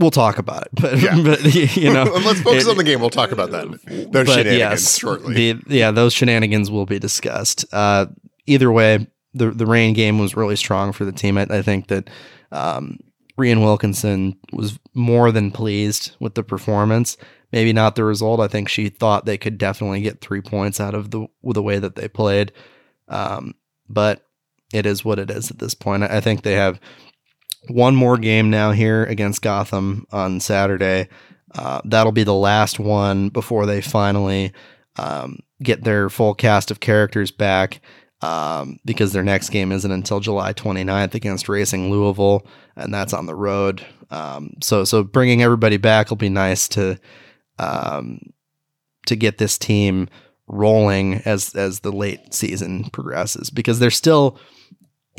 we'll 0.00 0.10
talk 0.10 0.38
about 0.38 0.64
it, 0.64 0.68
but, 0.72 0.98
Yeah. 0.98 1.22
but 1.22 1.54
you 1.76 1.92
know 1.92 2.02
let's 2.24 2.40
focus 2.40 2.66
it- 2.66 2.70
on 2.70 2.76
the 2.76 2.84
game. 2.84 3.00
We'll 3.00 3.10
talk 3.10 3.30
about 3.30 3.50
that. 3.52 3.68
Those 4.12 4.26
shenanigans 4.28 4.58
yes, 4.58 4.98
shortly. 4.98 5.52
The, 5.52 5.62
yeah, 5.68 5.90
those 5.92 6.12
shenanigans 6.12 6.70
will 6.70 6.86
be 6.86 6.98
discussed. 6.98 7.64
Uh, 7.72 8.06
either 8.46 8.72
way, 8.72 9.06
the 9.34 9.50
the 9.50 9.66
Reign 9.66 9.94
game 9.94 10.18
was 10.18 10.34
really 10.36 10.56
strong 10.56 10.92
for 10.92 11.04
the 11.04 11.12
team. 11.12 11.38
I, 11.38 11.46
I 11.50 11.62
think 11.62 11.86
that 11.88 12.08
um, 12.50 12.98
Rhian 13.38 13.60
Wilkinson 13.62 14.36
was 14.52 14.78
more 14.94 15.30
than 15.30 15.50
pleased 15.50 16.16
with 16.18 16.34
the 16.34 16.42
performance. 16.42 17.16
Maybe 17.52 17.72
not 17.72 17.96
the 17.96 18.04
result. 18.04 18.40
I 18.40 18.46
think 18.48 18.68
she 18.68 18.88
thought 18.88 19.26
they 19.26 19.38
could 19.38 19.58
definitely 19.58 20.00
get 20.02 20.20
three 20.20 20.40
points 20.40 20.80
out 20.80 20.94
of 20.94 21.10
the 21.10 21.26
the 21.42 21.62
way 21.62 21.78
that 21.78 21.96
they 21.96 22.08
played. 22.08 22.52
Um, 23.08 23.54
but 23.88 24.24
it 24.72 24.86
is 24.86 25.04
what 25.04 25.18
it 25.18 25.30
is 25.32 25.50
at 25.50 25.58
this 25.58 25.74
point. 25.74 26.04
I 26.04 26.18
I 26.18 26.20
think 26.20 26.42
they 26.42 26.52
have 26.54 26.78
one 27.68 27.94
more 27.94 28.16
game 28.16 28.50
now 28.50 28.72
here 28.72 29.04
against 29.04 29.42
Gotham 29.42 30.06
on 30.10 30.40
Saturday. 30.40 31.08
Uh, 31.54 31.80
that'll 31.84 32.12
be 32.12 32.24
the 32.24 32.34
last 32.34 32.78
one 32.78 33.28
before 33.28 33.66
they 33.66 33.80
finally 33.80 34.52
um, 34.96 35.40
get 35.62 35.84
their 35.84 36.08
full 36.08 36.34
cast 36.34 36.70
of 36.70 36.80
characters 36.80 37.30
back 37.30 37.80
um, 38.22 38.78
because 38.84 39.12
their 39.12 39.22
next 39.22 39.50
game 39.50 39.72
isn't 39.72 39.90
until 39.90 40.20
July 40.20 40.52
29th 40.52 41.14
against 41.14 41.48
Racing 41.48 41.90
Louisville, 41.90 42.46
and 42.76 42.92
that's 42.92 43.12
on 43.12 43.26
the 43.26 43.34
road. 43.34 43.84
Um, 44.10 44.54
so, 44.62 44.84
so 44.84 45.02
bringing 45.02 45.42
everybody 45.42 45.76
back 45.76 46.10
will 46.10 46.16
be 46.16 46.28
nice 46.28 46.68
to 46.68 46.98
um, 47.58 48.32
to 49.06 49.16
get 49.16 49.38
this 49.38 49.58
team 49.58 50.08
rolling 50.46 51.14
as 51.24 51.54
as 51.54 51.80
the 51.80 51.92
late 51.92 52.34
season 52.34 52.90
progresses 52.90 53.50
because 53.50 53.78
they're 53.78 53.90
still 53.90 54.38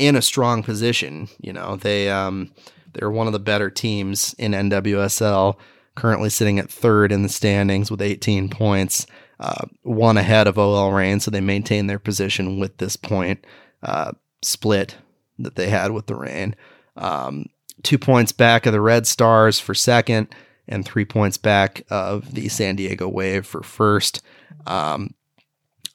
in 0.06 0.16
a 0.16 0.22
strong 0.22 0.62
position. 0.62 1.28
You 1.40 1.52
know, 1.52 1.76
they 1.76 2.10
um, 2.10 2.50
they're 2.92 3.10
one 3.10 3.28
of 3.28 3.32
the 3.32 3.38
better 3.38 3.70
teams 3.70 4.34
in 4.34 4.52
NWSL, 4.52 5.56
currently 5.94 6.28
sitting 6.28 6.58
at 6.58 6.70
third 6.70 7.12
in 7.12 7.22
the 7.22 7.28
standings 7.28 7.90
with 7.90 8.02
18 8.02 8.48
points, 8.48 9.06
uh, 9.38 9.66
one 9.82 10.16
ahead 10.16 10.48
of 10.48 10.58
OL 10.58 10.92
Reign, 10.92 11.20
so 11.20 11.30
they 11.30 11.40
maintain 11.40 11.86
their 11.86 12.00
position 12.00 12.58
with 12.58 12.78
this 12.78 12.96
point 12.96 13.46
uh, 13.82 14.12
split 14.42 14.96
that 15.38 15.54
they 15.54 15.68
had 15.68 15.92
with 15.92 16.06
the 16.06 16.16
Reign. 16.16 16.56
Um, 16.96 17.46
two 17.84 17.98
points 17.98 18.32
back 18.32 18.66
of 18.66 18.72
the 18.72 18.80
Red 18.80 19.06
Stars 19.06 19.60
for 19.60 19.74
second, 19.74 20.34
and 20.66 20.84
three 20.84 21.04
points 21.04 21.36
back 21.36 21.82
of 21.90 22.34
the 22.34 22.48
San 22.48 22.74
Diego 22.76 23.08
Wave 23.08 23.46
for 23.46 23.62
first. 23.62 24.20
Um, 24.66 25.14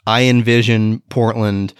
I 0.05 0.23
envision 0.23 1.01
Portland 1.09 1.73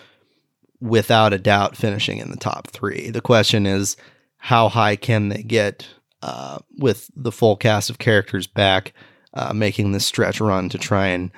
without 0.79 1.33
a 1.33 1.39
doubt 1.39 1.75
finishing 1.75 2.19
in 2.19 2.31
the 2.31 2.37
top 2.37 2.67
three. 2.67 3.09
The 3.09 3.21
question 3.21 3.65
is, 3.65 3.97
how 4.37 4.69
high 4.69 4.95
can 4.95 5.29
they 5.29 5.43
get 5.43 5.87
uh, 6.21 6.59
with 6.77 7.09
the 7.15 7.31
full 7.31 7.55
cast 7.55 7.89
of 7.89 7.97
characters 7.97 8.47
back, 8.47 8.93
uh, 9.33 9.53
making 9.53 9.91
this 9.91 10.05
stretch 10.05 10.39
run 10.39 10.69
to 10.69 10.77
try 10.77 11.07
and 11.07 11.31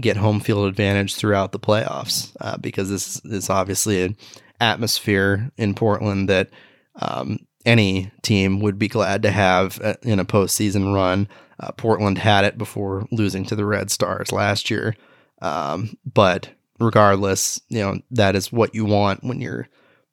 get 0.00 0.16
home 0.16 0.40
field 0.40 0.68
advantage 0.68 1.14
throughout 1.14 1.52
the 1.52 1.58
playoffs? 1.58 2.34
Uh, 2.40 2.56
because 2.58 2.90
this 2.90 3.20
is 3.24 3.48
obviously 3.48 4.02
an 4.02 4.16
atmosphere 4.60 5.50
in 5.56 5.74
Portland 5.74 6.28
that 6.28 6.50
um, 7.00 7.38
any 7.64 8.12
team 8.22 8.60
would 8.60 8.78
be 8.78 8.88
glad 8.88 9.22
to 9.22 9.30
have 9.30 9.80
uh, 9.80 9.94
in 10.02 10.18
a 10.18 10.24
postseason 10.24 10.94
run. 10.94 11.26
Uh, 11.58 11.72
Portland 11.72 12.18
had 12.18 12.44
it 12.44 12.58
before 12.58 13.06
losing 13.10 13.44
to 13.46 13.56
the 13.56 13.64
Red 13.64 13.90
Stars 13.90 14.32
last 14.32 14.70
year. 14.70 14.94
Um, 15.40 15.96
but 16.04 16.50
regardless, 16.78 17.60
you 17.68 17.80
know, 17.80 18.00
that 18.10 18.36
is 18.36 18.52
what 18.52 18.74
you 18.74 18.84
want 18.84 19.24
when 19.24 19.40
you're 19.40 19.68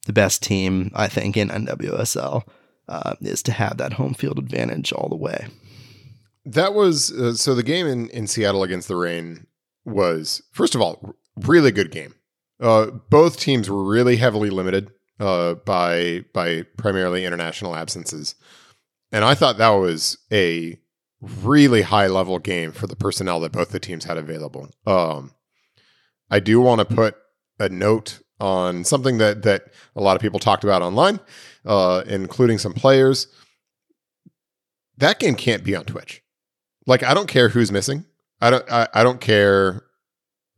the 0.05 0.13
best 0.13 0.41
team, 0.43 0.91
I 0.95 1.07
think, 1.07 1.37
in 1.37 1.49
NWSL, 1.49 2.43
uh, 2.87 3.15
is 3.21 3.43
to 3.43 3.51
have 3.51 3.77
that 3.77 3.93
home 3.93 4.13
field 4.13 4.39
advantage 4.39 4.91
all 4.91 5.09
the 5.09 5.15
way. 5.15 5.47
That 6.45 6.73
was 6.73 7.11
uh, 7.11 7.33
so. 7.35 7.53
The 7.53 7.63
game 7.63 7.85
in, 7.85 8.09
in 8.09 8.25
Seattle 8.25 8.63
against 8.63 8.87
the 8.87 8.95
Reign 8.95 9.45
was, 9.85 10.41
first 10.51 10.73
of 10.73 10.81
all, 10.81 11.15
really 11.37 11.71
good 11.71 11.91
game. 11.91 12.15
Uh, 12.59 12.87
both 12.87 13.39
teams 13.39 13.69
were 13.69 13.83
really 13.83 14.15
heavily 14.15 14.49
limited 14.49 14.91
uh, 15.19 15.53
by 15.53 16.25
by 16.33 16.63
primarily 16.77 17.25
international 17.25 17.75
absences, 17.75 18.33
and 19.11 19.23
I 19.23 19.35
thought 19.35 19.57
that 19.57 19.69
was 19.69 20.17
a 20.31 20.79
really 21.21 21.83
high 21.83 22.07
level 22.07 22.39
game 22.39 22.71
for 22.71 22.87
the 22.87 22.95
personnel 22.95 23.39
that 23.41 23.51
both 23.51 23.69
the 23.69 23.79
teams 23.79 24.05
had 24.05 24.17
available. 24.17 24.69
Um, 24.87 25.31
I 26.31 26.39
do 26.39 26.61
want 26.61 26.79
to 26.79 26.85
put 26.85 27.15
a 27.59 27.69
note 27.69 28.21
on 28.39 28.83
something 28.83 29.19
that 29.19 29.43
that 29.43 29.65
a 29.95 30.01
lot 30.01 30.15
of 30.15 30.21
people 30.21 30.39
talked 30.39 30.63
about 30.63 30.81
online, 30.81 31.19
uh, 31.65 32.03
including 32.07 32.57
some 32.57 32.73
players. 32.73 33.27
That 34.97 35.19
game 35.19 35.35
can't 35.35 35.63
be 35.63 35.75
on 35.75 35.85
Twitch. 35.85 36.23
Like 36.87 37.03
I 37.03 37.13
don't 37.13 37.27
care 37.27 37.49
who's 37.49 37.71
missing. 37.71 38.05
I 38.39 38.49
don't. 38.49 38.71
I, 38.71 38.87
I 38.93 39.03
don't 39.03 39.21
care 39.21 39.83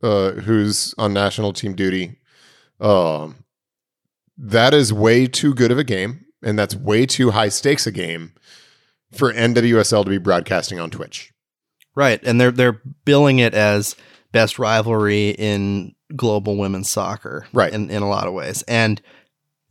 uh, 0.02 0.32
who's 0.32 0.94
on 0.96 1.12
national 1.12 1.52
team 1.52 1.74
duty. 1.74 2.18
Um, 2.80 3.44
that 4.38 4.74
is 4.74 4.92
way 4.92 5.26
too 5.26 5.54
good 5.54 5.70
of 5.70 5.78
a 5.78 5.84
game, 5.84 6.24
and 6.42 6.58
that's 6.58 6.74
way 6.74 7.06
too 7.06 7.32
high 7.32 7.48
stakes 7.48 7.86
a 7.86 7.92
game 7.92 8.32
for 9.12 9.32
NWSL 9.32 10.04
to 10.04 10.10
be 10.10 10.18
broadcasting 10.18 10.80
on 10.80 10.90
Twitch. 10.90 11.32
Right, 11.94 12.20
and 12.24 12.40
they're 12.40 12.50
they're 12.50 12.80
billing 13.04 13.38
it 13.38 13.54
as 13.54 13.96
best 14.34 14.58
rivalry 14.58 15.30
in 15.30 15.94
global 16.14 16.56
women's 16.56 16.90
soccer, 16.90 17.46
Right. 17.54 17.72
In 17.72 17.88
in 17.90 18.02
a 18.02 18.08
lot 18.08 18.26
of 18.26 18.34
ways, 18.34 18.62
and 18.68 19.00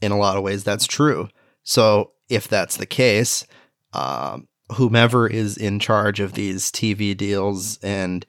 in 0.01 0.11
a 0.11 0.17
lot 0.17 0.37
of 0.37 0.43
ways, 0.43 0.63
that's 0.63 0.87
true. 0.87 1.29
So 1.63 2.11
if 2.29 2.47
that's 2.47 2.77
the 2.77 2.87
case, 2.87 3.45
um, 3.93 4.47
whomever 4.71 5.27
is 5.27 5.55
in 5.57 5.79
charge 5.79 6.19
of 6.19 6.33
these 6.33 6.71
TV 6.71 7.15
deals 7.15 7.77
and 7.83 8.25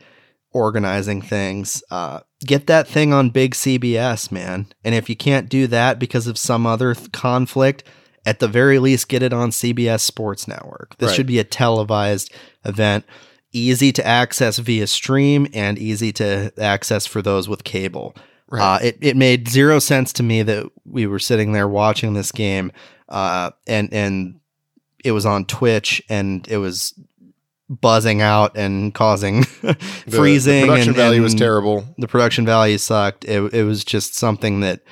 organizing 0.53 1.23
things, 1.23 1.83
uh, 1.90 2.20
get 2.44 2.66
that 2.66 2.87
thing 2.87 3.12
on 3.12 3.31
big 3.31 3.55
CBS, 3.55 4.31
man. 4.31 4.66
And 4.85 4.94
if 4.94 5.09
you 5.09 5.16
can't 5.16 5.49
do 5.49 5.66
that 5.68 5.99
because 5.99 6.27
of 6.27 6.38
some 6.38 6.66
other 6.66 6.94
th- 6.94 7.11
conflict, 7.12 7.83
at 8.27 8.38
the 8.38 8.49
very 8.49 8.79
least, 8.79 9.09
get 9.09 9.23
it 9.23 9.33
on 9.33 9.51
CBS 9.51 10.01
Sports 10.03 10.47
Network. 10.47 10.97
This 10.99 11.09
Right. 11.09 11.16
should 11.16 11.27
be 11.27 11.38
a 11.38 11.44
televised 11.44 12.31
event, 12.64 13.05
easy 13.54 13.92
to 13.92 14.06
access 14.06 14.58
via 14.58 14.86
stream 14.86 15.46
and 15.54 15.78
easy 15.78 16.12
to 16.12 16.52
access 16.58 17.06
for 17.06 17.22
those 17.22 17.48
with 17.48 17.64
cable. 17.64 18.14
Uh, 18.52 18.78
it, 18.82 18.98
it 19.00 19.16
made 19.16 19.48
zero 19.48 19.78
sense 19.80 20.12
to 20.12 20.22
me 20.22 20.42
that 20.42 20.70
we 20.84 21.07
were 21.07 21.18
sitting 21.18 21.52
there 21.52 21.66
watching 21.66 22.14
this 22.14 22.30
game 22.30 22.70
uh, 23.09 23.50
and 23.66 23.92
and 23.92 24.40
it 25.05 25.12
was 25.12 25.26
on 25.26 25.44
Twitch 25.44 26.02
and 26.09 26.46
it 26.48 26.59
was 26.59 26.94
buzzing 27.68 28.22
out 28.22 28.57
and 28.57 28.94
causing 28.94 29.42
The- 29.62 29.76
freezing. 30.09 30.62
The 30.62 30.66
production 30.66 30.90
and, 30.90 30.96
value 30.96 31.22
was 31.22 31.34
terrible. 31.34 31.84
The 31.98 32.09
production 32.09 32.46
value 32.46 32.78
sucked. 32.78 33.24
It, 33.24 33.52
it 33.52 33.64
was 33.64 33.84
just 33.84 34.14
something 34.14 34.61
that 34.61 34.82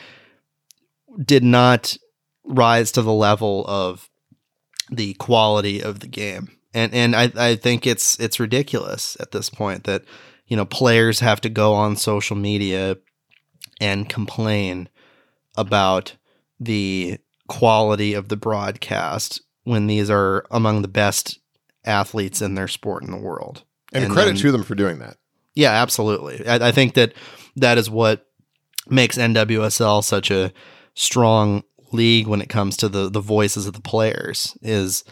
did 1.25 1.45
not 1.45 1.97
rise 2.45 2.93
to 2.93 3.03
the 3.03 3.13
level 3.13 3.65
of 3.67 4.09
the 4.91 5.15
quality 5.15 5.83
of 5.83 6.01
the 6.01 6.09
game. 6.09 6.49
And 6.75 6.95
and 6.95 7.15
I, 7.15 7.31
I 7.37 7.57
think 7.57 7.87
it's 7.87 8.19
it's 8.19 8.41
ridiculous 8.41 9.17
at 9.21 9.33
this 9.33 9.51
point 9.51 9.85
that 9.85 10.05
you 10.47 10.57
know 10.57 10.65
players 10.65 11.21
have 11.21 11.41
to 11.43 11.49
go 11.49 11.75
on 11.75 11.97
social 11.97 12.37
media 12.37 12.97
and 13.81 14.09
complain 14.09 14.89
about 15.57 16.17
the 16.59 17.19
quality 17.49 18.15
of 18.15 18.29
the 18.29 18.37
broadcast 18.37 19.43
when 19.65 19.87
these 19.87 20.11
are 20.11 20.47
among 20.51 20.83
the 20.83 20.89
best 20.89 21.39
athletes 21.85 22.41
in 22.41 22.55
their 22.55 22.69
sport 22.69 23.03
in 23.03 23.11
the 23.11 23.17
world. 23.17 23.65
And, 23.93 24.05
and 24.05 24.13
credit 24.13 24.35
then, 24.35 24.43
to 24.43 24.53
them 24.53 24.63
for 24.63 24.75
doing 24.75 24.99
that. 25.01 25.17
Yeah, 25.55 25.73
absolutely. 25.73 26.47
I, 26.47 26.69
I 26.69 26.73
think 26.73 26.95
that 26.95 27.13
that 27.57 27.77
is 27.77 27.91
what 27.91 28.27
makes 28.89 29.19
NWSL 29.19 30.03
such 30.03 30.31
a 30.31 30.53
strong 30.95 31.63
league 31.93 32.27
when 32.27 32.41
it 32.41 32.49
comes 32.49 32.77
to 32.79 32.89
the 32.89 33.11
the 33.11 33.21
voices 33.21 33.67
of 33.67 33.75
the 33.75 33.81
players 33.81 34.57
is 34.63 35.05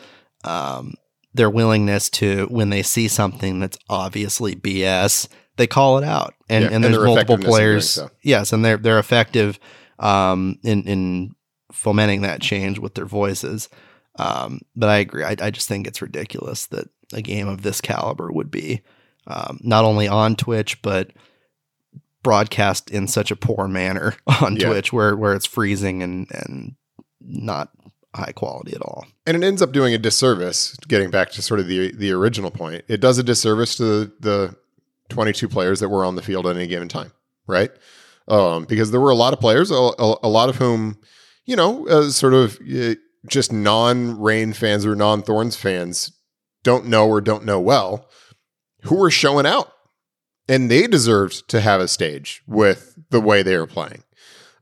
um, 0.45 0.95
their 1.35 1.51
willingness 1.51 2.11
to 2.11 2.47
when 2.51 2.71
they 2.71 2.83
see 2.83 3.09
something 3.09 3.61
that's 3.61 3.79
obviously 3.89 4.57
BS, 4.57 5.29
they 5.57 5.67
call 5.67 5.99
it 5.99 6.05
out. 6.05 6.35
And 6.49 6.65
yeah, 6.65 6.71
and 6.73 6.85
there's 6.85 6.97
and 6.97 7.05
multiple 7.05 7.39
players. 7.39 7.91
So. 7.91 8.11
Yes, 8.23 8.53
and 8.53 8.65
they're 8.65 8.77
they're 8.77 8.99
effective 8.99 9.59
um, 9.99 10.59
in 10.63 10.85
in 10.85 11.35
fomenting 11.73 12.23
that 12.23 12.41
change 12.41 12.79
with 12.79 12.95
their 12.95 13.07
voices. 13.07 13.69
Um, 14.17 14.61
but 14.75 14.89
I 14.89 14.99
agree. 14.99 15.25
I, 15.25 15.37
I, 15.41 15.51
just 15.51 15.69
think 15.69 15.87
it's 15.87 16.03
ridiculous 16.03 16.67
that 16.67 16.89
a 17.13 17.23
game 17.23 17.49
of 17.49 17.63
this 17.63 17.81
caliber 17.81 18.31
would 18.31 18.51
be 18.51 18.83
um, 19.27 19.61
not 19.63 19.85
only 19.85 20.09
on 20.09 20.35
Twitch 20.37 20.83
but 20.83 21.13
broadcast 22.23 22.91
in 22.91 23.07
such 23.09 23.31
a 23.31 23.37
poor 23.37 23.69
manner 23.69 24.15
on 24.43 24.57
yeah. 24.57 24.67
Twitch, 24.67 24.93
where 24.93 25.17
where 25.17 25.35
it's 25.35 25.47
freezing 25.47 26.03
and 26.03 26.27
and 26.33 26.75
not 27.21 27.71
high 28.15 28.33
quality 28.33 28.75
at 28.75 28.83
all. 28.83 29.07
And 29.27 29.37
it 29.37 29.47
ends 29.47 29.63
up 29.63 29.73
doing 29.73 29.95
a 29.95 29.99
disservice. 29.99 30.77
Getting 30.89 31.11
back 31.11 31.31
to 31.33 31.43
sort 31.43 31.61
of 31.61 31.67
the 31.67 31.93
the 31.93 32.13
original 32.13 32.51
point, 32.51 32.85
it 32.89 33.01
does 33.01 33.19
a 33.19 33.23
disservice 33.23 33.77
to 33.77 33.85
the, 33.85 34.13
the 34.21 34.57
22 35.11 35.49
players 35.49 35.81
that 35.81 35.89
were 35.89 36.05
on 36.05 36.17
the 36.17 36.23
field 36.23 36.47
at 36.47 36.57
any 36.57 36.67
given 36.67 36.89
time, 36.89 37.13
right? 37.47 37.71
Um, 38.29 38.65
because 38.65 38.91
there 38.91 39.01
were 39.01 39.11
a 39.11 39.17
lot 39.17 39.33
of 39.33 39.41
players, 39.41 39.71
a, 39.71 39.75
a, 39.75 40.17
a 40.23 40.29
lot 40.29 40.49
of 40.49 40.57
whom, 40.57 40.99
you 41.45 41.57
know, 41.57 41.87
uh, 41.89 42.11
sort 42.11 42.35
of 42.35 42.59
uh, 42.61 42.95
just 43.27 43.53
non 43.53 44.21
Reign 44.21 44.53
fans 44.53 44.87
or 44.87 44.95
non 44.95 45.23
Thorns 45.23 45.57
fans 45.57 46.13
don't 46.63 46.87
know 46.87 47.09
or 47.09 47.21
don't 47.21 47.45
know 47.45 47.61
well, 47.61 48.09
who 48.83 48.97
were 48.97 49.11
showing 49.11 49.47
out. 49.47 49.73
And 50.49 50.71
they 50.71 50.87
deserved 50.87 51.49
to 51.51 51.61
have 51.61 51.81
a 51.81 51.89
stage 51.89 52.43
with 52.47 52.97
the 53.11 53.21
way 53.21 53.43
they 53.43 53.57
were 53.57 53.69
playing. 53.69 54.03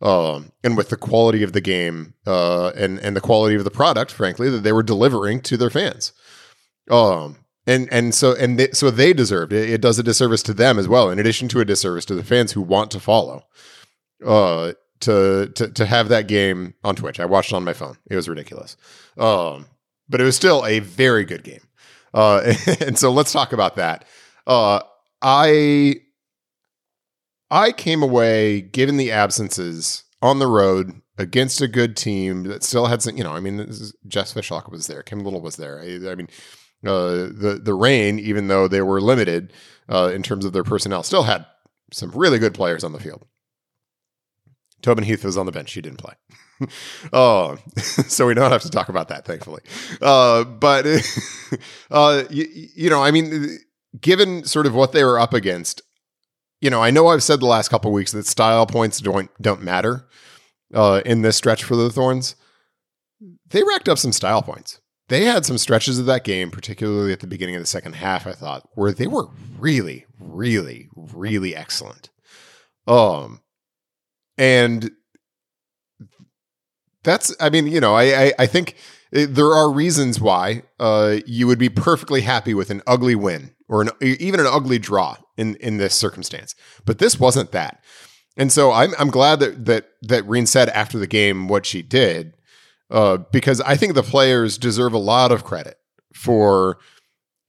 Um, 0.01 0.53
and 0.63 0.77
with 0.77 0.91
the 0.91 0.97
quality 0.97 1.43
of 1.43 1.53
the 1.53 1.61
game 1.61 2.15
uh, 2.27 2.69
and 2.77 2.99
and 3.01 3.17
the 3.17 3.21
quality 3.21 3.57
of 3.57 3.65
the 3.65 3.71
product, 3.71 4.13
frankly, 4.13 4.49
that 4.49 4.63
they 4.63 4.73
were 4.73 4.83
delivering 4.83 5.41
to 5.43 5.57
their 5.57 5.71
fans. 5.71 6.13
Um, 6.89 7.39
and 7.67 7.93
and 7.93 8.15
so 8.15 8.35
and 8.37 8.59
they, 8.59 8.71
so 8.71 8.91
they 8.91 9.13
deserved 9.13 9.53
it. 9.53 9.69
It 9.69 9.81
does 9.81 9.99
a 9.99 10.03
disservice 10.03 10.43
to 10.45 10.55
them 10.55 10.79
as 10.79 10.89
well, 10.89 11.11
in 11.11 11.19
addition 11.19 11.49
to 11.49 11.61
a 11.61 11.65
disservice 11.65 12.05
to 12.07 12.15
the 12.15 12.25
fans 12.25 12.53
who 12.53 12.63
want 12.63 12.91
to 12.93 13.01
follow. 13.01 13.45
Uh, 14.25 14.73
to 15.01 15.51
to 15.55 15.69
to 15.69 15.87
have 15.87 16.09
that 16.09 16.29
game 16.29 16.75
on 16.85 16.97
Twitch, 16.97 17.21
I 17.21 17.27
watched 17.27 17.53
it 17.53 17.57
on 17.57 17.65
my 17.65 17.73
phone. 17.73 17.99
It 18.11 18.17
was 18.17 18.29
ridiculous. 18.29 18.77
Um, 19.17 19.67
but 20.09 20.21
it 20.21 20.25
was 20.25 20.37
still 20.37 20.65
a 20.65 20.79
very 20.81 21.25
good 21.25 21.45
game. 21.45 21.61
Uh, 22.15 22.55
and 22.81 22.99
so 22.99 23.13
let's 23.13 23.33
talk 23.33 23.53
about 23.53 23.77
that. 23.77 24.05
Uh, 24.47 24.81
I 25.21 25.97
I 27.51 27.73
came 27.73 28.03
away, 28.03 28.61
given 28.61 28.97
the 28.97 29.11
absences 29.11 30.05
on 30.21 30.39
the 30.39 30.47
road 30.47 31.01
against 31.17 31.61
a 31.61 31.69
good 31.69 31.97
team 31.97 32.45
that 32.45 32.63
still 32.63 32.87
had 32.87 33.03
some, 33.03 33.17
you 33.17 33.25
know, 33.25 33.33
I 33.33 33.41
mean, 33.41 33.59
is, 33.61 33.95
Jess 34.07 34.35
Fishlock 34.35 34.71
was 34.71 34.87
there, 34.87 35.03
Kim 35.03 35.21
Little 35.21 35.41
was 35.41 35.57
there. 35.57 35.81
I, 35.81 36.11
I 36.11 36.15
mean, 36.15 36.29
uh, 36.87 37.29
the 37.33 37.61
the 37.63 37.75
Reign, 37.75 38.19
even 38.19 38.49
though 38.49 38.69
they 38.69 38.83
were 38.83 39.01
limited 39.01 39.53
uh, 39.89 40.13
in 40.15 40.23
terms 40.23 40.45
of 40.45 40.53
their 40.53 40.63
personnel, 40.63 41.03
still 41.03 41.25
had 41.25 41.45
some 41.93 42.11
really 42.13 42.39
good 42.39 42.55
players 42.55 42.85
on 42.85 42.93
the 42.93 43.01
field. 43.01 43.27
Tobin 44.81 45.05
Heath 45.05 45.25
was 45.25 45.37
on 45.37 45.47
the 45.47 45.53
bench; 45.53 45.71
she 45.71 45.81
didn't 45.81 45.99
play. 45.99 46.15
uh, 47.13 47.57
so 47.77 48.27
we 48.27 48.35
don't 48.35 48.53
have 48.53 48.63
to 48.63 48.71
talk 48.71 48.89
about 48.89 49.09
that, 49.09 49.25
thankfully. 49.25 49.63
Uh, 50.01 50.45
but 50.45 50.87
uh, 51.91 52.25
you, 52.31 52.47
you 52.75 52.91
know, 52.91 53.03
I 53.03 53.11
mean, 53.11 53.59
given 54.01 54.45
sort 54.45 54.67
of 54.67 54.75
what 54.75 54.93
they 54.93 55.03
were 55.03 55.19
up 55.19 55.35
against, 55.35 55.83
you 56.61 56.71
know, 56.71 56.83
I 56.83 56.91
know 56.91 57.09
I've 57.09 57.23
said 57.23 57.41
the 57.41 57.47
last 57.47 57.69
couple 57.69 57.93
weeks 57.93 58.13
that 58.13 58.27
style 58.27 58.67
points 58.67 59.01
don't 59.01 59.31
don't 59.41 59.63
matter 59.63 60.07
uh, 60.75 61.03
in 61.05 61.23
this 61.23 61.37
stretch 61.37 61.65
for 61.65 61.77
the 61.77 61.91
Thorns. 61.91 62.35
They 63.51 63.63
racked 63.63 63.89
up 63.89 63.99
some 63.99 64.13
style 64.13 64.43
points. 64.43 64.81
They 65.09 65.25
had 65.25 65.47
some 65.47 65.57
stretches 65.57 65.99
of 65.99 66.07
that 66.07 66.25
game, 66.25 66.51
particularly 66.51 67.13
at 67.13 67.21
the 67.21 67.27
beginning 67.27 67.57
of 67.57 67.63
the 67.63 67.67
second 67.67 67.95
half. 67.95 68.27
I 68.27 68.33
thought 68.33 68.69
where 68.75 68.93
they 68.93 69.07
were 69.07 69.29
really, 69.59 70.05
really, 70.21 70.89
really 70.95 71.57
excellent. 71.57 72.11
Um, 72.87 73.41
and 74.37 74.91
that's, 77.05 77.35
I 77.41 77.49
mean, 77.49 77.67
you 77.67 77.81
know, 77.81 77.95
I 77.95 78.25
I, 78.25 78.33
I 78.41 78.47
think 78.47 78.77
there 79.11 79.55
are 79.55 79.71
reasons 79.73 80.21
why 80.21 80.63
uh, 80.79 81.19
you 81.25 81.47
would 81.47 81.59
be 81.59 81.71
perfectly 81.71 82.21
happy 82.21 82.53
with 82.53 82.71
an 82.71 82.83
ugly 82.87 83.15
win 83.15 83.55
or 83.69 83.83
an, 83.83 83.91
even 84.01 84.41
an 84.41 84.47
ugly 84.47 84.79
draw 84.79 85.17
in 85.39 85.57
in 85.57 85.79
this 85.79 85.95
circumstance. 85.95 86.55
But 86.85 86.99
this 86.99 87.19
wasn't 87.19 87.53
that. 87.53 87.83
And 88.37 88.53
so 88.53 88.73
I'm 88.73 88.95
I'm 88.99 89.11
glad 89.11 89.41
that 89.41 89.65
that 89.65 89.89
that 90.03 90.25
Rhian 90.25 90.47
said 90.47 90.69
after 90.71 90.99
the 90.99 91.07
game 91.07 91.49
what 91.49 91.65
she 91.65 91.83
did, 91.83 92.35
uh, 92.91 93.19
because 93.33 93.61
I 93.63 93.77
think 93.77 93.95
the 93.95 94.03
players 94.03 94.59
deserve 94.59 94.93
a 94.93 94.99
lot 94.99 95.33
of 95.33 95.45
credit 95.45 95.79
for 96.15 96.79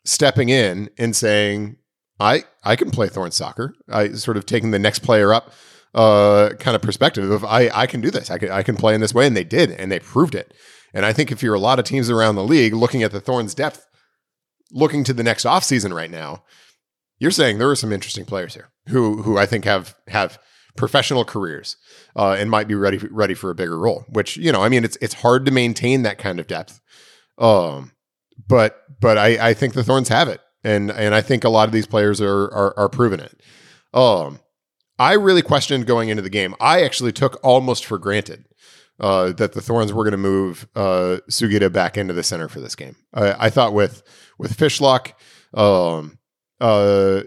stepping 0.05 0.49
in 0.49 0.89
and 0.97 1.15
saying, 1.15 1.77
I 2.19 2.45
I 2.63 2.75
can 2.75 2.91
play 2.91 3.09
Thorn 3.09 3.31
soccer. 3.31 3.75
I 3.89 4.13
sort 4.13 4.37
of 4.37 4.45
taking 4.45 4.71
the 4.71 4.79
next 4.79 4.99
player 4.99 5.33
up 5.33 5.51
uh, 5.93 6.51
kind 6.59 6.75
of 6.75 6.81
perspective 6.81 7.29
of 7.31 7.43
I 7.43 7.69
I 7.73 7.87
can 7.87 8.01
do 8.01 8.11
this. 8.11 8.29
I 8.29 8.37
can 8.37 8.51
I 8.51 8.63
can 8.63 8.75
play 8.75 8.95
in 8.95 9.01
this 9.01 9.13
way, 9.13 9.27
and 9.27 9.35
they 9.35 9.43
did, 9.43 9.71
and 9.71 9.91
they 9.91 9.99
proved 9.99 10.35
it. 10.35 10.53
And 10.93 11.05
I 11.05 11.13
think 11.13 11.31
if 11.31 11.43
you're 11.43 11.55
a 11.55 11.59
lot 11.59 11.79
of 11.79 11.85
teams 11.85 12.09
around 12.09 12.35
the 12.35 12.43
league 12.43 12.73
looking 12.73 13.03
at 13.03 13.11
the 13.11 13.21
Thorns 13.21 13.53
depth, 13.53 13.85
looking 14.71 15.03
to 15.03 15.13
the 15.13 15.23
next 15.23 15.45
offseason 15.45 15.93
right 15.93 16.09
now, 16.09 16.43
you're 17.19 17.31
saying 17.31 17.57
there 17.57 17.69
are 17.69 17.75
some 17.75 17.91
interesting 17.91 18.25
players 18.25 18.53
here 18.53 18.69
who 18.87 19.21
who 19.21 19.37
I 19.37 19.45
think 19.45 19.65
have 19.65 19.95
have 20.07 20.39
professional 20.75 21.25
careers 21.25 21.77
uh, 22.15 22.35
and 22.39 22.49
might 22.49 22.67
be 22.67 22.75
ready 22.75 22.97
ready 22.97 23.33
for 23.33 23.49
a 23.49 23.55
bigger 23.55 23.77
role. 23.77 24.05
Which 24.09 24.37
you 24.37 24.51
know, 24.51 24.63
I 24.63 24.69
mean, 24.69 24.83
it's 24.83 24.97
it's 25.01 25.15
hard 25.15 25.45
to 25.45 25.51
maintain 25.51 26.03
that 26.03 26.17
kind 26.17 26.39
of 26.39 26.47
depth. 26.47 26.79
Um, 27.37 27.91
but 28.47 28.81
but 28.99 29.17
I 29.17 29.49
I 29.49 29.53
think 29.53 29.73
the 29.73 29.83
Thorns 29.83 30.09
have 30.09 30.27
it, 30.27 30.41
and 30.63 30.89
and 30.91 31.13
I 31.13 31.21
think 31.21 31.43
a 31.43 31.49
lot 31.49 31.67
of 31.67 31.73
these 31.73 31.87
players 31.87 32.21
are 32.21 32.45
are, 32.45 32.77
are 32.77 32.89
proving 32.89 33.19
it. 33.19 33.41
Um, 33.93 34.39
I 34.97 35.13
really 35.13 35.41
questioned 35.41 35.85
going 35.85 36.09
into 36.09 36.21
the 36.21 36.29
game. 36.29 36.55
I 36.59 36.83
actually 36.83 37.13
took 37.13 37.39
almost 37.43 37.85
for 37.85 37.97
granted 37.97 38.45
uh, 38.99 39.31
that 39.33 39.53
the 39.53 39.61
Thorns 39.61 39.93
were 39.93 40.03
going 40.03 40.11
to 40.11 40.17
move 40.17 40.67
uh, 40.75 41.17
Sugita 41.29 41.71
back 41.71 41.97
into 41.97 42.13
the 42.13 42.23
center 42.23 42.49
for 42.49 42.59
this 42.59 42.75
game. 42.75 42.95
I, 43.13 43.47
I 43.47 43.49
thought 43.49 43.73
with 43.73 44.03
with 44.37 44.55
Fishlock 44.57 45.13
um, 45.53 46.18
uh, 46.59 47.21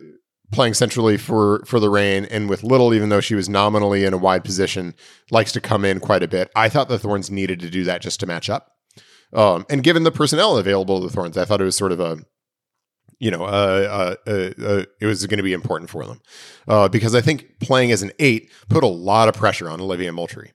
playing 0.51 0.74
centrally 0.74 1.16
for 1.16 1.64
for 1.66 1.80
the 1.80 1.91
Reign, 1.91 2.26
and 2.26 2.49
with 2.49 2.62
Little, 2.62 2.95
even 2.95 3.09
though 3.09 3.20
she 3.20 3.35
was 3.35 3.49
nominally 3.49 4.05
in 4.05 4.14
a 4.14 4.18
wide 4.18 4.45
position, 4.45 4.95
likes 5.30 5.53
to 5.53 5.61
come 5.61 5.85
in 5.85 6.01
quite 6.01 6.22
a 6.22 6.28
bit. 6.28 6.51
I 6.55 6.68
thought 6.68 6.89
the 6.89 6.99
Thorns 6.99 7.30
needed 7.30 7.61
to 7.61 7.70
do 7.70 7.85
that 7.85 8.03
just 8.03 8.20
to 8.20 8.26
match 8.26 8.51
up. 8.51 8.72
Um, 9.33 9.64
and 9.70 9.83
given 9.83 10.03
the 10.03 10.12
personnel 10.12 10.59
available 10.59 11.01
to 11.01 11.07
the 11.07 11.12
Thorns, 11.12 11.39
I 11.39 11.45
thought 11.45 11.61
it 11.61 11.64
was 11.64 11.76
sort 11.76 11.93
of 11.93 12.01
a 12.01 12.18
you 13.22 13.30
know, 13.30 13.45
uh, 13.45 14.16
uh, 14.26 14.30
uh, 14.30 14.85
it 15.01 15.07
was 15.07 15.24
going 15.28 15.37
to 15.37 15.45
be 15.45 15.53
important 15.53 15.89
for 15.89 16.05
them 16.05 16.20
uh, 16.66 16.89
because 16.89 17.14
I 17.14 17.20
think 17.20 17.61
playing 17.61 17.93
as 17.93 18.03
an 18.03 18.11
eight 18.18 18.51
put 18.68 18.83
a 18.83 18.89
lot 18.89 19.28
of 19.28 19.35
pressure 19.35 19.70
on 19.70 19.80
Olivia 19.80 20.12
Moultrie. 20.12 20.53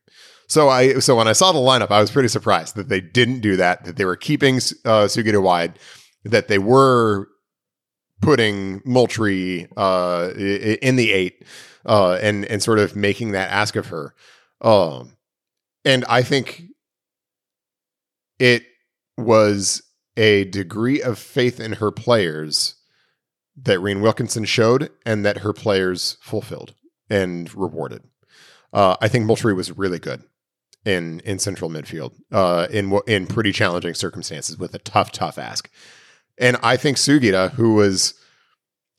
So 0.49 0.67
I 0.67 0.99
so 0.99 1.15
when 1.15 1.29
I 1.29 1.31
saw 1.31 1.53
the 1.53 1.59
lineup, 1.59 1.91
I 1.91 2.01
was 2.01 2.11
pretty 2.11 2.27
surprised 2.27 2.75
that 2.75 2.89
they 2.89 2.99
didn't 2.99 3.39
do 3.39 3.55
that. 3.55 3.85
That 3.85 3.95
they 3.95 4.03
were 4.03 4.17
keeping 4.17 4.57
uh, 4.57 5.07
Sugita 5.07 5.41
wide. 5.41 5.79
That 6.25 6.49
they 6.49 6.57
were 6.57 7.29
putting 8.21 8.81
Moultrie 8.85 9.67
uh, 9.77 10.31
in 10.35 10.95
the 10.95 11.11
eight 11.11 11.43
uh, 11.85 12.13
and 12.21 12.45
and 12.45 12.61
sort 12.61 12.79
of 12.79 12.95
making 12.95 13.31
that 13.31 13.51
ask 13.51 13.75
of 13.75 13.87
her. 13.87 14.13
Um, 14.61 15.17
and 15.85 16.03
I 16.09 16.21
think 16.23 16.63
it 18.39 18.63
was 19.17 19.83
a 20.15 20.45
degree 20.45 21.01
of 21.01 21.19
faith 21.19 21.59
in 21.59 21.73
her 21.73 21.91
players 21.91 22.75
that 23.55 23.79
Rhian 23.79 24.01
Wilkinson 24.01 24.45
showed 24.45 24.89
and 25.05 25.25
that 25.25 25.39
her 25.39 25.53
players 25.53 26.17
fulfilled 26.21 26.73
and 27.09 27.53
rewarded. 27.55 28.03
Uh, 28.73 28.97
I 29.01 29.07
think 29.07 29.25
Moultrie 29.25 29.53
was 29.53 29.77
really 29.77 29.99
good 29.99 30.23
in 30.85 31.19
in 31.21 31.39
central 31.39 31.69
midfield 31.69 32.13
uh, 32.31 32.67
in 32.69 32.99
in 33.07 33.27
pretty 33.27 33.51
challenging 33.51 33.93
circumstances 33.93 34.57
with 34.57 34.73
a 34.73 34.79
tough 34.79 35.11
tough 35.11 35.37
ask. 35.37 35.69
And 36.39 36.57
I 36.63 36.77
think 36.77 36.97
Sugita, 36.97 37.51
who 37.51 37.73
was, 37.73 38.13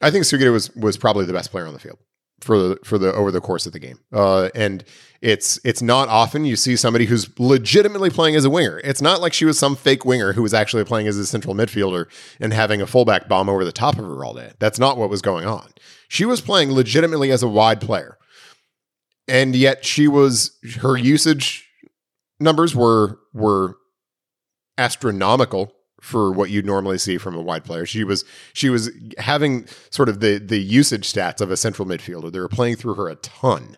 I 0.01 0.11
think 0.11 0.25
Sugita 0.25 0.53
was 0.53 0.75
was 0.75 0.97
probably 0.97 1.25
the 1.25 1.33
best 1.33 1.51
player 1.51 1.67
on 1.67 1.73
the 1.73 1.81
field. 1.81 1.99
for 2.41 2.59
the 2.59 2.79
for 2.85 2.99
the 2.99 3.13
over 3.13 3.31
the 3.31 3.41
course 3.41 3.67
of 3.67 3.73
the 3.73 3.79
game. 3.79 3.99
Uh, 4.13 4.49
and 4.55 4.85
it's 5.21 5.59
it's 5.65 5.83
not 5.83 6.09
often 6.09 6.45
you 6.45 6.57
see 6.57 6.77
somebody 6.77 7.05
who's 7.07 7.29
legitimately 7.39 8.11
playing 8.11 8.37
as 8.37 8.45
a 8.45 8.51
winger. 8.51 8.81
It's 8.85 9.03
not 9.03 9.21
like 9.21 9.33
she 9.33 9.45
was 9.45 9.59
some 9.59 9.75
fake 9.75 10.05
winger 10.05 10.33
who 10.33 10.43
was 10.43 10.55
actually 10.55 10.85
playing 10.85 11.09
as 11.09 11.17
a 11.17 11.27
central 11.27 11.55
midfielder 11.55 12.07
and 12.41 12.53
having 12.53 12.81
a 12.81 12.87
fullback 12.87 13.29
bomb 13.29 13.49
over 13.49 13.65
the 13.65 13.73
top 13.73 13.99
of 13.99 14.05
her 14.05 14.25
all 14.25 14.35
day. 14.35 14.53
That's 14.61 14.79
not 14.79 14.97
what 14.97 15.11
was 15.11 15.23
going 15.23 15.47
on. 15.47 15.73
She 16.09 16.25
was 16.25 16.41
playing 16.41 16.73
legitimately 16.73 17.31
as 17.33 17.43
a 17.43 17.49
wide 17.49 17.81
player. 17.81 18.17
And 19.27 19.55
yet 19.55 19.85
she 19.85 20.09
was 20.09 20.57
her 20.81 20.97
usage 20.97 21.69
numbers 22.41 22.75
were 22.75 23.19
were 23.35 23.75
astronomical 24.79 25.73
for 26.01 26.31
what 26.31 26.51
you'd 26.51 26.67
normally 26.67 26.99
see 26.99 27.19
from 27.19 27.35
a 27.35 27.43
wide 27.43 27.65
player. 27.65 27.87
She 27.87 28.05
was 28.05 28.25
she 28.53 28.71
was 28.71 28.91
having 29.19 29.67
sort 29.91 30.09
of 30.09 30.21
the 30.21 30.39
the 30.39 30.61
usage 30.61 31.13
stats 31.13 31.41
of 31.41 31.51
a 31.51 31.57
central 31.57 31.87
midfielder. 31.87 32.31
They 32.31 32.41
were 32.41 32.49
playing 32.49 32.77
through 32.77 32.95
her 32.95 33.09
a 33.09 33.17
ton, 33.17 33.77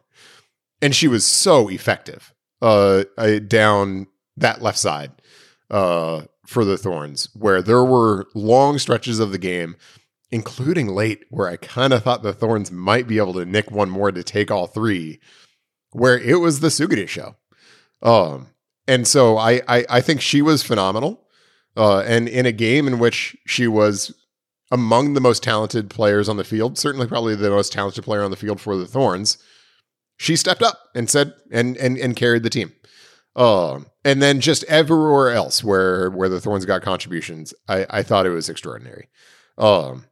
and 0.83 0.95
she 0.95 1.09
was 1.09 1.27
so 1.27 1.69
effective 1.69 2.33
uh, 2.63 3.05
uh 3.17 3.39
down 3.39 4.07
that 4.37 4.63
left 4.63 4.79
side 4.79 5.13
uh, 5.71 6.23
for 6.47 6.65
the 6.65 6.79
Thorns, 6.79 7.29
where 7.35 7.63
there 7.63 7.85
were 7.85 8.27
long 8.35 8.79
stretches 8.79 9.21
of 9.21 9.33
the 9.33 9.39
game, 9.39 9.77
including 10.31 10.89
late, 10.89 11.25
where 11.31 11.49
I 11.49 11.57
kind 11.57 11.93
of 11.93 12.03
thought 12.03 12.23
the 12.23 12.33
Thorns 12.33 12.71
might 12.71 13.07
be 13.07 13.19
able 13.19 13.35
to 13.35 13.45
nick 13.45 13.71
one 13.71 13.91
more 13.91 14.13
to 14.13 14.23
take 14.23 14.51
all 14.51 14.67
three, 14.67 15.21
where 15.93 16.19
it 16.19 16.41
was 16.41 16.61
the 16.61 16.69
Sugita 16.69 17.09
show. 17.09 17.37
Um, 18.03 18.49
and 18.87 19.07
so 19.07 19.37
I, 19.37 19.63
I 19.69 19.85
I 19.89 20.01
think 20.01 20.21
she 20.21 20.43
was 20.43 20.63
phenomenal. 20.63 21.27
Uh, 21.77 22.01
and 22.01 22.29
in 22.29 22.47
a 22.47 22.53
game 22.53 22.87
in 22.87 22.99
which 22.99 23.37
she 23.47 23.67
was 23.67 24.15
among 24.71 25.15
the 25.15 25.21
most 25.21 25.43
talented 25.43 25.91
players 25.91 26.29
on 26.29 26.37
the 26.37 26.45
field, 26.45 26.79
certainly 26.79 27.07
probably 27.07 27.35
the 27.35 27.51
most 27.51 27.73
talented 27.73 28.05
player 28.05 28.23
on 28.23 28.31
the 28.31 28.37
field 28.37 28.61
for 28.61 28.77
the 28.77 28.87
Thorns, 28.87 29.39
she 30.17 30.37
stepped 30.37 30.63
up 30.63 30.79
and 30.95 31.09
said 31.09 31.35
and 31.51 31.77
and 31.77 31.97
and 31.99 32.17
carried 32.17 32.43
the 32.43 32.51
team. 32.51 32.73
Um, 33.37 33.87
and 34.05 34.21
then 34.21 34.41
just 34.41 34.65
everywhere 34.65 35.31
else 35.31 35.65
where 35.65 36.11
where 36.11 36.29
the 36.29 36.41
Thorns 36.41 36.67
got 36.67 36.83
contributions, 36.83 37.55
I, 37.69 37.87
I 37.89 38.03
thought 38.03 38.27
it 38.27 38.31
was 38.31 38.49
extraordinary. 38.49 39.09
Um, 39.57 40.07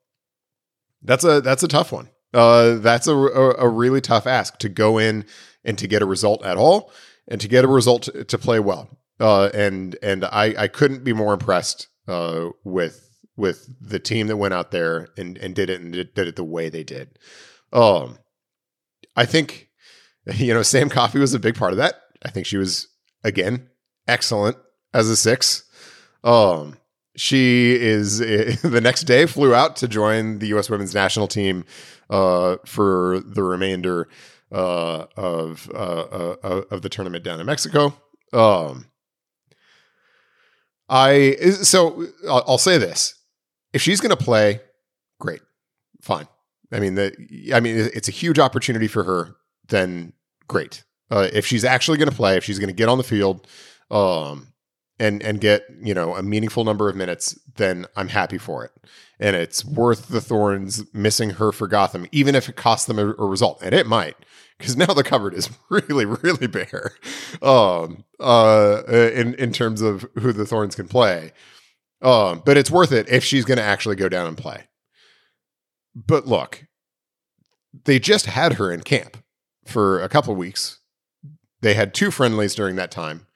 that's 1.02 1.24
a 1.24 1.40
that's 1.40 1.62
a 1.62 1.68
tough 1.68 1.92
one. 1.92 2.08
Uh, 2.32 2.76
that's 2.76 3.06
a, 3.06 3.14
a, 3.14 3.66
a 3.66 3.68
really 3.68 4.00
tough 4.00 4.26
ask 4.26 4.58
to 4.58 4.68
go 4.68 4.98
in 4.98 5.24
and 5.64 5.78
to 5.78 5.86
get 5.86 6.02
a 6.02 6.06
result 6.06 6.44
at 6.44 6.56
all, 6.56 6.92
and 7.26 7.40
to 7.40 7.48
get 7.48 7.64
a 7.64 7.68
result 7.68 8.04
to, 8.04 8.24
to 8.24 8.38
play 8.38 8.60
well. 8.60 8.88
Uh, 9.20 9.50
and 9.52 9.96
and 10.02 10.24
I 10.24 10.54
I 10.56 10.68
couldn't 10.68 11.04
be 11.04 11.12
more 11.12 11.32
impressed 11.32 11.88
uh, 12.06 12.50
with 12.64 13.08
with 13.36 13.68
the 13.80 13.98
team 13.98 14.26
that 14.26 14.36
went 14.36 14.54
out 14.54 14.70
there 14.70 15.08
and 15.16 15.36
and 15.38 15.54
did 15.54 15.70
it 15.70 15.80
and 15.80 15.92
did, 15.92 16.14
did 16.14 16.28
it 16.28 16.36
the 16.36 16.44
way 16.44 16.68
they 16.68 16.84
did. 16.84 17.18
Um, 17.72 18.18
I 19.16 19.26
think 19.26 19.68
you 20.34 20.54
know 20.54 20.62
Sam 20.62 20.88
Coffey 20.88 21.18
was 21.18 21.34
a 21.34 21.38
big 21.38 21.56
part 21.56 21.72
of 21.72 21.78
that. 21.78 22.00
I 22.24 22.30
think 22.30 22.46
she 22.46 22.56
was 22.56 22.88
again 23.24 23.68
excellent 24.06 24.56
as 24.94 25.08
a 25.08 25.16
six. 25.16 25.64
Um, 26.24 26.76
she 27.16 27.74
is 27.74 28.18
the 28.62 28.80
next 28.82 29.02
day 29.04 29.26
flew 29.26 29.54
out 29.54 29.76
to 29.76 29.88
join 29.88 30.38
the 30.38 30.48
U.S. 30.48 30.70
Women's 30.70 30.94
National 30.94 31.26
Team 31.26 31.64
uh, 32.10 32.56
for 32.64 33.20
the 33.20 33.42
remainder 33.42 34.08
uh, 34.52 35.06
of 35.16 35.70
uh, 35.74 36.36
uh 36.42 36.62
of 36.70 36.82
the 36.82 36.88
tournament 36.88 37.24
down 37.24 37.40
in 37.40 37.46
Mexico. 37.46 37.94
Um, 38.32 38.86
I 40.88 41.36
so 41.62 42.06
I'll, 42.28 42.58
say 42.58 42.78
this: 42.78 43.14
if 43.72 43.82
she's 43.82 44.00
going 44.00 44.16
to 44.16 44.24
play, 44.24 44.60
great, 45.20 45.42
fine. 46.00 46.28
I 46.72 46.80
mean, 46.80 46.94
the 46.94 47.52
I 47.54 47.60
mean, 47.60 47.76
it's 47.76 48.08
a 48.08 48.12
huge 48.12 48.38
opportunity 48.38 48.88
for 48.88 49.04
her. 49.04 49.36
Then 49.68 50.14
great. 50.46 50.84
Uh, 51.10 51.28
if 51.32 51.46
she's 51.46 51.64
actually 51.64 51.98
going 51.98 52.10
to 52.10 52.14
play, 52.14 52.36
if 52.36 52.44
she's 52.44 52.58
going 52.58 52.68
to 52.68 52.74
get 52.74 52.88
on 52.88 52.98
the 52.98 53.04
field, 53.04 53.46
um, 53.90 54.48
and 54.98 55.22
and 55.22 55.40
get 55.40 55.64
you 55.80 55.94
know 55.94 56.14
a 56.14 56.22
meaningful 56.22 56.64
number 56.64 56.88
of 56.88 56.96
minutes, 56.96 57.38
then 57.56 57.86
I'm 57.96 58.08
happy 58.08 58.38
for 58.38 58.64
it. 58.64 58.72
And 59.20 59.36
it's 59.36 59.64
worth 59.64 60.08
the 60.08 60.20
Thorns 60.20 60.84
missing 60.94 61.30
her 61.30 61.52
for 61.52 61.66
Gotham, 61.66 62.06
even 62.12 62.34
if 62.34 62.48
it 62.48 62.56
costs 62.56 62.86
them 62.86 62.98
a, 62.98 63.08
a 63.08 63.26
result, 63.26 63.60
and 63.62 63.74
it 63.74 63.86
might 63.86 64.16
because 64.58 64.76
now 64.76 64.92
the 64.92 65.04
cupboard 65.04 65.34
is 65.34 65.50
really, 65.68 66.04
really 66.04 66.46
bare. 66.46 66.92
Um, 67.40 68.04
uh, 68.20 68.82
in 68.88 69.34
in 69.34 69.52
terms 69.52 69.80
of 69.80 70.06
who 70.18 70.32
the 70.32 70.46
Thorns 70.46 70.74
can 70.74 70.88
play. 70.88 71.32
Um, 72.00 72.42
but 72.44 72.56
it's 72.56 72.70
worth 72.70 72.92
it 72.92 73.08
if 73.08 73.24
she's 73.24 73.44
going 73.44 73.58
to 73.58 73.64
actually 73.64 73.96
go 73.96 74.08
down 74.08 74.28
and 74.28 74.36
play. 74.36 74.64
But 75.96 76.26
look, 76.28 76.66
they 77.84 77.98
just 77.98 78.26
had 78.26 78.54
her 78.54 78.70
in 78.70 78.82
camp 78.82 79.16
for 79.66 80.00
a 80.00 80.08
couple 80.08 80.34
weeks. 80.36 80.78
They 81.60 81.74
had 81.74 81.94
two 81.94 82.12
friendlies 82.12 82.54
during 82.54 82.76
that 82.76 82.92
time. 82.92 83.26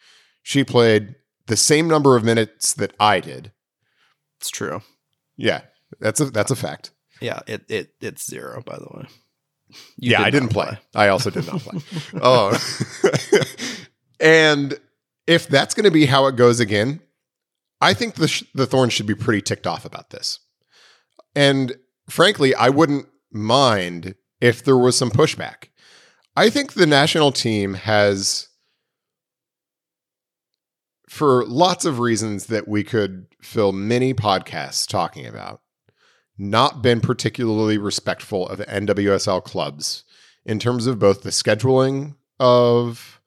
She 0.43 0.63
played 0.63 1.17
the 1.47 1.57
same 1.57 1.89
number 1.89 2.17
of 2.17 2.23
minutes 2.25 2.73
that 2.75 2.95
I 3.01 3.21
did. 3.21 3.53
It's 4.41 4.51
true. 4.51 4.83
Yeah, 5.37 5.63
that's 6.01 6.21
a 6.21 6.27
that's 6.27 6.51
a 6.51 6.57
fact. 6.57 6.91
Yeah, 7.21 7.41
it 7.47 7.65
it 7.69 7.95
it's 8.01 8.29
zero 8.29 8.63
by 8.65 8.77
the 8.77 8.89
way. 8.97 9.07
You 9.97 10.13
yeah, 10.13 10.19
did 10.19 10.27
I 10.27 10.31
didn't 10.31 10.49
play. 10.51 10.67
play. 10.67 10.79
I 10.95 11.09
also 11.09 11.31
did 11.31 11.47
not 11.47 11.61
play. 11.61 11.81
uh, 12.21 12.59
and 14.21 14.79
if 15.27 15.49
that's 15.49 15.75
going 15.75 15.85
to 15.85 15.91
be 15.91 16.07
how 16.07 16.27
it 16.27 16.37
goes 16.37 16.61
again, 16.61 17.01
I 17.81 17.95
think 17.95 18.15
the 18.15 18.29
sh- 18.29 18.45
the 18.55 18.67
Thorns 18.67 18.93
should 18.93 19.07
be 19.07 19.15
pretty 19.15 19.43
ticked 19.43 19.67
off 19.67 19.85
about 19.85 20.11
this. 20.11 20.41
And 21.35 21.77
frankly, 22.09 22.55
I 22.55 22.69
wouldn't 22.69 23.07
mind 23.33 24.15
if 24.41 24.63
there 24.65 24.77
was 24.77 24.97
some 24.97 25.11
pushback. 25.11 25.69
I 26.37 26.51
think 26.51 26.73
the 26.73 26.87
national 26.87 27.33
team 27.33 27.75
has 27.75 28.49
for 31.09 31.45
lots 31.45 31.85
of 31.85 31.99
reasons 31.99 32.47
that 32.47 32.67
we 32.67 32.83
could 32.83 33.27
fill 33.43 33.73
many 33.73 34.15
podcasts 34.15 34.87
talking 34.87 35.27
about 35.27 35.61
not 36.39 36.83
been 36.83 37.01
particularly 37.01 37.79
respectful 37.79 38.49
of 38.49 38.59
NWSL 38.61 39.45
clubs 39.45 40.05
in 40.45 40.59
terms 40.59 40.87
of 40.87 40.99
both 40.99 41.23
the 41.23 41.31
scheduling 41.31 42.17
of 42.41 43.21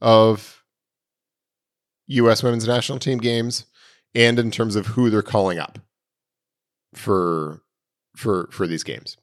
of 0.00 0.62
US 2.08 2.42
women's 2.42 2.66
national 2.66 2.98
team 2.98 3.18
games 3.18 3.66
and 4.14 4.38
in 4.38 4.50
terms 4.50 4.76
of 4.76 4.86
who 4.88 5.10
they're 5.10 5.22
calling 5.22 5.58
up 5.58 5.78
for 6.94 7.62
for 8.16 8.48
for 8.50 8.66
these 8.66 8.82
games. 8.82 9.16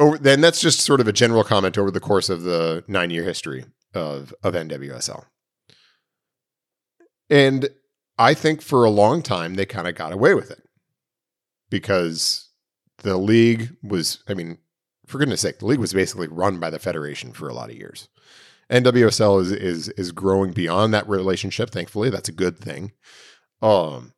Over, 0.00 0.18
then 0.18 0.40
that's 0.40 0.60
just 0.60 0.80
sort 0.80 1.00
of 1.00 1.06
a 1.06 1.12
general 1.12 1.44
comment 1.44 1.78
over 1.78 1.90
the 1.90 2.00
course 2.00 2.28
of 2.28 2.42
the 2.42 2.84
nine 2.88 3.10
year 3.10 3.22
history 3.22 3.64
of 3.94 4.34
of 4.42 4.54
NWSL. 4.54 5.24
And 7.30 7.68
I 8.18 8.34
think 8.34 8.60
for 8.60 8.84
a 8.84 8.90
long 8.90 9.22
time 9.22 9.54
they 9.54 9.66
kind 9.66 9.88
of 9.88 9.94
got 9.94 10.12
away 10.12 10.34
with 10.34 10.50
it 10.50 10.63
because 11.70 12.48
the 12.98 13.16
league 13.16 13.76
was, 13.82 14.22
I 14.28 14.34
mean, 14.34 14.58
for 15.06 15.18
goodness 15.18 15.40
sake, 15.40 15.58
the 15.58 15.66
league 15.66 15.80
was 15.80 15.92
basically 15.92 16.28
run 16.28 16.58
by 16.58 16.70
the 16.70 16.78
federation 16.78 17.32
for 17.32 17.48
a 17.48 17.54
lot 17.54 17.70
of 17.70 17.76
years. 17.76 18.08
NWSL 18.70 19.42
is 19.42 19.52
is 19.52 19.88
is 19.90 20.10
growing 20.10 20.52
beyond 20.52 20.94
that 20.94 21.08
relationship. 21.08 21.70
Thankfully, 21.70 22.08
that's 22.08 22.30
a 22.30 22.32
good 22.32 22.58
thing. 22.58 22.92
Um, 23.60 24.14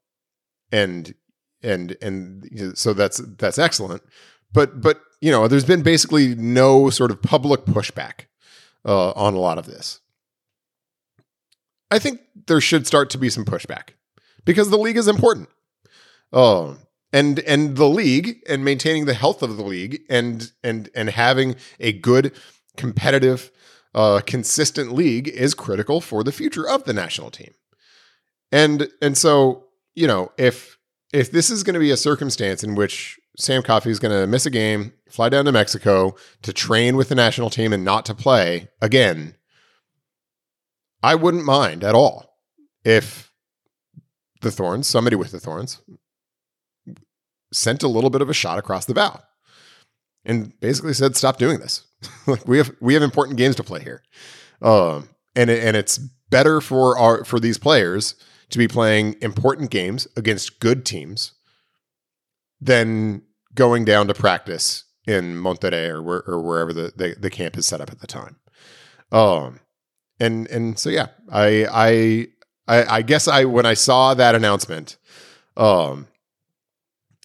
and 0.71 1.15
and 1.63 1.97
and 2.01 2.79
so 2.79 2.93
that's 2.93 3.19
that's 3.39 3.59
excellent. 3.59 4.03
But 4.53 4.81
but 4.81 5.01
you 5.21 5.33
know, 5.33 5.49
there's 5.49 5.65
been 5.65 5.83
basically 5.83 6.35
no 6.35 6.91
sort 6.91 7.11
of 7.11 7.23
public 7.23 7.65
pushback 7.65 8.27
uh, 8.85 9.11
on 9.11 9.35
a 9.35 9.41
lot 9.41 9.59
of 9.59 9.67
this. 9.67 10.01
I 11.91 11.99
think 11.99 12.21
there 12.47 12.61
should 12.61 12.87
start 12.87 13.11
to 13.11 13.19
be 13.19 13.31
some 13.31 13.45
pushback 13.45 13.91
because 14.45 14.71
the 14.71 14.79
league 14.79 14.97
is 14.97 15.09
important. 15.09 15.49
Um, 16.33 16.79
and 17.13 17.39
and 17.41 17.77
the 17.77 17.89
league 17.89 18.39
and 18.49 18.65
maintaining 18.65 19.05
the 19.05 19.15
health 19.15 19.43
of 19.43 19.57
the 19.57 19.65
league 19.65 20.03
and 20.09 20.53
and 20.63 20.89
and 20.95 21.11
having 21.11 21.57
a 21.81 21.93
good 21.93 22.33
competitive 22.77 23.51
uh, 23.95 24.21
consistent 24.27 24.93
league 24.93 25.29
is 25.29 25.55
critical 25.55 26.01
for 26.01 26.23
the 26.23 26.33
future 26.33 26.69
of 26.69 26.85
the 26.85 26.93
national 26.93 27.31
team. 27.31 27.55
And 28.53 28.89
and 29.01 29.17
so 29.17 29.67
you 29.95 30.07
know 30.07 30.33
if 30.37 30.79
if 31.13 31.31
this 31.31 31.51
is 31.51 31.63
going 31.63 31.75
to 31.75 31.81
be 31.81 31.91
a 31.91 31.97
circumstance 31.97 32.63
in 32.63 32.75
which 32.75 33.19
Sam 33.39 33.63
Coffey 33.63 33.91
is 33.91 33.99
going 33.99 34.19
to 34.19 34.27
miss 34.27 34.47
a 34.47 34.51
game, 34.51 34.93
fly 35.09 35.29
down 35.29 35.45
to 35.45 35.53
Mexico 35.53 36.15
to 36.43 36.53
train 36.53 36.97
with 36.97 37.09
the 37.09 37.15
national 37.15 37.51
team 37.51 37.73
and 37.73 37.85
not 37.85 38.05
to 38.07 38.15
play 38.15 38.69
again, 38.81 39.37
I 41.03 41.15
wouldn't 41.15 41.45
mind 41.45 41.85
at 41.85 41.95
all 41.95 42.39
if 42.85 43.33
the 44.41 44.51
Thorns, 44.51 44.87
somebody 44.87 45.17
with 45.17 45.33
the 45.33 45.41
Thorns, 45.41 45.81
sent 47.53 47.83
a 47.83 47.89
little 47.89 48.11
bit 48.11 48.23
of 48.23 48.31
a 48.31 48.35
shot 48.35 48.59
across 48.59 48.85
the 48.87 48.95
bow 48.95 49.21
and 50.25 50.59
basically 50.61 50.93
said, 50.93 51.17
"Stop 51.17 51.39
doing 51.39 51.61
this. 51.61 51.87
like 52.27 52.47
we 52.47 52.59
have 52.59 52.73
we 52.81 52.95
have 52.95 53.03
important 53.03 53.39
games 53.39 53.57
to 53.57 53.63
play 53.63 53.83
here, 53.83 54.03
um, 54.63 55.09
and 55.35 55.51
it, 55.51 55.63
and 55.63 55.77
it's 55.77 55.99
better 56.31 56.61
for 56.61 56.99
our 56.99 57.25
for 57.25 57.41
these 57.41 57.59
players 57.59 58.15
to 58.51 58.59
be 58.59 58.69
playing 58.69 59.17
important 59.23 59.71
games 59.71 60.07
against 60.17 60.61
good 60.61 60.85
teams 60.85 61.33
than 62.61 63.23
going 63.55 63.85
down 63.85 64.07
to 64.07 64.15
practice 64.15 64.85
in 65.07 65.37
Monterrey 65.37 65.89
or 65.89 66.03
where, 66.03 66.23
or 66.27 66.43
wherever 66.43 66.73
the, 66.73 66.93
the 66.97 67.17
the 67.19 67.31
camp 67.31 67.57
is 67.57 67.67
set 67.67 67.81
up 67.81 67.91
at 67.91 68.01
the 68.01 68.07
time. 68.07 68.37
Um, 69.13 69.61
and 70.21 70.47
and 70.49 70.79
so 70.79 70.91
yeah, 70.91 71.09
I 71.31 71.67
I 71.71 72.29
I, 72.69 72.97
I 72.97 73.03
guess 73.03 73.29
I 73.29 73.45
when 73.45 73.67
I 73.67 73.75
saw 73.75 74.15
that 74.15 74.35
announcement, 74.35 74.97
um, 75.57 76.09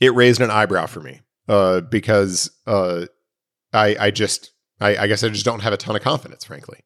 it 0.02 0.14
raised 0.14 0.42
an 0.42 0.52
eyebrow 0.52 0.88
for 0.88 1.00
me, 1.00 1.22
uh, 1.48 1.80
because 1.82 2.52
uh, 2.68 3.06
I 3.72 3.96
I 3.98 4.12
just 4.12 4.52
I, 4.82 4.98
I 4.98 5.08
guess 5.08 5.24
I 5.24 5.30
just 5.30 5.46
don't 5.46 5.62
have 5.62 5.72
a 5.72 5.78
ton 5.78 5.96
of 5.96 6.02
confidence, 6.02 6.44
frankly, 6.44 6.80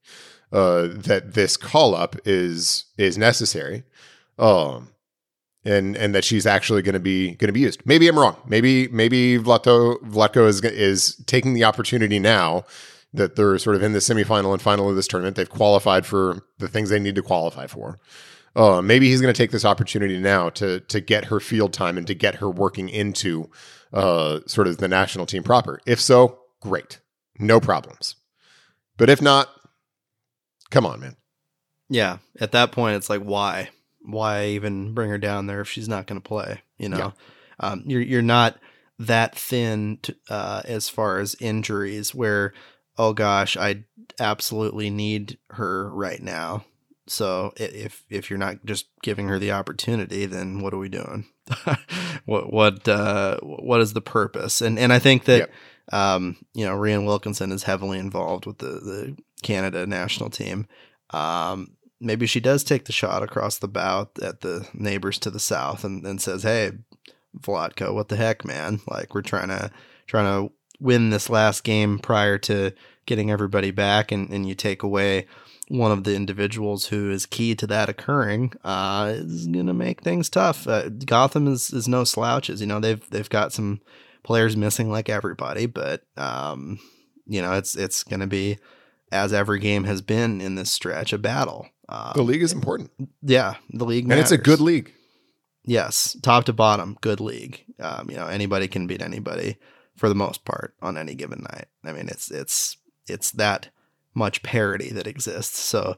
uh, 0.52 0.90
that 0.92 1.34
this 1.34 1.58
call 1.58 1.96
up 1.96 2.16
is 2.26 2.86
is 2.98 3.18
necessary, 3.18 3.84
um, 4.38 4.90
and 5.64 5.96
and 5.96 6.14
that 6.14 6.24
she's 6.24 6.46
actually 6.46 6.82
going 6.84 6.94
to 6.94 7.00
be 7.00 7.30
going 7.30 7.48
to 7.48 7.54
be 7.54 7.62
used. 7.62 7.84
Maybe 7.86 8.08
I'm 8.08 8.20
wrong. 8.20 8.38
Maybe 8.46 8.90
maybe 8.90 9.40
Vlatko 9.40 9.98
Vlatko 10.02 10.48
is 10.48 10.62
is 10.64 11.16
taking 11.26 11.54
the 11.54 11.64
opportunity 11.64 12.20
now 12.20 12.66
that 13.14 13.38
they're 13.38 13.58
sort 13.58 13.78
of 13.78 13.82
in 13.82 13.94
the 13.94 14.00
semifinal 14.00 14.52
and 14.52 14.62
final 14.62 14.90
of 14.90 14.98
this 14.98 15.08
tournament. 15.08 15.38
They've 15.38 15.50
qualified 15.50 16.06
for 16.06 16.46
the 16.60 16.68
things 16.68 16.90
they 16.90 17.00
need 17.00 17.16
to 17.16 17.22
qualify 17.24 17.68
for. 17.68 17.98
Uh, 18.56 18.82
maybe 18.82 19.10
he's 19.10 19.22
going 19.22 19.34
to 19.34 19.38
take 19.38 19.52
this 19.52 19.66
opportunity 19.66 20.18
now 20.18 20.50
to 20.50 20.80
to 20.82 21.00
get 21.02 21.26
her 21.26 21.40
field 21.40 21.74
time 21.74 21.98
and 21.98 22.08
to 22.08 22.16
get 22.16 22.36
her 22.36 22.50
working 22.50 22.88
into 22.90 23.50
uh, 23.94 24.40
sort 24.48 24.68
of 24.68 24.78
the 24.78 24.88
national 24.88 25.26
team 25.26 25.44
proper. 25.44 25.80
If 25.86 26.00
so, 26.00 26.40
great, 26.62 27.00
no 27.38 27.60
problems. 27.60 28.16
But 28.98 29.10
if 29.10 29.22
not, 29.22 29.50
come 30.72 30.86
on, 30.86 31.00
man. 31.02 31.18
Yeah, 31.90 32.18
at 32.40 32.54
that 32.54 32.72
point, 32.72 32.96
it's 32.96 33.10
like, 33.10 33.22
why? 33.22 33.70
Why 34.02 34.46
even 34.48 34.94
bring 34.94 35.10
her 35.10 35.18
down 35.18 35.48
there 35.48 35.62
if 35.62 35.70
she's 35.70 35.90
not 35.90 36.08
going 36.08 36.22
to 36.22 36.28
play? 36.28 36.62
You 36.78 36.90
know, 36.90 36.98
Yeah. 36.98 37.12
um, 37.60 37.84
you're 37.86 38.02
you're 38.02 38.22
not 38.22 38.58
that 39.00 39.36
thin 39.36 40.00
to, 40.04 40.16
uh, 40.30 40.62
as 40.66 40.88
far 40.88 41.20
as 41.20 41.36
injuries. 41.42 42.16
Where, 42.16 42.54
oh 42.98 43.14
gosh, 43.14 43.58
I 43.58 43.84
absolutely 44.20 44.90
need 44.90 45.38
her 45.52 45.90
right 45.94 46.22
now. 46.22 46.64
So 47.08 47.54
if 47.58 48.04
if 48.10 48.30
you're 48.30 48.40
not 48.40 48.66
just 48.66 48.88
giving 49.04 49.28
her 49.28 49.38
the 49.38 49.52
opportunity, 49.52 50.26
then 50.26 50.62
what 50.62 50.74
are 50.74 50.80
we 50.80 50.90
doing? 50.90 51.26
what 52.26 52.52
what 52.52 52.88
uh, 52.88 53.40
what 53.42 53.82
is 53.82 53.94
the 53.94 54.02
purpose? 54.02 54.62
And 54.62 54.80
and 54.80 54.92
I 54.92 55.00
think 55.00 55.26
that 55.26 55.50
Yep. 55.92 55.94
um, 55.94 56.38
you 56.54 56.66
know 56.66 56.76
Rhian 56.76 57.06
Wilkinson 57.06 57.52
is 57.52 57.64
heavily 57.64 58.00
involved 58.00 58.46
with 58.46 58.58
the 58.58 58.68
the 58.68 59.18
Canada 59.44 59.86
national 59.86 60.32
team. 60.32 60.68
Um, 61.12 61.76
maybe 62.02 62.26
she 62.26 62.40
does 62.40 62.64
take 62.64 62.86
the 62.86 62.92
shot 62.92 63.22
across 63.22 63.60
the 63.60 63.68
bow 63.68 64.10
at 64.22 64.42
the 64.42 64.68
neighbors 64.74 65.20
to 65.20 65.30
the 65.30 65.40
south 65.40 65.84
and, 65.84 66.06
and 66.06 66.20
says, 66.20 66.42
"Hey, 66.42 66.72
Vlatko, 67.40 67.94
what 67.94 68.10
the 68.10 68.16
heck, 68.16 68.44
man? 68.44 68.82
Like 68.88 69.14
we're 69.14 69.22
trying 69.22 69.50
to 69.50 69.70
trying 70.08 70.48
to 70.48 70.54
win 70.80 71.12
this 71.12 71.30
last 71.30 71.64
game 71.64 72.00
prior 72.00 72.38
to 72.40 72.72
getting 73.06 73.30
everybody 73.30 73.70
back, 73.70 74.12
and, 74.12 74.30
and 74.32 74.48
you 74.48 74.56
take 74.56 74.82
away 74.82 75.28
one 75.68 75.92
of 75.92 76.04
the 76.04 76.16
individuals 76.16 76.88
who 76.88 77.10
is 77.12 77.26
key 77.26 77.56
to 77.56 77.68
that 77.68 77.90
occurring, 77.90 78.54
uh, 78.64 79.14
is 79.16 79.48
gonna 79.48 79.74
make 79.74 80.02
things 80.02 80.30
tough. 80.30 80.68
Uh, 80.68 80.90
Gotham 80.90 81.48
is 81.48 81.72
is 81.72 81.88
no 81.88 82.04
slouches. 82.04 82.62
You 82.62 82.68
know 82.68 82.80
they've 82.80 83.08
they've 83.10 83.30
got 83.30 83.54
some 83.54 83.82
players 84.24 84.56
missing 84.58 84.90
like 84.90 85.10
everybody, 85.10 85.66
but 85.66 86.04
um, 86.18 86.80
you 87.26 87.42
know 87.42 87.54
it's 87.54 87.76
it's 87.76 88.04
gonna 88.04 88.28
be 88.28 88.58
as 89.12 89.34
every 89.34 89.60
game 89.60 89.84
has 89.86 90.02
been 90.02 90.42
in 90.42 90.56
this 90.56 90.72
stretch 90.72 91.14
a 91.14 91.18
battle. 91.18 91.70
Uh, 91.88 92.14
The 92.14 92.24
league 92.24 92.42
is 92.42 92.52
important, 92.52 92.92
yeah, 93.22 93.56
the 93.72 93.86
league, 93.86 94.10
and 94.10 94.20
it's 94.20 94.32
a 94.32 94.38
good 94.38 94.60
league. 94.60 94.92
Yes, 95.64 96.16
top 96.22 96.46
to 96.46 96.54
bottom, 96.54 96.98
good 97.02 97.20
league. 97.20 97.64
Um, 97.80 98.10
you 98.10 98.16
know, 98.16 98.28
anybody 98.28 98.68
can 98.68 98.86
beat 98.88 99.02
anybody 99.02 99.58
for 99.96 100.10
the 100.10 100.16
most 100.16 100.46
part 100.46 100.76
on 100.82 100.98
any 100.98 101.16
given 101.16 101.46
night. 101.52 101.66
I 101.84 101.92
mean, 101.92 102.08
it's 102.08 102.30
it's 102.30 102.78
it's 103.08 103.32
that 103.32 103.70
much 104.16 104.44
parity 104.44 104.90
that 104.90 105.08
exists. 105.08 105.60
So 105.60 105.98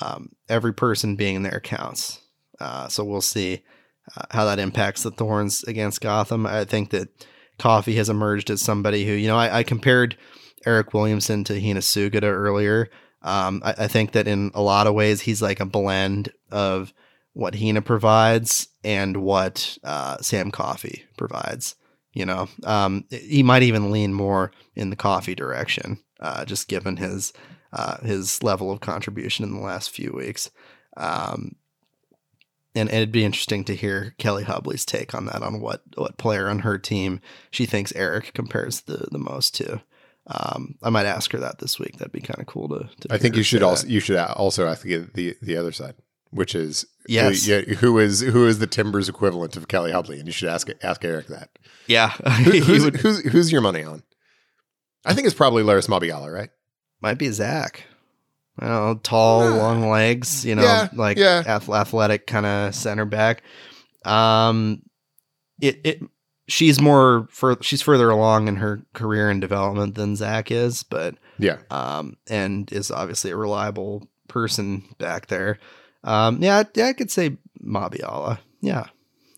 um, 0.00 0.30
every 0.48 0.74
person 0.74 1.16
being 1.16 1.42
there 1.42 1.60
counts. 1.60 2.20
Uh, 2.60 2.88
so 2.88 3.04
we'll 3.04 3.20
see 3.20 3.62
uh, 4.16 4.22
how 4.30 4.44
that 4.44 4.58
impacts 4.58 5.02
the 5.02 5.10
Thorns 5.10 5.64
against 5.64 6.00
Gotham. 6.00 6.46
I 6.46 6.64
think 6.64 6.90
that 6.90 7.08
Coffey 7.58 7.96
has 7.96 8.08
emerged 8.08 8.50
as 8.50 8.60
somebody 8.60 9.04
who, 9.04 9.12
you 9.12 9.28
know, 9.28 9.38
I, 9.38 9.58
I 9.58 9.62
compared 9.62 10.16
Eric 10.66 10.94
Williamson 10.94 11.44
to 11.44 11.60
Hina 11.60 11.80
Sugita 11.80 12.24
earlier. 12.24 12.90
Um, 13.22 13.62
I, 13.64 13.74
I 13.78 13.88
think 13.88 14.12
that 14.12 14.28
in 14.28 14.50
a 14.54 14.62
lot 14.62 14.86
of 14.86 14.94
ways 14.94 15.22
he's 15.22 15.42
like 15.42 15.60
a 15.60 15.66
blend 15.66 16.32
of 16.50 16.92
what 17.32 17.56
Hina 17.56 17.82
provides 17.82 18.68
and 18.82 19.16
what 19.18 19.78
uh, 19.82 20.18
Sam 20.18 20.50
Coffey 20.50 21.04
provides. 21.16 21.76
You 22.12 22.26
know, 22.26 22.48
um, 22.62 23.06
he 23.10 23.42
might 23.42 23.64
even 23.64 23.90
lean 23.90 24.14
more 24.14 24.52
in 24.76 24.90
the 24.90 24.96
Coffey 24.96 25.34
direction, 25.34 25.98
uh, 26.20 26.44
just 26.44 26.68
given 26.68 26.96
his 26.96 27.32
uh, 27.74 27.98
his 28.02 28.42
level 28.42 28.70
of 28.70 28.80
contribution 28.80 29.44
in 29.44 29.52
the 29.52 29.60
last 29.60 29.90
few 29.90 30.12
weeks. 30.12 30.50
Um, 30.96 31.56
and 32.76 32.88
it'd 32.88 33.12
be 33.12 33.24
interesting 33.24 33.64
to 33.64 33.74
hear 33.76 34.14
Kelli 34.18 34.44
Hubly's 34.44 34.84
take 34.84 35.14
on 35.14 35.26
that, 35.26 35.42
on 35.42 35.60
what 35.60 35.82
what 35.96 36.18
player 36.18 36.48
on 36.48 36.60
her 36.60 36.78
team 36.78 37.20
she 37.50 37.66
thinks 37.66 37.92
Eric 37.94 38.32
compares 38.34 38.82
the 38.82 39.08
the 39.10 39.18
most 39.18 39.54
to. 39.56 39.82
Um, 40.26 40.76
I 40.82 40.88
might 40.90 41.06
ask 41.06 41.30
her 41.32 41.38
that 41.38 41.58
this 41.58 41.78
week. 41.78 41.98
That'd 41.98 42.12
be 42.12 42.20
kind 42.20 42.40
of 42.40 42.46
cool 42.46 42.68
to. 42.70 42.88
to 43.00 43.12
I 43.14 43.18
think 43.18 43.36
you 43.36 43.42
should 43.42 43.62
also 43.62 43.86
you 43.86 44.00
should 44.00 44.16
also 44.16 44.66
ask 44.66 44.82
the 44.82 45.06
the, 45.14 45.36
the 45.42 45.56
other 45.56 45.72
side, 45.72 45.94
which 46.30 46.54
is 46.54 46.86
Yes. 47.06 47.44
who, 47.44 47.52
yeah, 47.52 47.60
who 47.76 47.98
is 47.98 48.20
who 48.20 48.46
is 48.46 48.58
the 48.58 48.66
Timbers 48.66 49.08
equivalent 49.08 49.56
of 49.56 49.68
Kelli 49.68 49.92
Hubly, 49.92 50.18
and 50.18 50.26
you 50.26 50.32
should 50.32 50.48
ask 50.48 50.68
ask 50.82 51.04
Eric 51.04 51.26
that. 51.28 51.50
Yeah, 51.86 52.08
Who, 52.44 52.52
who's, 52.60 52.84
would, 52.84 52.96
who's 52.96 53.20
who's 53.30 53.52
your 53.52 53.60
money 53.60 53.84
on? 53.84 54.02
I 55.04 55.12
think 55.12 55.26
it's 55.26 55.36
probably 55.36 55.62
Larrys 55.62 55.86
Mabiala, 55.86 56.32
right? 56.32 56.48
Might 57.04 57.18
be 57.18 57.30
Zach. 57.30 57.84
I 58.58 58.66
don't 58.66 58.74
know, 58.86 58.94
tall, 59.02 59.42
Yeah. 59.42 59.56
long 59.56 59.88
legs, 59.90 60.44
you 60.46 60.54
know, 60.54 60.62
Yeah, 60.62 60.88
like 60.94 61.18
yeah. 61.18 61.42
athletic 61.46 62.26
kind 62.26 62.46
of 62.46 62.74
center 62.74 63.04
back. 63.04 63.42
Um, 64.04 64.82
it 65.60 65.80
it 65.84 66.00
she's 66.48 66.80
more 66.80 67.26
for 67.30 67.56
she's 67.60 67.82
further 67.82 68.10
along 68.10 68.48
in 68.48 68.56
her 68.56 68.82
career 68.94 69.28
and 69.28 69.40
development 69.40 69.94
than 69.96 70.16
Zach 70.16 70.50
is, 70.50 70.82
but 70.82 71.16
Yeah, 71.38 71.58
um, 71.70 72.16
and 72.28 72.70
is 72.72 72.90
obviously 72.90 73.30
a 73.32 73.36
reliable 73.36 74.08
person 74.28 74.84
back 74.98 75.26
there. 75.26 75.58
Um, 76.04 76.42
yeah, 76.42 76.62
yeah, 76.74 76.86
I 76.86 76.92
could 76.92 77.10
say 77.10 77.36
Mabiala. 77.62 78.38
Yeah, 78.60 78.86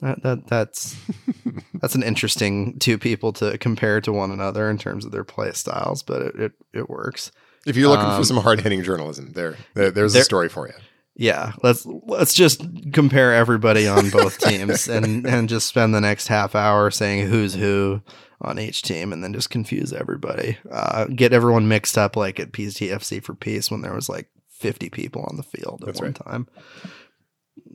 that, 0.03 0.23
that 0.25 0.47
that's 0.47 0.97
that's 1.81 1.95
an 1.95 2.03
interesting 2.03 2.79
two 2.81 2.99
people 2.99 3.33
to 3.35 3.57
compare 3.59 4.01
to 4.03 4.13
one 4.13 4.31
another 4.31 4.69
in 4.69 4.77
terms 4.79 5.05
of 5.07 5.13
their 5.13 5.25
play 5.25 5.53
styles, 5.53 6.03
but 6.03 6.21
it 6.23 6.35
it, 6.37 6.53
it 6.75 6.91
works. 6.91 7.33
If 7.67 7.77
you're 7.77 7.89
looking 7.89 8.07
Um, 8.07 8.19
for 8.19 8.25
some 8.25 8.37
hard 8.39 8.61
hitting 8.61 8.83
journalism, 8.83 9.33
there, 9.33 9.57
there 9.75 9.91
there's 9.91 10.13
there- 10.13 10.23
a 10.23 10.25
story 10.25 10.49
for 10.49 10.67
you. 10.69 10.75
Yeah, 11.19 11.53
let's 11.63 11.87
let's 11.87 12.35
just 12.35 12.63
compare 12.93 13.33
everybody 13.35 13.89
on 13.89 14.11
both 14.11 14.37
teams 14.47 14.87
and 14.87 15.27
and 15.27 15.49
just 15.49 15.67
spend 15.67 15.95
the 15.95 16.01
next 16.01 16.27
half 16.29 16.55
hour 16.55 16.91
saying 16.91 17.29
who's 17.29 17.55
who 17.55 18.03
on 18.43 18.59
each 18.59 18.83
team, 18.83 19.15
and 19.15 19.25
then 19.25 19.33
just 19.33 19.49
confuse 19.49 19.95
everybody. 19.95 20.59
Uh, 20.71 21.07
get 21.07 21.33
everyone 21.33 21.69
mixed 21.69 21.97
up 21.97 22.17
like 22.17 22.39
at 22.39 22.53
PTFC 22.53 23.23
for 23.25 23.35
Peace 23.35 23.71
when 23.71 23.81
there 23.81 23.95
was 23.95 24.11
like 24.11 24.29
fifty 24.51 24.91
people 24.91 25.25
on 25.31 25.39
the 25.39 25.43
field 25.43 25.79
at 25.81 25.87
That's 25.87 26.01
one 26.01 26.09
right. 26.09 26.25
time. 26.27 26.49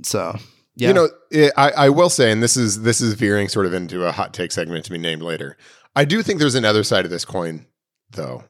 So 0.04 0.36
yeah, 0.76 0.90
You 0.90 0.94
know, 0.94 1.10
it, 1.32 1.52
I, 1.58 1.72
I 1.72 1.90
will 1.90 2.10
say, 2.10 2.32
and 2.32 2.42
this 2.42 2.56
is 2.58 2.84
this 2.84 3.02
is 3.02 3.14
veering 3.16 3.48
sort 3.50 3.66
of 3.66 3.74
into 3.74 4.06
a 4.06 4.12
hot 4.12 4.34
take 4.34 4.52
segment 4.52 4.86
to 4.86 4.92
be 4.92 4.98
named 4.98 5.22
later. 5.24 5.58
I 5.96 6.06
do 6.06 6.22
think 6.22 6.40
there's 6.40 6.56
another 6.56 6.84
side 6.84 7.06
of 7.06 7.12
this 7.12 7.26
coin, 7.26 7.66
though, 8.12 8.44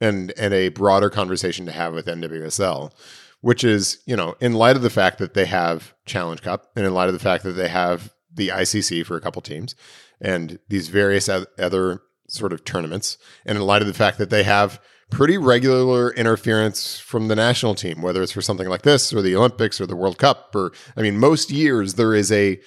and 0.00 0.32
and 0.36 0.54
a 0.54 0.68
broader 0.68 1.10
conversation 1.10 1.66
to 1.66 1.72
have 1.72 1.94
with 1.94 2.06
NWSL, 2.06 2.92
which 3.40 3.64
is 3.64 3.98
you 4.06 4.16
know, 4.16 4.34
in 4.40 4.52
light 4.54 4.76
of 4.76 4.82
the 4.82 4.90
fact 4.90 5.18
that 5.18 5.34
they 5.34 5.46
have 5.46 5.94
Challenge 6.06 6.42
Cup, 6.42 6.70
and 6.76 6.86
in 6.86 6.94
light 6.94 7.08
of 7.08 7.14
the 7.14 7.18
fact 7.18 7.44
that 7.44 7.52
they 7.52 7.68
have 7.68 8.12
the 8.32 8.48
ICC 8.48 9.04
for 9.06 9.16
a 9.16 9.20
couple 9.20 9.42
teams, 9.42 9.74
and 10.20 10.58
these 10.68 10.88
various 10.88 11.28
other 11.28 12.02
sort 12.28 12.52
of 12.52 12.64
tournaments, 12.64 13.18
and 13.46 13.56
in 13.56 13.64
light 13.64 13.82
of 13.82 13.88
the 13.88 13.94
fact 13.94 14.18
that 14.18 14.30
they 14.30 14.42
have 14.42 14.80
pretty 15.10 15.38
regular 15.38 16.12
interference 16.12 16.98
from 16.98 17.28
the 17.28 17.36
national 17.36 17.74
team, 17.74 18.02
whether 18.02 18.22
it's 18.22 18.32
for 18.32 18.42
something 18.42 18.68
like 18.68 18.82
this 18.82 19.12
or 19.12 19.22
the 19.22 19.34
Olympics 19.34 19.80
or 19.80 19.86
the 19.86 19.96
World 19.96 20.18
Cup, 20.18 20.54
or 20.54 20.72
I 20.96 21.02
mean, 21.02 21.18
most 21.18 21.50
years 21.50 21.94
there 21.94 22.14
is 22.14 22.30
a 22.30 22.60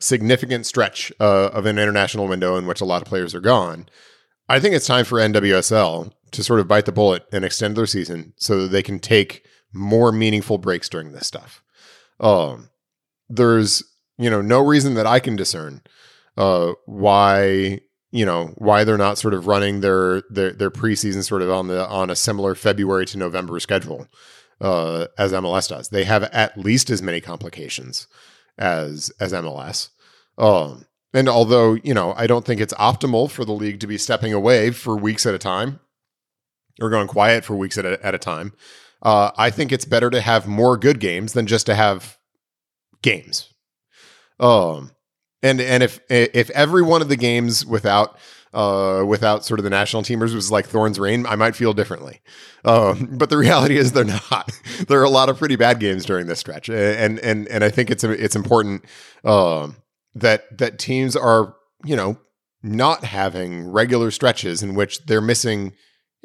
significant 0.00 0.66
stretch 0.66 1.12
uh, 1.18 1.48
of 1.52 1.66
an 1.66 1.78
international 1.78 2.28
window 2.28 2.56
in 2.56 2.66
which 2.66 2.80
a 2.80 2.84
lot 2.84 3.02
of 3.02 3.08
players 3.08 3.34
are 3.34 3.40
gone. 3.40 3.88
I 4.48 4.60
think 4.60 4.74
it's 4.74 4.86
time 4.86 5.04
for 5.04 5.18
NWSL 5.18 6.12
to 6.32 6.42
sort 6.42 6.60
of 6.60 6.68
bite 6.68 6.86
the 6.86 6.92
bullet 6.92 7.24
and 7.32 7.44
extend 7.44 7.76
their 7.76 7.86
season 7.86 8.32
so 8.36 8.62
that 8.62 8.68
they 8.68 8.82
can 8.82 8.98
take 8.98 9.44
more 9.72 10.12
meaningful 10.12 10.58
breaks 10.58 10.88
during 10.88 11.12
this 11.12 11.26
stuff. 11.26 11.62
Um, 12.20 12.70
there's 13.28 13.82
you 14.16 14.30
know 14.30 14.40
no 14.40 14.60
reason 14.60 14.94
that 14.94 15.06
I 15.06 15.20
can 15.20 15.36
discern 15.36 15.82
uh, 16.36 16.72
why 16.86 17.80
you 18.10 18.24
know 18.24 18.54
why 18.56 18.84
they're 18.84 18.98
not 18.98 19.18
sort 19.18 19.34
of 19.34 19.46
running 19.46 19.80
their 19.80 20.22
their 20.30 20.52
their 20.52 20.70
preseason 20.70 21.24
sort 21.24 21.42
of 21.42 21.50
on 21.50 21.68
the 21.68 21.86
on 21.88 22.10
a 22.10 22.16
similar 22.16 22.54
February 22.54 23.06
to 23.06 23.18
November 23.18 23.60
schedule 23.60 24.06
uh, 24.60 25.06
as 25.16 25.32
MLS 25.32 25.68
does. 25.68 25.88
They 25.88 26.04
have 26.04 26.24
at 26.24 26.58
least 26.58 26.90
as 26.90 27.02
many 27.02 27.20
complications 27.20 28.06
as 28.56 29.10
as 29.20 29.32
MLS. 29.32 29.90
Um, 30.36 30.86
and 31.12 31.28
although 31.28 31.74
you 31.74 31.94
know 31.94 32.14
I 32.16 32.26
don't 32.26 32.44
think 32.44 32.60
it's 32.60 32.74
optimal 32.74 33.30
for 33.30 33.44
the 33.44 33.52
league 33.52 33.80
to 33.80 33.86
be 33.86 33.98
stepping 33.98 34.32
away 34.32 34.70
for 34.70 34.96
weeks 34.96 35.26
at 35.26 35.34
a 35.34 35.38
time 35.38 35.80
or 36.80 36.90
going 36.90 37.08
quiet 37.08 37.44
for 37.44 37.56
weeks 37.56 37.78
at 37.78 37.84
a, 37.84 38.04
at 38.04 38.14
a 38.14 38.18
time, 38.18 38.52
uh, 39.02 39.30
I 39.36 39.50
think 39.50 39.72
it's 39.72 39.84
better 39.84 40.10
to 40.10 40.20
have 40.20 40.46
more 40.46 40.76
good 40.76 41.00
games 41.00 41.32
than 41.32 41.46
just 41.46 41.66
to 41.66 41.74
have 41.74 42.18
games. 43.02 43.52
Um, 44.40 44.92
and 45.42 45.60
and 45.60 45.82
if 45.82 46.00
if 46.08 46.50
every 46.50 46.82
one 46.82 47.02
of 47.02 47.08
the 47.08 47.16
games 47.16 47.64
without 47.64 48.18
uh, 48.52 49.04
without 49.06 49.44
sort 49.44 49.60
of 49.60 49.64
the 49.64 49.70
national 49.70 50.02
teamers 50.02 50.34
was 50.34 50.50
like 50.50 50.66
Thorns 50.66 50.98
Reign, 50.98 51.26
I 51.26 51.36
might 51.36 51.54
feel 51.54 51.72
differently. 51.72 52.20
Um, 52.64 53.08
but 53.18 53.30
the 53.30 53.36
reality 53.36 53.76
is 53.76 53.92
they're 53.92 54.04
not. 54.04 54.50
there 54.88 55.00
are 55.00 55.04
a 55.04 55.10
lot 55.10 55.28
of 55.28 55.38
pretty 55.38 55.56
bad 55.56 55.80
games 55.80 56.04
during 56.04 56.26
this 56.26 56.40
stretch, 56.40 56.68
and 56.68 57.18
and 57.20 57.46
and 57.48 57.64
I 57.64 57.70
think 57.70 57.90
it's 57.90 58.04
it's 58.04 58.36
important 58.36 58.84
um, 59.24 59.76
that 60.14 60.58
that 60.58 60.78
teams 60.78 61.14
are 61.16 61.54
you 61.84 61.96
know 61.96 62.18
not 62.62 63.04
having 63.04 63.70
regular 63.70 64.10
stretches 64.10 64.62
in 64.62 64.74
which 64.74 65.04
they're 65.06 65.20
missing. 65.20 65.72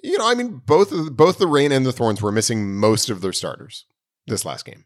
You 0.03 0.17
know, 0.17 0.29
I 0.29 0.35
mean, 0.35 0.61
both 0.65 0.91
of, 0.91 1.15
both 1.15 1.37
the 1.37 1.47
Reign 1.47 1.71
and 1.71 1.85
the 1.85 1.93
Thorns 1.93 2.21
were 2.21 2.31
missing 2.31 2.75
most 2.75 3.09
of 3.09 3.21
their 3.21 3.33
starters 3.33 3.85
this 4.27 4.45
last 4.45 4.65
game, 4.65 4.85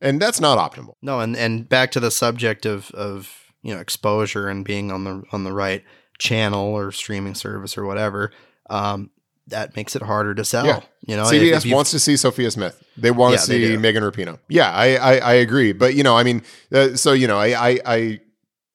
and 0.00 0.20
that's 0.20 0.40
not 0.40 0.58
optimal. 0.58 0.94
No, 1.02 1.20
and 1.20 1.36
and 1.36 1.68
back 1.68 1.92
to 1.92 2.00
the 2.00 2.10
subject 2.10 2.64
of 2.64 2.90
of 2.92 3.52
you 3.62 3.74
know 3.74 3.80
exposure 3.80 4.48
and 4.48 4.64
being 4.64 4.90
on 4.90 5.04
the 5.04 5.22
on 5.30 5.44
the 5.44 5.52
right 5.52 5.84
channel 6.18 6.74
or 6.74 6.90
streaming 6.90 7.34
service 7.34 7.76
or 7.76 7.84
whatever. 7.84 8.32
Um, 8.70 9.10
that 9.48 9.76
makes 9.76 9.94
it 9.94 10.02
harder 10.02 10.34
to 10.34 10.44
sell. 10.44 10.66
Yeah. 10.66 10.80
You 11.06 11.16
know, 11.16 11.24
CBS 11.24 11.58
if, 11.58 11.66
if 11.66 11.72
wants 11.72 11.90
to 11.92 12.00
see 12.00 12.16
Sophia 12.16 12.50
Smith. 12.50 12.82
They 12.96 13.10
want 13.10 13.32
yeah, 13.32 13.38
to 13.38 13.42
see 13.44 13.76
Megan 13.76 14.02
Rapinoe. 14.02 14.38
Yeah, 14.48 14.70
I, 14.70 14.96
I, 14.96 15.16
I 15.18 15.32
agree. 15.34 15.72
But 15.72 15.94
you 15.94 16.02
know, 16.02 16.16
I 16.16 16.24
mean, 16.24 16.42
uh, 16.72 16.96
so 16.96 17.12
you 17.12 17.28
know, 17.28 17.38
I, 17.38 17.68
I, 17.70 17.80
I 17.86 18.20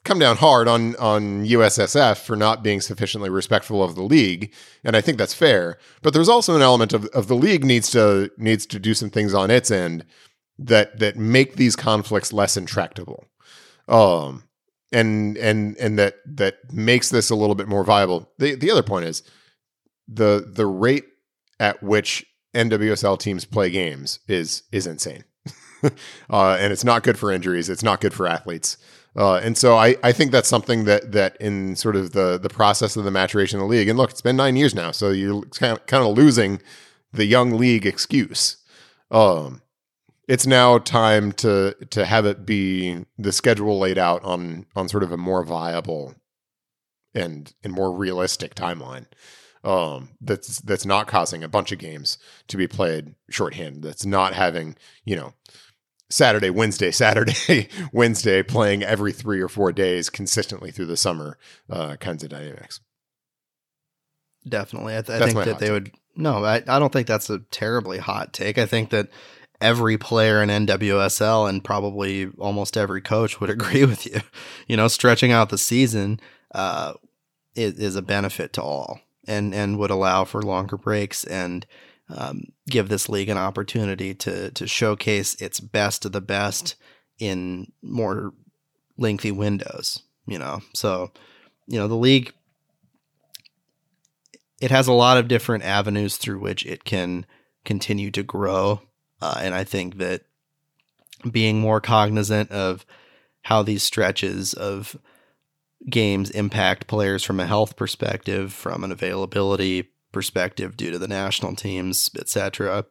come 0.04 0.20
down 0.20 0.38
hard 0.38 0.68
on 0.68 0.96
on 0.98 1.46
USSF 1.46 2.18
for 2.18 2.36
not 2.36 2.64
being 2.64 2.82
sufficiently 2.82 3.30
respectful 3.30 3.84
of 3.84 3.96
the 3.96 4.04
league, 4.04 4.54
and 4.84 4.96
I 4.96 5.02
think 5.02 5.18
that's 5.18 5.34
fair. 5.34 5.78
But 6.02 6.14
there's 6.14 6.30
also 6.30 6.56
an 6.56 6.62
element 6.62 6.94
of, 6.94 7.06
of 7.08 7.28
the 7.28 7.36
league 7.36 7.64
needs 7.64 7.90
to 7.92 8.32
needs 8.38 8.66
to 8.68 8.80
do 8.80 8.94
some 8.94 9.10
things 9.10 9.34
on 9.34 9.52
its 9.52 9.72
end 9.72 10.06
that 10.58 11.00
that 11.00 11.18
make 11.18 11.56
these 11.56 11.76
conflicts 11.76 12.34
less 12.34 12.58
intractable. 12.58 13.26
Um, 13.88 14.44
and 14.92 15.38
and 15.38 15.78
and 15.78 15.98
that 16.00 16.16
that 16.26 16.74
makes 16.74 17.10
this 17.10 17.30
a 17.30 17.36
little 17.36 17.56
bit 17.56 17.68
more 17.68 17.84
viable. 17.84 18.32
The 18.38 18.56
the 18.56 18.72
other 18.72 18.84
point 18.84 19.06
is 19.06 19.24
the 20.08 20.46
the 20.48 20.66
rate 20.66 21.06
at 21.60 21.82
which 21.82 22.26
NWSL 22.54 23.20
teams 23.20 23.46
play 23.46 23.70
games 23.70 24.20
is 24.28 24.64
is 24.72 24.88
insane. 24.88 25.24
uh, 26.30 26.58
and 26.60 26.72
it's 26.72 26.84
not 26.84 27.04
good 27.04 27.18
for 27.18 27.32
injuries. 27.32 27.70
It's 27.70 27.84
not 27.84 28.02
good 28.02 28.14
for 28.14 28.28
athletes. 28.28 28.78
Uh, 29.16 29.36
and 29.36 29.58
so 29.58 29.76
I, 29.76 29.98
I 30.04 30.12
think 30.14 30.32
that's 30.32 30.48
something 30.48 30.86
that 30.86 31.12
that 31.12 31.36
in 31.38 31.76
sort 31.76 31.96
of 31.96 32.14
the 32.14 32.38
the 32.38 32.50
process 32.50 32.96
of 32.96 33.04
the 33.04 33.12
maturation 33.12 33.60
of 33.60 33.64
the 33.64 33.68
league. 33.68 33.90
And 33.90 33.98
look, 33.98 34.12
it's 34.12 34.22
been 34.22 34.38
nine 34.38 34.56
years 34.56 34.74
now, 34.74 34.92
so 34.92 35.10
you're 35.10 35.42
kind 35.44 35.74
of, 35.74 35.86
kind 35.86 36.04
of 36.04 36.18
losing 36.18 36.62
the 37.12 37.26
young 37.26 37.52
league 37.52 37.86
excuse. 37.86 38.58
Um, 39.10 39.62
it's 40.28 40.48
now 40.48 40.78
time 40.78 41.34
to 41.34 41.76
to 41.90 42.06
have 42.06 42.26
it 42.26 42.46
be 42.46 43.06
the 43.18 43.34
schedule 43.34 43.80
laid 43.80 43.98
out 43.98 44.24
on 44.24 44.66
on 44.76 44.88
sort 44.88 45.04
of 45.04 45.12
a 45.12 45.18
more 45.18 45.44
viable 45.44 46.16
and 47.14 47.54
and 47.64 47.74
more 47.74 47.94
realistic 47.94 48.56
timeline 48.56 49.08
um, 49.64 50.10
that's 50.22 50.60
that's 50.62 50.86
not 50.86 51.08
causing 51.08 51.44
a 51.44 51.50
bunch 51.50 51.72
of 51.72 51.80
games 51.80 52.18
to 52.48 52.58
be 52.58 52.68
played 52.68 53.16
shorthand. 53.30 53.84
That's 53.84 54.06
not 54.06 54.34
having 54.34 54.76
you 55.06 55.16
know 55.16 55.34
Saturday, 56.12 56.50
Wednesday, 56.50 56.92
Saturday, 56.92 57.70
Wednesday 57.94 58.44
playing 58.44 58.84
every 58.84 59.12
three 59.12 59.42
or 59.42 59.48
four 59.48 59.72
days 59.72 60.10
consistently 60.10 60.72
through 60.72 60.88
the 60.88 60.98
summer 60.98 61.38
uh, 61.70 61.96
kinds 61.98 62.24
of 62.24 62.30
dynamics. 62.30 62.82
Definitely, 64.48 64.98
I, 64.98 65.02
th- 65.02 65.22
I 65.22 65.26
think 65.26 65.46
that 65.46 65.60
they 65.60 65.68
take. 65.68 65.74
would. 65.74 65.92
No, 66.16 66.44
I, 66.44 66.64
I 66.68 66.80
don't 66.80 66.92
think 66.92 67.08
that's 67.08 67.30
a 67.30 67.40
terribly 67.52 67.98
hot 67.98 68.34
take. 68.34 68.58
I 68.58 68.66
think 68.66 68.90
that 68.90 69.08
every 69.62 69.98
player 69.98 70.42
in 70.42 70.50
NWSL 70.50 71.48
and 71.48 71.64
probably 71.64 72.30
almost 72.40 72.76
every 72.76 73.02
coach 73.02 73.40
would 73.40 73.50
agree 73.52 73.86
with 73.86 74.06
you. 74.06 74.20
You 74.68 74.78
know, 74.78 74.88
stretching 74.88 75.32
out 75.32 75.50
the 75.50 75.58
season 75.58 76.20
uh, 76.54 76.94
is, 77.56 77.76
is, 77.80 77.96
a 77.96 78.02
benefit 78.02 78.54
to 78.54 78.62
all 78.62 79.00
and, 79.28 79.54
and 79.54 79.78
would 79.78 79.92
allow 79.92 80.26
for 80.26 80.42
longer 80.42 80.78
breaks 80.78 81.24
and 81.24 81.66
um, 82.16 82.44
give 82.70 82.90
this 82.90 83.10
league 83.10 83.30
an 83.30 83.38
opportunity 83.38 84.14
to, 84.16 84.52
to 84.52 84.68
showcase 84.68 85.36
its 85.42 85.60
best 85.60 86.06
of 86.06 86.12
the 86.12 86.22
best 86.22 86.76
in 87.20 87.72
more 87.82 88.34
lengthy 88.98 89.32
windows, 89.32 90.04
you 90.26 90.40
know. 90.40 90.62
So, 90.74 91.12
you 91.68 91.80
know, 91.80 91.88
the 91.88 91.96
league 91.96 92.34
it 94.60 94.70
has 94.70 94.88
a 94.88 94.94
lot 94.94 95.18
of 95.18 95.28
different 95.28 95.64
avenues 95.64 96.18
through 96.18 96.40
which 96.40 96.66
it 96.68 96.84
can 96.84 97.26
continue 97.66 98.12
to 98.12 98.22
grow 98.22 98.82
uh, 99.22 99.40
and 99.40 99.54
I 99.54 99.64
think 99.64 99.98
that 99.98 100.24
being 101.30 101.60
more 101.60 101.80
cognizant 101.80 102.52
of 102.52 102.86
how 103.44 103.62
these 103.62 103.84
stretches 103.84 104.54
of 104.54 104.98
games 105.90 106.30
impact 106.32 106.88
players 106.88 107.24
from 107.24 107.40
a 107.40 107.46
health 107.46 107.76
perspective, 107.76 108.54
from 108.54 108.84
an 108.84 108.92
availability 108.92 109.90
perspective 110.12 110.78
due 110.78 110.92
to 110.92 111.00
the 111.00 111.08
national 111.08 111.56
teams, 111.56 112.10
etc., 112.20 112.86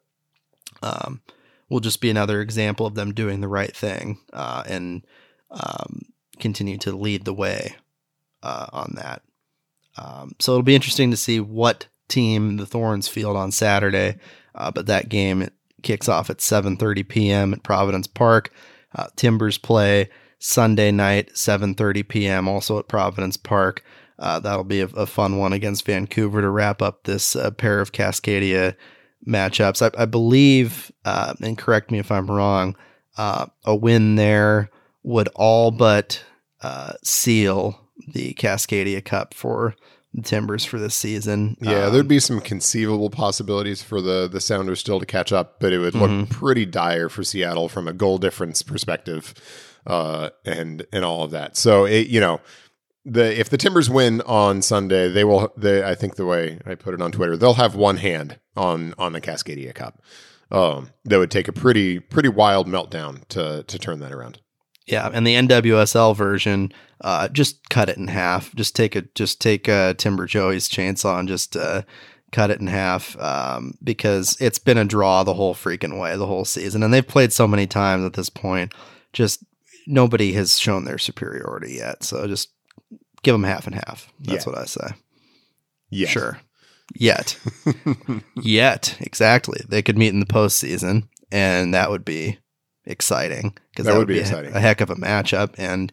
um, 0.83 1.21
will 1.69 1.81
just 1.81 2.01
be 2.01 2.11
another 2.11 2.41
example 2.41 2.87
of 2.87 2.95
them 2.95 3.15
doing 3.15 3.41
the 3.41 3.49
right 3.49 3.75
thing 3.75 4.19
uh, 4.33 4.65
and 4.67 5.07
um, 5.51 6.03
continue 6.39 6.79
to 6.79 6.93
lead 6.93 7.25
the 7.25 7.35
way 7.35 7.77
uh, 8.43 8.67
on 8.73 8.95
that. 8.97 9.23
Um, 9.97 10.35
so 10.39 10.53
it'll 10.53 10.63
be 10.63 10.75
interesting 10.75 11.11
to 11.11 11.17
see 11.17 11.41
what 11.41 11.87
team 12.09 12.57
the 12.57 12.67
Thorns 12.67 13.09
field 13.09 13.37
on 13.37 13.53
Saturday. 13.53 14.19
Uh, 14.55 14.71
but 14.71 14.87
that 14.87 15.09
game 15.09 15.49
kicks 15.83 16.09
off 16.09 16.31
at 16.31 16.39
7:30 16.39 17.09
p.m. 17.09 17.55
at 17.55 17.63
Providence 17.63 18.07
Park. 18.07 18.53
Uh, 18.95 19.07
Timbers 19.17 19.59
play 19.59 20.11
Sunday 20.39 20.91
night 20.91 21.31
7:30 21.35 22.07
p.m. 22.09 22.49
also 22.49 22.79
at 22.79 22.89
Providence 22.89 23.37
Park. 23.37 23.85
Uh, 24.21 24.39
that'll 24.39 24.65
be 24.65 24.83
a, 24.83 24.87
a, 24.89 25.07
fun 25.07 25.39
one 25.39 25.55
against 25.55 25.87
Vancouver 25.87 26.43
to 26.43 26.51
wrap 26.51 26.83
up 26.83 27.05
this 27.05 27.35
uh, 27.35 27.51
pair 27.51 27.81
of 27.81 27.93
Cascadia 27.93 28.77
matchups. 29.27 29.81
I, 29.81 30.03
I 30.03 30.05
believe, 30.05 30.93
uh, 31.07 31.33
and 31.41 31.57
correct 31.57 31.91
me 31.91 31.99
if 31.99 32.13
I'm 32.13 32.31
wrong, 32.31 32.77
uh, 33.17 33.47
a 33.65 33.75
win 33.75 34.17
there 34.17 34.71
would 35.03 35.29
all 35.35 35.71
but 35.71 36.23
uh, 36.63 36.93
seal 37.03 37.81
the 38.13 38.35
Cascadia 38.35 39.03
Cup 39.03 39.33
for 39.33 39.75
the 40.13 40.23
Timbers 40.23 40.65
for 40.65 40.79
this 40.79 40.95
season. 40.95 41.57
Yeah, 41.61 41.87
um, 41.87 41.93
there'd 41.93 42.09
be 42.09 42.21
some 42.21 42.41
conceivable 42.41 43.11
possibilities 43.11 43.83
for 43.83 44.01
the 44.01 44.29
the 44.31 44.41
Sounders 44.41 44.81
still 44.81 45.01
to 45.01 45.07
catch 45.07 45.33
up, 45.33 45.61
but 45.61 45.73
it 45.73 45.79
would 45.79 45.95
look 45.95 46.11
mm-hmm. 46.11 46.33
pretty 46.33 46.67
dire 46.67 47.09
for 47.09 47.23
Seattle 47.23 47.69
from 47.69 47.89
a 47.89 47.93
goal 47.93 48.19
difference 48.19 48.63
perspective, 48.63 49.35
uh, 49.87 50.31
and 50.45 50.85
and 50.93 51.05
all 51.05 51.23
of 51.23 51.31
that. 51.31 51.57
So 51.57 51.85
it, 51.85 52.09
you 52.09 52.21
know, 52.21 52.41
the 53.05 53.39
if 53.39 53.49
the 53.49 53.57
Timbers 53.57 53.89
win 53.89 54.21
on 54.23 54.63
Sunday, 54.63 55.09
they 55.09 55.25
will. 55.25 55.53
They, 55.57 55.83
I 55.83 55.95
think 55.95 56.17
the 56.17 56.27
way 56.27 56.59
I 56.67 56.75
put 56.75 56.95
it 56.95 57.03
on 57.03 57.13
Twitter, 57.13 57.37
they'll 57.37 57.55
have 57.55 57.75
one 57.75 57.97
hand 57.97 58.39
on 58.57 58.95
on 58.99 59.13
the 59.13 59.21
Cascadia 59.21 59.75
Cup. 59.75 60.03
Um, 60.51 60.91
that 61.05 61.19
would 61.19 61.31
take 61.31 61.49
a 61.49 61.53
pretty 61.53 62.01
pretty 62.01 62.29
wild 62.29 62.67
meltdown 62.67 63.27
to 63.29 63.63
to 63.63 63.79
turn 63.79 64.01
that 64.01 64.13
around. 64.13 64.41
Yeah, 64.87 65.09
and 65.13 65.27
the 65.27 65.37
NWSL 65.37 66.17
version, 66.17 66.73
uh, 67.01 67.29
just 67.29 67.69
cut 67.69 67.89
it 67.89 67.97
in 67.97 68.09
half. 68.09 68.55
Just 68.55 68.75
take 68.75 68.97
a 68.97 69.03
just 69.15 69.41
take 69.41 69.69
a 69.69 69.95
Timber 69.95 70.27
Joey's 70.27 70.69
chainsaw 70.69 71.21
and 71.21 71.29
just 71.29 71.57
uh, 71.57 71.83
cut 72.33 72.51
it 72.51 72.61
in 72.61 72.67
half 72.67 73.19
um, 73.21 73.75
because 73.83 74.37
it's 74.41 74.59
been 74.59 74.79
a 74.79 74.85
draw 74.85 75.23
the 75.23 75.35
whole 75.35 75.55
freaking 75.55 76.01
way 76.01 76.17
the 76.17 76.27
whole 76.27 76.45
season, 76.45 76.83
and 76.83 76.93
they've 76.93 77.07
played 77.07 77.33
so 77.33 77.47
many 77.47 77.67
times 77.67 78.05
at 78.05 78.15
this 78.15 78.31
point. 78.31 78.75
Just 79.13 79.45
nobody 79.87 80.33
has 80.33 80.59
shown 80.59 80.85
their 80.85 80.99
superiority 80.99 81.75
yet. 81.75 82.03
So 82.03 82.27
just 82.27 82.51
give 83.23 83.35
them 83.35 83.45
half 83.45 83.67
and 83.67 83.75
half. 83.75 84.13
That's 84.21 84.47
what 84.47 84.59
I 84.59 84.65
say. 84.65 84.95
Yeah, 85.91 86.09
sure. 86.09 86.41
Yet, 86.95 87.39
yet, 88.43 88.97
exactly. 89.01 89.61
They 89.69 89.83
could 89.83 89.97
meet 89.97 90.13
in 90.13 90.21
the 90.21 90.27
postseason, 90.27 91.09
and 91.31 91.73
that 91.73 91.91
would 91.91 92.05
be 92.05 92.39
exciting 92.85 93.57
because 93.71 93.87
that, 93.87 93.93
that, 93.93 93.99
would 93.99 94.09
be, 94.09 94.15
be 94.15 94.21
exciting. 94.21 94.53
A, 94.53 94.57
a, 94.57 94.61
heck 94.61 94.81
of 94.81 94.91
a 94.91 94.97
matchup 94.97 95.55
and 95.59 95.93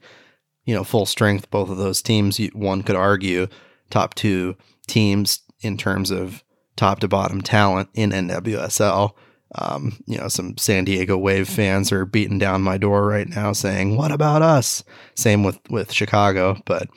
you 0.65 0.73
know 0.73 0.83
full 0.83 1.05
strength 1.05 1.49
both 1.51 1.69
of 1.69 1.77
those 1.77 2.01
teams 2.01 2.39
one 2.53 2.81
could 2.81 2.95
argue 2.95 3.47
top 3.89 4.15
two 4.15 4.55
teams 4.87 5.41
in 5.61 5.77
terms 5.77 6.11
of 6.11 6.43
top 6.75 6.99
to 6.99 7.07
bottom 7.07 7.41
talent 7.41 7.89
in 7.93 8.11
NWSL 8.11 9.13
um, 9.55 9.97
you 10.05 10.17
know 10.17 10.27
some 10.27 10.57
San 10.57 10.85
Diego 10.85 11.17
Wave 11.17 11.47
fans 11.47 11.91
are 11.91 12.05
beating 12.05 12.39
down 12.39 12.61
my 12.61 12.77
door 12.77 13.05
right 13.05 13.27
now 13.27 13.51
saying 13.51 13.95
what 13.95 14.11
about 14.11 14.41
us 14.41 14.83
same 15.15 15.43
with 15.43 15.59
with 15.69 15.91
Chicago 15.91 16.57
but 16.65 16.87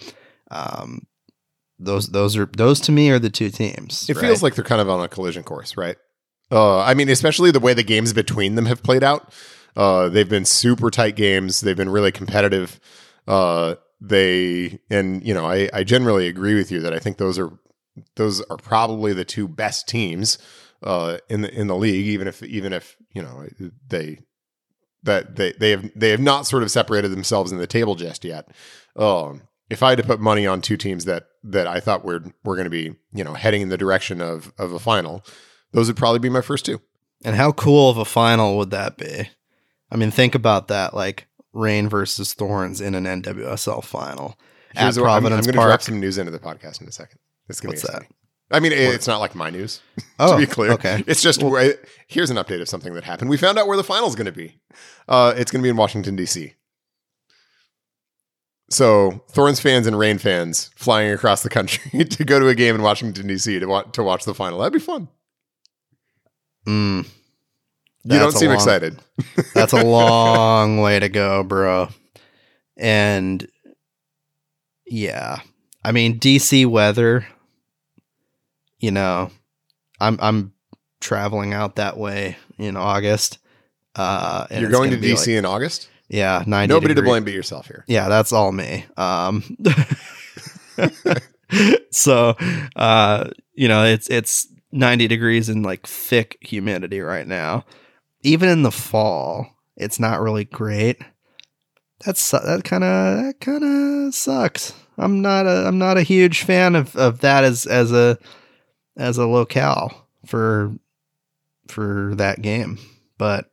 um, 0.51 1.07
those 1.79 2.09
those 2.09 2.37
are 2.37 2.47
those 2.57 2.81
to 2.81 2.93
me 2.93 3.11
are 3.11 3.19
the 3.19 3.31
two 3.31 3.51
teams 3.51 4.09
it 4.09 4.17
right? 4.17 4.27
feels 4.27 4.43
like 4.43 4.55
they're 4.55 4.65
kind 4.65 4.81
of 4.81 4.89
on 4.89 5.03
a 5.03 5.09
collision 5.09 5.43
course 5.43 5.77
right 5.77 5.97
uh, 6.53 6.81
I 6.81 6.95
mean, 6.95 7.09
especially 7.09 7.51
the 7.51 7.61
way 7.61 7.75
the 7.75 7.83
games 7.83 8.13
between 8.13 8.55
them 8.55 8.67
have 8.67 8.83
played 8.83 9.05
out. 9.05 9.33
Uh, 9.77 10.09
they've 10.09 10.29
been 10.29 10.45
super 10.45 10.91
tight 10.91 11.17
games. 11.17 11.61
They've 11.61 11.77
been 11.77 11.89
really 11.89 12.13
competitive. 12.13 12.81
Uh, 13.27 13.77
they 14.01 14.81
and 14.89 15.25
you 15.27 15.35
know 15.35 15.47
I, 15.47 15.69
I 15.73 15.85
generally 15.85 16.27
agree 16.27 16.55
with 16.55 16.73
you 16.73 16.81
that 16.81 16.93
I 16.93 16.99
think 16.99 17.19
those 17.19 17.39
are 17.39 17.51
those 18.17 18.41
are 18.43 18.57
probably 18.57 19.13
the 19.13 19.27
two 19.27 19.47
best 19.47 19.87
teams 19.87 20.39
uh, 20.83 21.19
in 21.29 21.43
the 21.43 21.55
in 21.55 21.67
the 21.69 21.77
league. 21.77 22.07
Even 22.07 22.27
if 22.27 22.43
even 22.43 22.73
if 22.73 22.97
you 23.13 23.23
know 23.23 23.47
they 23.87 24.19
that 25.03 25.37
they 25.37 25.53
they 25.53 25.71
have 25.71 25.91
they 25.95 26.11
have 26.11 26.21
not 26.21 26.47
sort 26.47 26.63
of 26.63 26.71
separated 26.71 27.11
themselves 27.11 27.53
in 27.53 27.59
the 27.59 27.67
table 27.67 27.95
just 27.95 28.25
yet. 28.25 28.49
Um, 28.97 29.43
if 29.71 29.83
I 29.83 29.91
had 29.91 29.99
to 29.99 30.05
put 30.05 30.21
money 30.21 30.47
on 30.47 30.61
two 30.61 30.77
teams 30.77 31.05
that 31.07 31.25
that 31.45 31.67
I 31.67 31.81
thought 31.81 32.05
were 32.05 32.23
were 32.45 32.57
going 32.57 32.65
to 32.65 32.71
be 32.71 32.95
you 33.15 33.25
know 33.25 33.35
heading 33.35 33.63
in 33.63 33.69
the 33.71 33.79
direction 33.79 34.21
of 34.21 34.53
of 34.59 34.73
a 34.73 34.79
final, 34.79 35.25
those 35.73 35.87
would 35.89 35.97
probably 35.97 36.19
be 36.19 36.29
my 36.29 36.43
first 36.43 36.65
two. 36.67 36.81
And 37.25 37.37
how 37.37 37.53
cool 37.53 37.91
of 37.91 37.97
a 37.99 38.05
final 38.05 38.57
would 38.59 38.71
that 38.71 38.97
be? 38.99 39.31
I 39.91 39.97
mean, 39.97 40.11
think 40.11 40.35
about 40.35 40.69
that. 40.69 40.95
Like 40.95 41.27
Reign 41.53 41.89
versus 41.89 42.33
Thorns 42.35 42.81
in 42.81 42.95
an 42.95 43.05
NWSL 43.05 43.83
final 43.85 44.39
Here's 44.75 44.97
at 44.97 45.03
what- 45.03 45.09
I'm, 45.11 45.23
Providence 45.23 45.47
I'm 45.47 45.53
going 45.53 45.61
to 45.63 45.67
drop 45.67 45.69
Park. 45.71 45.81
some 45.83 46.01
news 46.01 46.17
into 46.19 46.31
the 46.31 46.39
podcast 46.39 46.81
in 46.81 46.89
a 46.89 46.93
second. 46.93 47.19
It's 47.49 47.61
going 47.61 47.73
to 47.77 47.77
What's 47.77 47.83
be 47.83 47.87
that? 47.93 47.97
exciting. 48.03 48.15
I 48.53 48.61
mean, 48.61 48.73
it- 48.73 48.79
it's 48.95 49.07
not 49.07 49.19
like 49.19 49.35
my 49.35 49.51
news. 49.51 49.81
Oh, 50.19 50.33
to 50.39 50.47
be 50.47 50.47
clear, 50.47 50.73
okay. 50.73 51.03
It's 51.07 51.23
just 51.23 51.43
where- 51.43 51.77
here's 52.07 52.31
an 52.31 52.37
update 52.37 52.61
of 52.61 52.69
something 52.69 52.93
that 52.95 53.05
happened. 53.05 53.31
We 53.31 53.37
found 53.37 53.59
out 53.59 53.67
where 53.67 53.77
the 53.77 53.83
final's 53.85 54.15
going 54.15 54.27
to 54.27 54.33
be. 54.33 54.61
Uh, 55.09 55.33
it's 55.37 55.51
going 55.51 55.61
to 55.61 55.63
be 55.63 55.71
in 55.71 55.77
Washington 55.77 56.15
D.C. 56.15 56.55
So 58.71 59.25
Thorns 59.31 59.59
fans 59.59 59.87
and 59.89 59.99
Reign 59.99 60.19
fans 60.19 60.71
flying 60.77 61.11
across 61.13 61.43
the 61.43 61.49
country 61.51 62.05
to 62.05 62.25
go 62.25 62.39
to 62.39 62.49
a 62.49 62.55
game 62.55 62.77
in 62.77 62.83
Washington 62.83 63.27
D.C. 63.27 63.59
to 63.59 63.67
watch 63.67 63.93
to 63.93 64.03
watch 64.03 64.25
the 64.25 64.35
final. 64.35 64.61
That'd 64.61 64.73
be 64.73 64.79
fun. 64.79 65.09
Mm, 66.67 67.05
you 68.05 68.19
don't 68.19 68.33
seem 68.33 68.49
long- 68.49 68.57
excited. 68.57 68.99
that's 69.55 69.73
a 69.73 69.85
long 69.85 70.81
way 70.81 71.01
to 71.01 71.09
go, 71.09 71.43
bro. 71.43 71.89
And 72.77 73.47
yeah, 74.87 75.41
I 75.85 75.91
mean 75.93 76.21
DC 76.21 76.67
weather. 76.67 77.27
You 78.79 78.93
know, 78.93 79.31
I'm 79.99 80.17
I'm 80.23 80.53
traveling 81.01 81.53
out 81.55 81.77
that 81.77 81.97
way 81.99 82.37
in 82.57 82.77
August. 82.77 83.39
Uh, 83.97 84.47
You're 84.53 84.71
going 84.71 84.93
to 84.93 84.97
D.C. 84.97 85.33
like- 85.33 85.39
in 85.39 85.45
August. 85.45 85.90
Yeah, 86.11 86.43
ninety. 86.47 86.75
Nobody 86.75 86.95
to 86.95 87.03
blame 87.03 87.25
but 87.25 87.33
yourself 87.33 87.67
here. 87.67 87.85
Yeah, 87.87 88.09
that's 88.09 88.33
all 88.33 88.51
me. 88.51 88.85
Um, 88.97 89.57
so, 91.91 92.37
uh, 92.75 93.31
you 93.55 93.69
know, 93.69 93.85
it's 93.85 94.11
it's 94.11 94.49
90 94.73 95.07
degrees 95.09 95.49
and 95.49 95.65
like 95.65 95.87
thick 95.87 96.39
humidity 96.41 97.01
right 97.01 97.27
now. 97.27 97.65
Even 98.23 98.49
in 98.49 98.63
the 98.63 98.73
fall, 98.73 99.47
it's 99.77 100.01
not 100.01 100.21
really 100.21 100.45
great. 100.45 100.99
That's 102.05 102.31
that 102.33 102.65
kind 102.65 102.85
of 102.85 103.25
that 103.25 103.41
kind 103.41 103.63
of 104.09 104.15
sucks. 104.15 104.75
I'm 104.99 105.23
not 105.23 105.47
a 105.47 105.67
I'm 105.67 105.79
not 105.79 105.97
a 105.97 106.03
huge 106.03 106.43
fan 106.43 106.75
of 106.75 106.97
of 106.97 107.21
that 107.21 107.45
as 107.45 107.67
as 107.67 107.93
a 107.93 108.19
as 108.97 109.17
a 109.17 109.27
locale 109.27 110.09
for 110.27 110.75
for 111.69 112.15
that 112.17 112.43
game. 112.43 112.79
But 113.17 113.50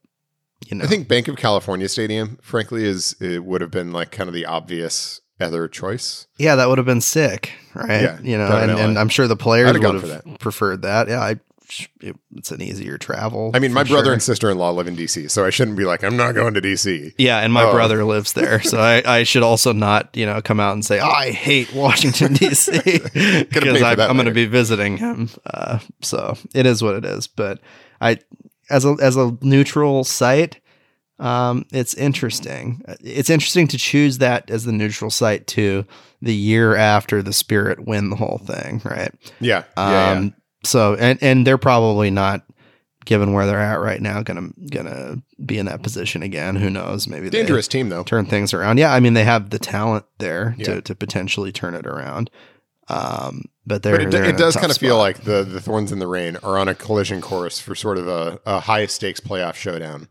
you 0.69 0.77
know, 0.77 0.83
I 0.83 0.87
think 0.87 1.07
Bank 1.07 1.27
of 1.27 1.37
California 1.37 1.87
Stadium, 1.87 2.37
frankly, 2.41 2.83
is 2.83 3.15
it 3.21 3.43
would 3.45 3.61
have 3.61 3.71
been 3.71 3.91
like 3.91 4.11
kind 4.11 4.27
of 4.27 4.33
the 4.33 4.45
obvious 4.45 5.21
other 5.39 5.67
choice. 5.67 6.27
Yeah, 6.37 6.55
that 6.55 6.67
would 6.67 6.77
have 6.77 6.85
been 6.87 7.01
sick, 7.01 7.53
right? 7.73 8.01
Yeah, 8.01 8.19
you 8.21 8.37
know, 8.37 8.47
and, 8.57 8.71
and 8.71 8.99
I'm 8.99 9.09
sure 9.09 9.27
the 9.27 9.35
players 9.35 9.71
have 9.71 9.81
would 9.93 10.03
have 10.03 10.39
preferred 10.39 10.81
that. 10.81 11.07
Yeah, 11.07 11.21
I, 11.21 11.35
it, 12.01 12.15
it's 12.35 12.51
an 12.51 12.61
easier 12.61 12.97
travel. 12.97 13.51
I 13.53 13.59
mean, 13.59 13.71
my 13.71 13.83
brother 13.83 14.05
sure. 14.05 14.13
and 14.13 14.23
sister 14.23 14.49
in 14.49 14.57
law 14.57 14.71
live 14.71 14.87
in 14.87 14.95
DC, 14.95 15.29
so 15.29 15.45
I 15.45 15.49
shouldn't 15.51 15.77
be 15.77 15.85
like, 15.85 16.03
I'm 16.03 16.17
not 16.17 16.33
going 16.33 16.53
to 16.55 16.61
DC. 16.61 17.13
yeah, 17.17 17.39
and 17.39 17.53
my 17.53 17.63
Oh. 17.63 17.71
brother 17.71 18.03
lives 18.03 18.33
there, 18.33 18.61
so 18.61 18.79
I, 18.79 19.03
I 19.19 19.23
should 19.23 19.43
also 19.43 19.73
not, 19.73 20.09
you 20.15 20.25
know, 20.25 20.41
come 20.41 20.59
out 20.59 20.73
and 20.73 20.83
say 20.85 20.99
I 20.99 21.31
hate 21.31 21.73
Washington 21.73 22.33
D.C. 22.33 22.71
because 22.81 23.81
I'm, 23.83 23.95
going 23.95 24.25
to 24.25 24.31
be 24.31 24.45
visiting 24.45 24.97
him. 24.97 25.29
Uh, 25.45 25.79
so 26.01 26.37
it 26.55 26.65
is 26.65 26.81
what 26.81 26.95
it 26.95 27.05
is. 27.05 27.27
But 27.27 27.59
I, 28.01 28.17
as 28.69 28.85
a 28.85 28.95
as 29.01 29.15
a 29.17 29.37
neutral 29.41 30.03
site, 30.03 30.59
um, 31.19 31.65
it's 31.71 31.93
interesting. 31.95 32.83
It's 33.01 33.29
interesting 33.29 33.67
to 33.69 33.77
choose 33.77 34.19
that 34.19 34.49
as 34.49 34.65
the 34.65 34.71
neutral 34.71 35.09
site 35.11 35.47
too. 35.47 35.85
The 36.21 36.33
year 36.35 36.75
after 36.75 37.21
the 37.21 37.33
Spirit 37.33 37.85
win 37.87 38.09
the 38.09 38.15
whole 38.15 38.39
thing, 38.45 38.81
right? 38.83 39.11
Yeah, 39.39 39.63
yeah, 39.77 40.11
Um, 40.11 40.33
so 40.63 40.95
and 40.95 41.17
and 41.21 41.45
they're 41.45 41.57
probably 41.59 42.09
not, 42.11 42.43
given 43.05 43.33
where 43.33 43.45
they're 43.45 43.59
at 43.59 43.79
right 43.79 44.01
now, 44.01 44.21
gonna 44.23 44.49
gonna 44.71 45.21
be 45.45 45.57
in 45.59 45.67
that 45.67 45.83
position 45.83 46.23
again. 46.23 46.55
Who 46.55 46.69
knows? 46.69 47.07
Maybe 47.07 47.25
yeah. 47.25 47.31
dangerous 47.31 47.67
team 47.67 47.89
though. 47.89 48.03
turn 48.03 48.25
things 48.25 48.53
around. 48.53 48.77
Yeah, 48.79 48.93
I 48.93 48.99
mean 48.99 49.13
they 49.13 49.23
have 49.23 49.49
the 49.51 49.59
talent 49.59 50.05
there 50.17 50.55
Yeah. 50.57 50.65
to 50.65 50.81
to 50.81 50.95
potentially 50.95 51.51
turn 51.51 51.73
it 51.75 51.85
around. 51.85 52.29
Um, 52.89 53.45
but 53.65 53.83
But 53.83 54.01
it, 54.01 54.13
it 54.13 54.37
does 54.37 54.55
kind 54.55 54.71
of 54.71 54.77
feel 54.77 54.97
like 54.97 55.23
the 55.23 55.43
the 55.43 55.59
Thorns 55.59 55.91
in 55.91 55.99
the 55.99 56.07
Reign 56.07 56.37
are 56.43 56.57
on 56.57 56.67
a 56.67 56.75
collision 56.75 57.21
course 57.21 57.59
for 57.59 57.75
sort 57.75 57.97
of 57.97 58.07
a, 58.07 58.39
a 58.45 58.59
high 58.61 58.85
stakes 58.85 59.19
playoff 59.19 59.55
showdown 59.55 60.07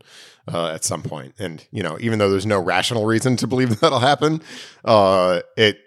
uh, 0.51 0.67
at 0.69 0.83
some 0.83 1.01
point. 1.01 1.33
And 1.39 1.65
you 1.71 1.81
know, 1.81 1.97
even 1.99 2.19
though 2.19 2.29
there's 2.29 2.45
no 2.45 2.61
rational 2.61 3.05
reason 3.05 3.35
to 3.37 3.47
believe 3.47 3.79
that'll 3.79 3.99
happen, 3.99 4.41
uh, 4.85 5.41
it 5.55 5.79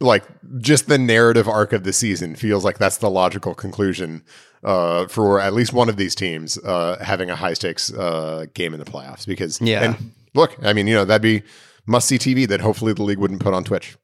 like 0.00 0.24
just 0.58 0.88
the 0.88 0.98
narrative 0.98 1.48
arc 1.48 1.72
of 1.72 1.82
the 1.82 1.92
season 1.92 2.36
feels 2.36 2.64
like 2.64 2.78
that's 2.78 2.98
the 2.98 3.10
logical 3.10 3.54
conclusion 3.54 4.22
uh, 4.62 5.06
for 5.08 5.40
at 5.40 5.52
least 5.54 5.72
one 5.72 5.88
of 5.88 5.96
these 5.96 6.14
teams 6.14 6.56
uh, 6.58 7.02
having 7.02 7.30
a 7.30 7.36
high 7.36 7.54
stakes 7.54 7.92
uh, 7.92 8.46
game 8.54 8.74
in 8.74 8.80
the 8.80 8.86
playoffs. 8.86 9.26
Because 9.26 9.60
Yeah. 9.60 9.82
and 9.82 10.12
look, 10.34 10.56
I 10.62 10.72
mean, 10.72 10.86
you 10.86 10.94
know, 10.94 11.04
that'd 11.04 11.20
be 11.22 11.42
must 11.86 12.06
see 12.06 12.18
TV 12.18 12.46
that 12.46 12.60
hopefully 12.60 12.92
the 12.92 13.02
league 13.02 13.18
wouldn't 13.18 13.40
put 13.40 13.54
on 13.54 13.64
Twitch. 13.64 13.96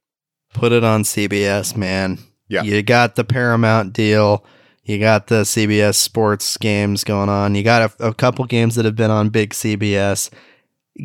Put 0.54 0.72
it 0.72 0.82
on 0.82 1.02
CBS, 1.02 1.76
man. 1.76 2.18
Yeah. 2.48 2.62
You 2.62 2.82
got 2.82 3.16
the 3.16 3.24
Paramount 3.24 3.92
deal. 3.92 4.44
You 4.84 4.98
got 4.98 5.26
the 5.26 5.42
CBS 5.42 5.96
sports 5.96 6.56
games 6.56 7.04
going 7.04 7.28
on. 7.28 7.54
You 7.54 7.62
got 7.62 7.98
a, 8.00 8.08
a 8.08 8.14
couple 8.14 8.44
games 8.46 8.76
that 8.76 8.84
have 8.84 8.96
been 8.96 9.10
on 9.10 9.28
big 9.28 9.50
CBS. 9.50 10.30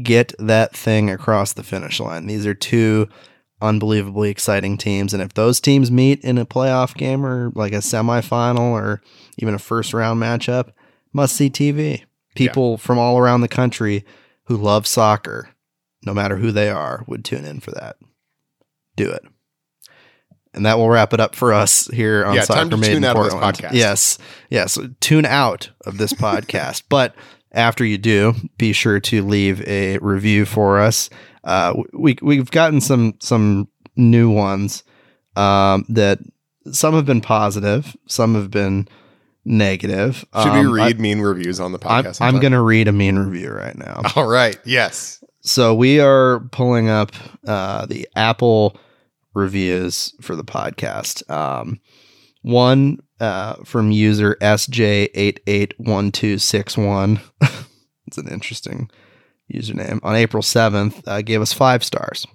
Get 0.04 0.34
that 0.38 0.76
thing 0.76 1.10
across 1.10 1.54
the 1.54 1.64
finish 1.64 2.00
line. 2.00 2.28
These 2.28 2.46
are 2.46 2.54
two 2.54 3.10
unbelievably 3.62 4.30
exciting 4.30 4.78
teams. 4.78 5.14
And 5.14 5.24
if 5.24 5.34
those 5.34 5.60
teams 5.60 5.92
meet 5.92 6.24
in 6.24 6.38
a 6.38 6.46
playoff 6.46 6.96
game 6.96 7.26
or 7.26 7.52
like 7.56 7.74
a 7.74 7.78
semifinal 7.78 8.72
or 8.72 9.02
even 9.38 9.54
a 9.54 9.60
first 9.60 9.94
round 9.94 10.22
matchup, 10.22 10.72
must 11.12 11.36
see 11.36 11.50
TV. 11.50 12.04
People 12.36 12.78
from 12.78 13.00
all 13.00 13.18
around 13.18 13.42
the 13.42 13.48
country 13.48 14.06
who 14.46 14.56
love 14.56 14.86
soccer, 14.86 15.50
no 16.06 16.14
matter 16.14 16.38
who 16.38 16.52
they 16.52 16.70
are, 16.70 17.04
would 17.08 17.26
tune 17.26 17.46
in 17.46 17.60
for 17.60 17.72
that. 17.72 17.98
Do 18.96 19.10
it. 19.10 19.24
And 20.54 20.66
that 20.66 20.78
will 20.78 20.90
wrap 20.90 21.14
it 21.14 21.20
up 21.20 21.36
for 21.36 21.54
us 21.54 21.86
here 21.88 22.26
on 22.26 22.34
Yeah, 22.36 22.42
Soccer 22.42 22.60
time 22.62 22.70
to 22.72 22.78
Made 22.78 22.88
tune 22.88 22.98
in 22.98 23.04
out 23.06 23.18
of 23.18 23.24
this 23.26 23.34
Portland. 23.34 23.58
podcast. 23.58 23.74
Yes, 23.74 24.18
yes. 24.50 24.78
Tune 25.00 25.26
out 25.26 25.70
of 25.86 25.98
this 26.00 26.12
podcast, 26.14 26.84
but 26.90 27.14
after 27.52 27.86
you 27.86 27.98
do, 28.00 28.34
be 28.58 28.74
sure 28.74 29.00
to 29.00 29.24
leave 29.24 29.62
a 29.68 29.98
review 30.00 30.46
for 30.46 30.80
us. 30.80 31.10
Uh, 31.44 31.74
we 31.94 32.18
we've 32.22 32.50
gotten 32.52 32.82
some 32.82 33.14
some 33.20 33.68
new 33.96 34.30
ones 34.30 34.84
um, 35.36 35.86
that 35.90 36.20
some 36.72 36.94
have 36.96 37.06
been 37.06 37.22
positive, 37.22 37.96
some 38.08 38.34
have 38.36 38.50
been 38.52 38.88
negative. 39.46 40.26
Should 40.36 40.48
Um, 40.52 40.72
we 40.72 40.82
I- 40.82 40.86
read 40.88 41.00
mean 41.00 41.22
reviews 41.22 41.60
on 41.60 41.72
the 41.72 41.80
I'm, 41.86 42.04
podcast? 42.04 42.22
I'm 42.22 42.40
going 42.40 42.52
to 42.54 42.62
read 42.62 42.88
a 42.88 42.92
mean 42.92 43.18
review 43.18 43.52
right 43.52 43.78
now. 43.78 44.02
All 44.16 44.28
right. 44.28 44.58
Yes. 44.66 45.24
So 45.42 45.74
we 45.74 46.00
are 46.00 46.42
pulling 46.52 46.90
up 46.90 47.12
uh, 47.48 47.86
the 47.86 48.08
Apple 48.16 48.78
reviews 49.34 50.14
for 50.22 50.36
the 50.36 50.44
podcast. 50.44 51.28
Um, 51.30 51.80
one 52.42 53.00
uh, 53.20 53.56
from 53.66 53.92
user 53.92 54.38
SJ881261. 54.42 57.20
it's 58.08 58.18
an 58.18 58.28
interesting 58.28 58.90
username. 59.54 60.00
On 60.04 60.16
April 60.16 60.44
7th, 60.44 61.04
uh, 61.08 61.22
gave 61.22 61.42
us 61.42 61.54
five 61.54 61.84
stars. 61.84 62.26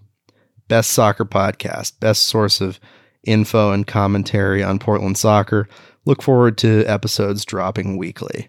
Best 0.68 0.90
soccer 0.90 1.24
podcast, 1.24 1.98
best 2.00 2.24
source 2.24 2.60
of 2.60 2.78
info 3.24 3.72
and 3.72 3.86
commentary 3.86 4.62
on 4.62 4.78
Portland 4.78 5.18
soccer. 5.18 5.68
Look 6.04 6.22
forward 6.22 6.58
to 6.58 6.84
episodes 6.84 7.44
dropping 7.44 7.96
weekly. 7.96 8.48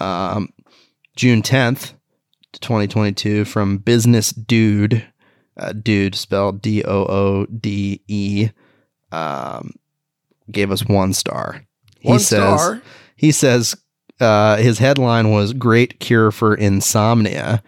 Um, 0.00 0.52
June 1.16 1.42
10th, 1.42 1.92
2022 2.60 3.44
from 3.44 3.78
Business 3.78 4.30
Dude, 4.30 5.06
uh, 5.62 5.72
Dude 5.72 6.14
spelled 6.14 6.60
D 6.62 6.82
O 6.84 7.04
O 7.06 7.46
D 7.46 8.00
E, 8.08 8.48
um, 9.10 9.72
gave 10.50 10.70
us 10.70 10.84
one 10.84 11.12
star. 11.12 11.64
He 12.00 12.08
One 12.08 12.18
says, 12.18 12.60
star. 12.60 12.82
He 13.16 13.32
says 13.32 13.76
uh, 14.20 14.56
his 14.56 14.78
headline 14.78 15.30
was 15.30 15.52
"Great 15.52 16.00
Cure 16.00 16.30
for 16.30 16.54
Insomnia." 16.54 17.62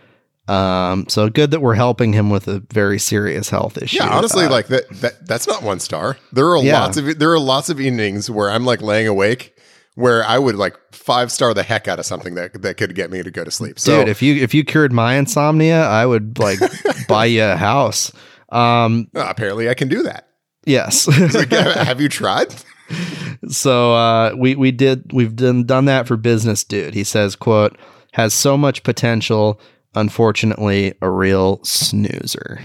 Um, 0.46 1.06
so 1.08 1.30
good 1.30 1.52
that 1.52 1.60
we're 1.60 1.74
helping 1.74 2.12
him 2.12 2.28
with 2.28 2.48
a 2.48 2.60
very 2.70 2.98
serious 2.98 3.48
health 3.48 3.78
issue. 3.80 3.96
Yeah, 3.96 4.10
honestly, 4.14 4.44
Uh, 4.44 4.50
like 4.50 4.66
that, 4.66 4.88
that 5.00 5.26
that's 5.26 5.46
not 5.46 5.62
one 5.62 5.80
star. 5.80 6.18
There 6.32 6.48
are 6.50 6.62
Yeah. 6.62 6.80
lots 6.82 6.98
of 6.98 7.18
there 7.18 7.32
are 7.32 7.38
lots 7.38 7.70
of 7.70 7.80
evenings 7.80 8.28
where 8.28 8.50
I'm 8.50 8.64
like 8.66 8.82
laying 8.82 9.06
awake 9.08 9.53
where 9.94 10.24
I 10.24 10.38
would 10.38 10.56
like 10.56 10.76
five 10.92 11.30
star 11.30 11.54
the 11.54 11.62
heck 11.62 11.86
out 11.88 11.98
of 11.98 12.06
something 12.06 12.34
that 12.34 12.62
that 12.62 12.76
could 12.76 12.94
get 12.94 13.10
me 13.10 13.22
to 13.22 13.30
go 13.30 13.44
to 13.44 13.50
sleep. 13.50 13.78
So 13.78 14.00
dude, 14.00 14.08
if 14.08 14.22
you 14.22 14.34
if 14.42 14.54
you 14.54 14.64
cured 14.64 14.92
my 14.92 15.14
insomnia, 15.14 15.84
I 15.84 16.06
would 16.06 16.38
like 16.38 16.58
buy 17.08 17.26
you 17.26 17.44
a 17.44 17.56
house. 17.56 18.12
Um, 18.50 19.08
apparently, 19.14 19.68
I 19.68 19.74
can 19.74 19.88
do 19.88 20.02
that. 20.04 20.28
yes. 20.64 21.08
Like, 21.34 21.50
have 21.50 22.00
you 22.00 22.08
tried? 22.08 22.54
so 23.48 23.94
uh, 23.94 24.34
we 24.36 24.54
we 24.54 24.70
did 24.70 25.12
we've 25.12 25.34
done 25.34 25.64
done 25.64 25.86
that 25.86 26.06
for 26.06 26.16
business 26.16 26.64
dude. 26.64 26.94
He 26.94 27.04
says, 27.04 27.36
"quote 27.36 27.76
has 28.12 28.34
so 28.34 28.56
much 28.56 28.82
potential. 28.82 29.60
Unfortunately, 29.94 30.94
a 31.00 31.10
real 31.10 31.60
snoozer." 31.64 32.60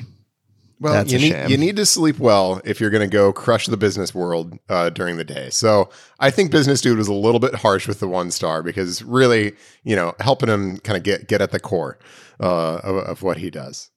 Well, 0.82 0.94
That's 0.94 1.12
you 1.12 1.20
need 1.20 1.32
shame. 1.32 1.50
you 1.50 1.58
need 1.58 1.76
to 1.76 1.86
sleep 1.86 2.20
well 2.20 2.62
if 2.64 2.80
you're 2.80 2.90
going 2.90 3.08
to 3.08 3.14
go 3.14 3.34
crush 3.34 3.66
the 3.68 3.76
business 3.76 4.16
world 4.16 4.58
uh, 4.70 4.90
during 4.90 5.18
the 5.18 5.26
day. 5.26 5.50
So 5.50 5.90
I 6.20 6.32
think 6.32 6.52
Business 6.52 6.80
Dude 6.80 6.98
was 6.98 7.10
a 7.10 7.14
little 7.14 7.42
bit 7.42 7.56
harsh 7.56 7.86
with 7.86 8.00
the 8.00 8.08
one 8.08 8.32
star 8.32 8.64
because 8.64 9.04
really, 9.04 9.56
you 9.84 9.96
know, 9.96 10.16
helping 10.22 10.48
him 10.48 10.78
kind 10.78 10.96
of 10.96 11.04
get 11.04 11.28
get 11.28 11.42
at 11.42 11.52
the 11.52 11.60
core 11.60 12.00
uh, 12.40 12.78
of, 12.78 12.96
of 12.96 13.24
what 13.24 13.38
he 13.38 13.50
does. 13.50 13.90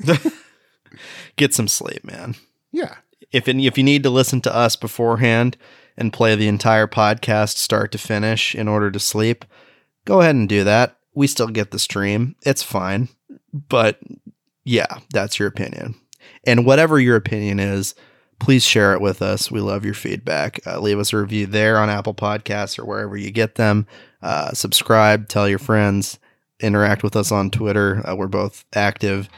Get 1.36 1.52
some 1.52 1.68
sleep, 1.68 2.04
man. 2.04 2.36
Yeah, 2.72 2.96
If 3.32 3.48
if 3.48 3.76
you 3.78 3.84
need 3.84 4.02
to 4.02 4.10
listen 4.10 4.40
to 4.42 4.54
us 4.54 4.76
beforehand 4.76 5.56
and 5.96 6.12
play 6.12 6.34
the 6.34 6.48
entire 6.48 6.86
podcast 6.86 7.56
start 7.56 7.92
to 7.92 7.98
finish 7.98 8.54
in 8.54 8.68
order 8.68 8.90
to 8.90 8.98
sleep, 8.98 9.44
go 10.04 10.20
ahead 10.20 10.34
and 10.34 10.48
do 10.48 10.64
that. 10.64 10.96
We 11.14 11.26
still 11.26 11.48
get 11.48 11.70
the 11.70 11.78
stream. 11.78 12.36
It's 12.42 12.62
fine. 12.62 13.08
But 13.52 14.00
yeah, 14.64 14.98
that's 15.10 15.38
your 15.38 15.48
opinion. 15.48 15.94
And 16.44 16.66
whatever 16.66 16.98
your 16.98 17.16
opinion 17.16 17.60
is, 17.60 17.94
please 18.38 18.62
share 18.62 18.92
it 18.92 19.00
with 19.00 19.22
us. 19.22 19.50
We 19.50 19.60
love 19.60 19.84
your 19.84 19.94
feedback. 19.94 20.60
Uh, 20.66 20.80
leave 20.80 20.98
us 20.98 21.12
a 21.12 21.18
review 21.18 21.46
there 21.46 21.78
on 21.78 21.90
Apple 21.90 22.14
Podcasts 22.14 22.78
or 22.78 22.84
wherever 22.84 23.16
you 23.16 23.30
get 23.30 23.54
them. 23.54 23.86
Uh, 24.22 24.52
subscribe, 24.52 25.28
tell 25.28 25.48
your 25.48 25.58
friends, 25.58 26.18
interact 26.60 27.02
with 27.02 27.16
us 27.16 27.32
on 27.32 27.50
Twitter. 27.50 28.02
Uh, 28.08 28.14
we're 28.14 28.26
both 28.26 28.64
active, 28.74 29.28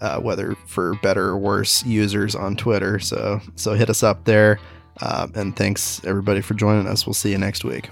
uh, 0.00 0.20
whether 0.20 0.54
for 0.66 0.94
better 1.02 1.26
or 1.26 1.38
worse 1.38 1.84
users 1.84 2.34
on 2.34 2.56
Twitter. 2.56 2.98
So 2.98 3.40
so 3.56 3.74
hit 3.74 3.90
us 3.90 4.02
up 4.02 4.24
there. 4.24 4.58
Uh, 5.00 5.28
and 5.34 5.54
thanks 5.54 6.02
everybody 6.04 6.40
for 6.40 6.54
joining 6.54 6.86
us. 6.86 7.06
We'll 7.06 7.14
see 7.14 7.30
you 7.30 7.38
next 7.38 7.64
week. 7.64 7.90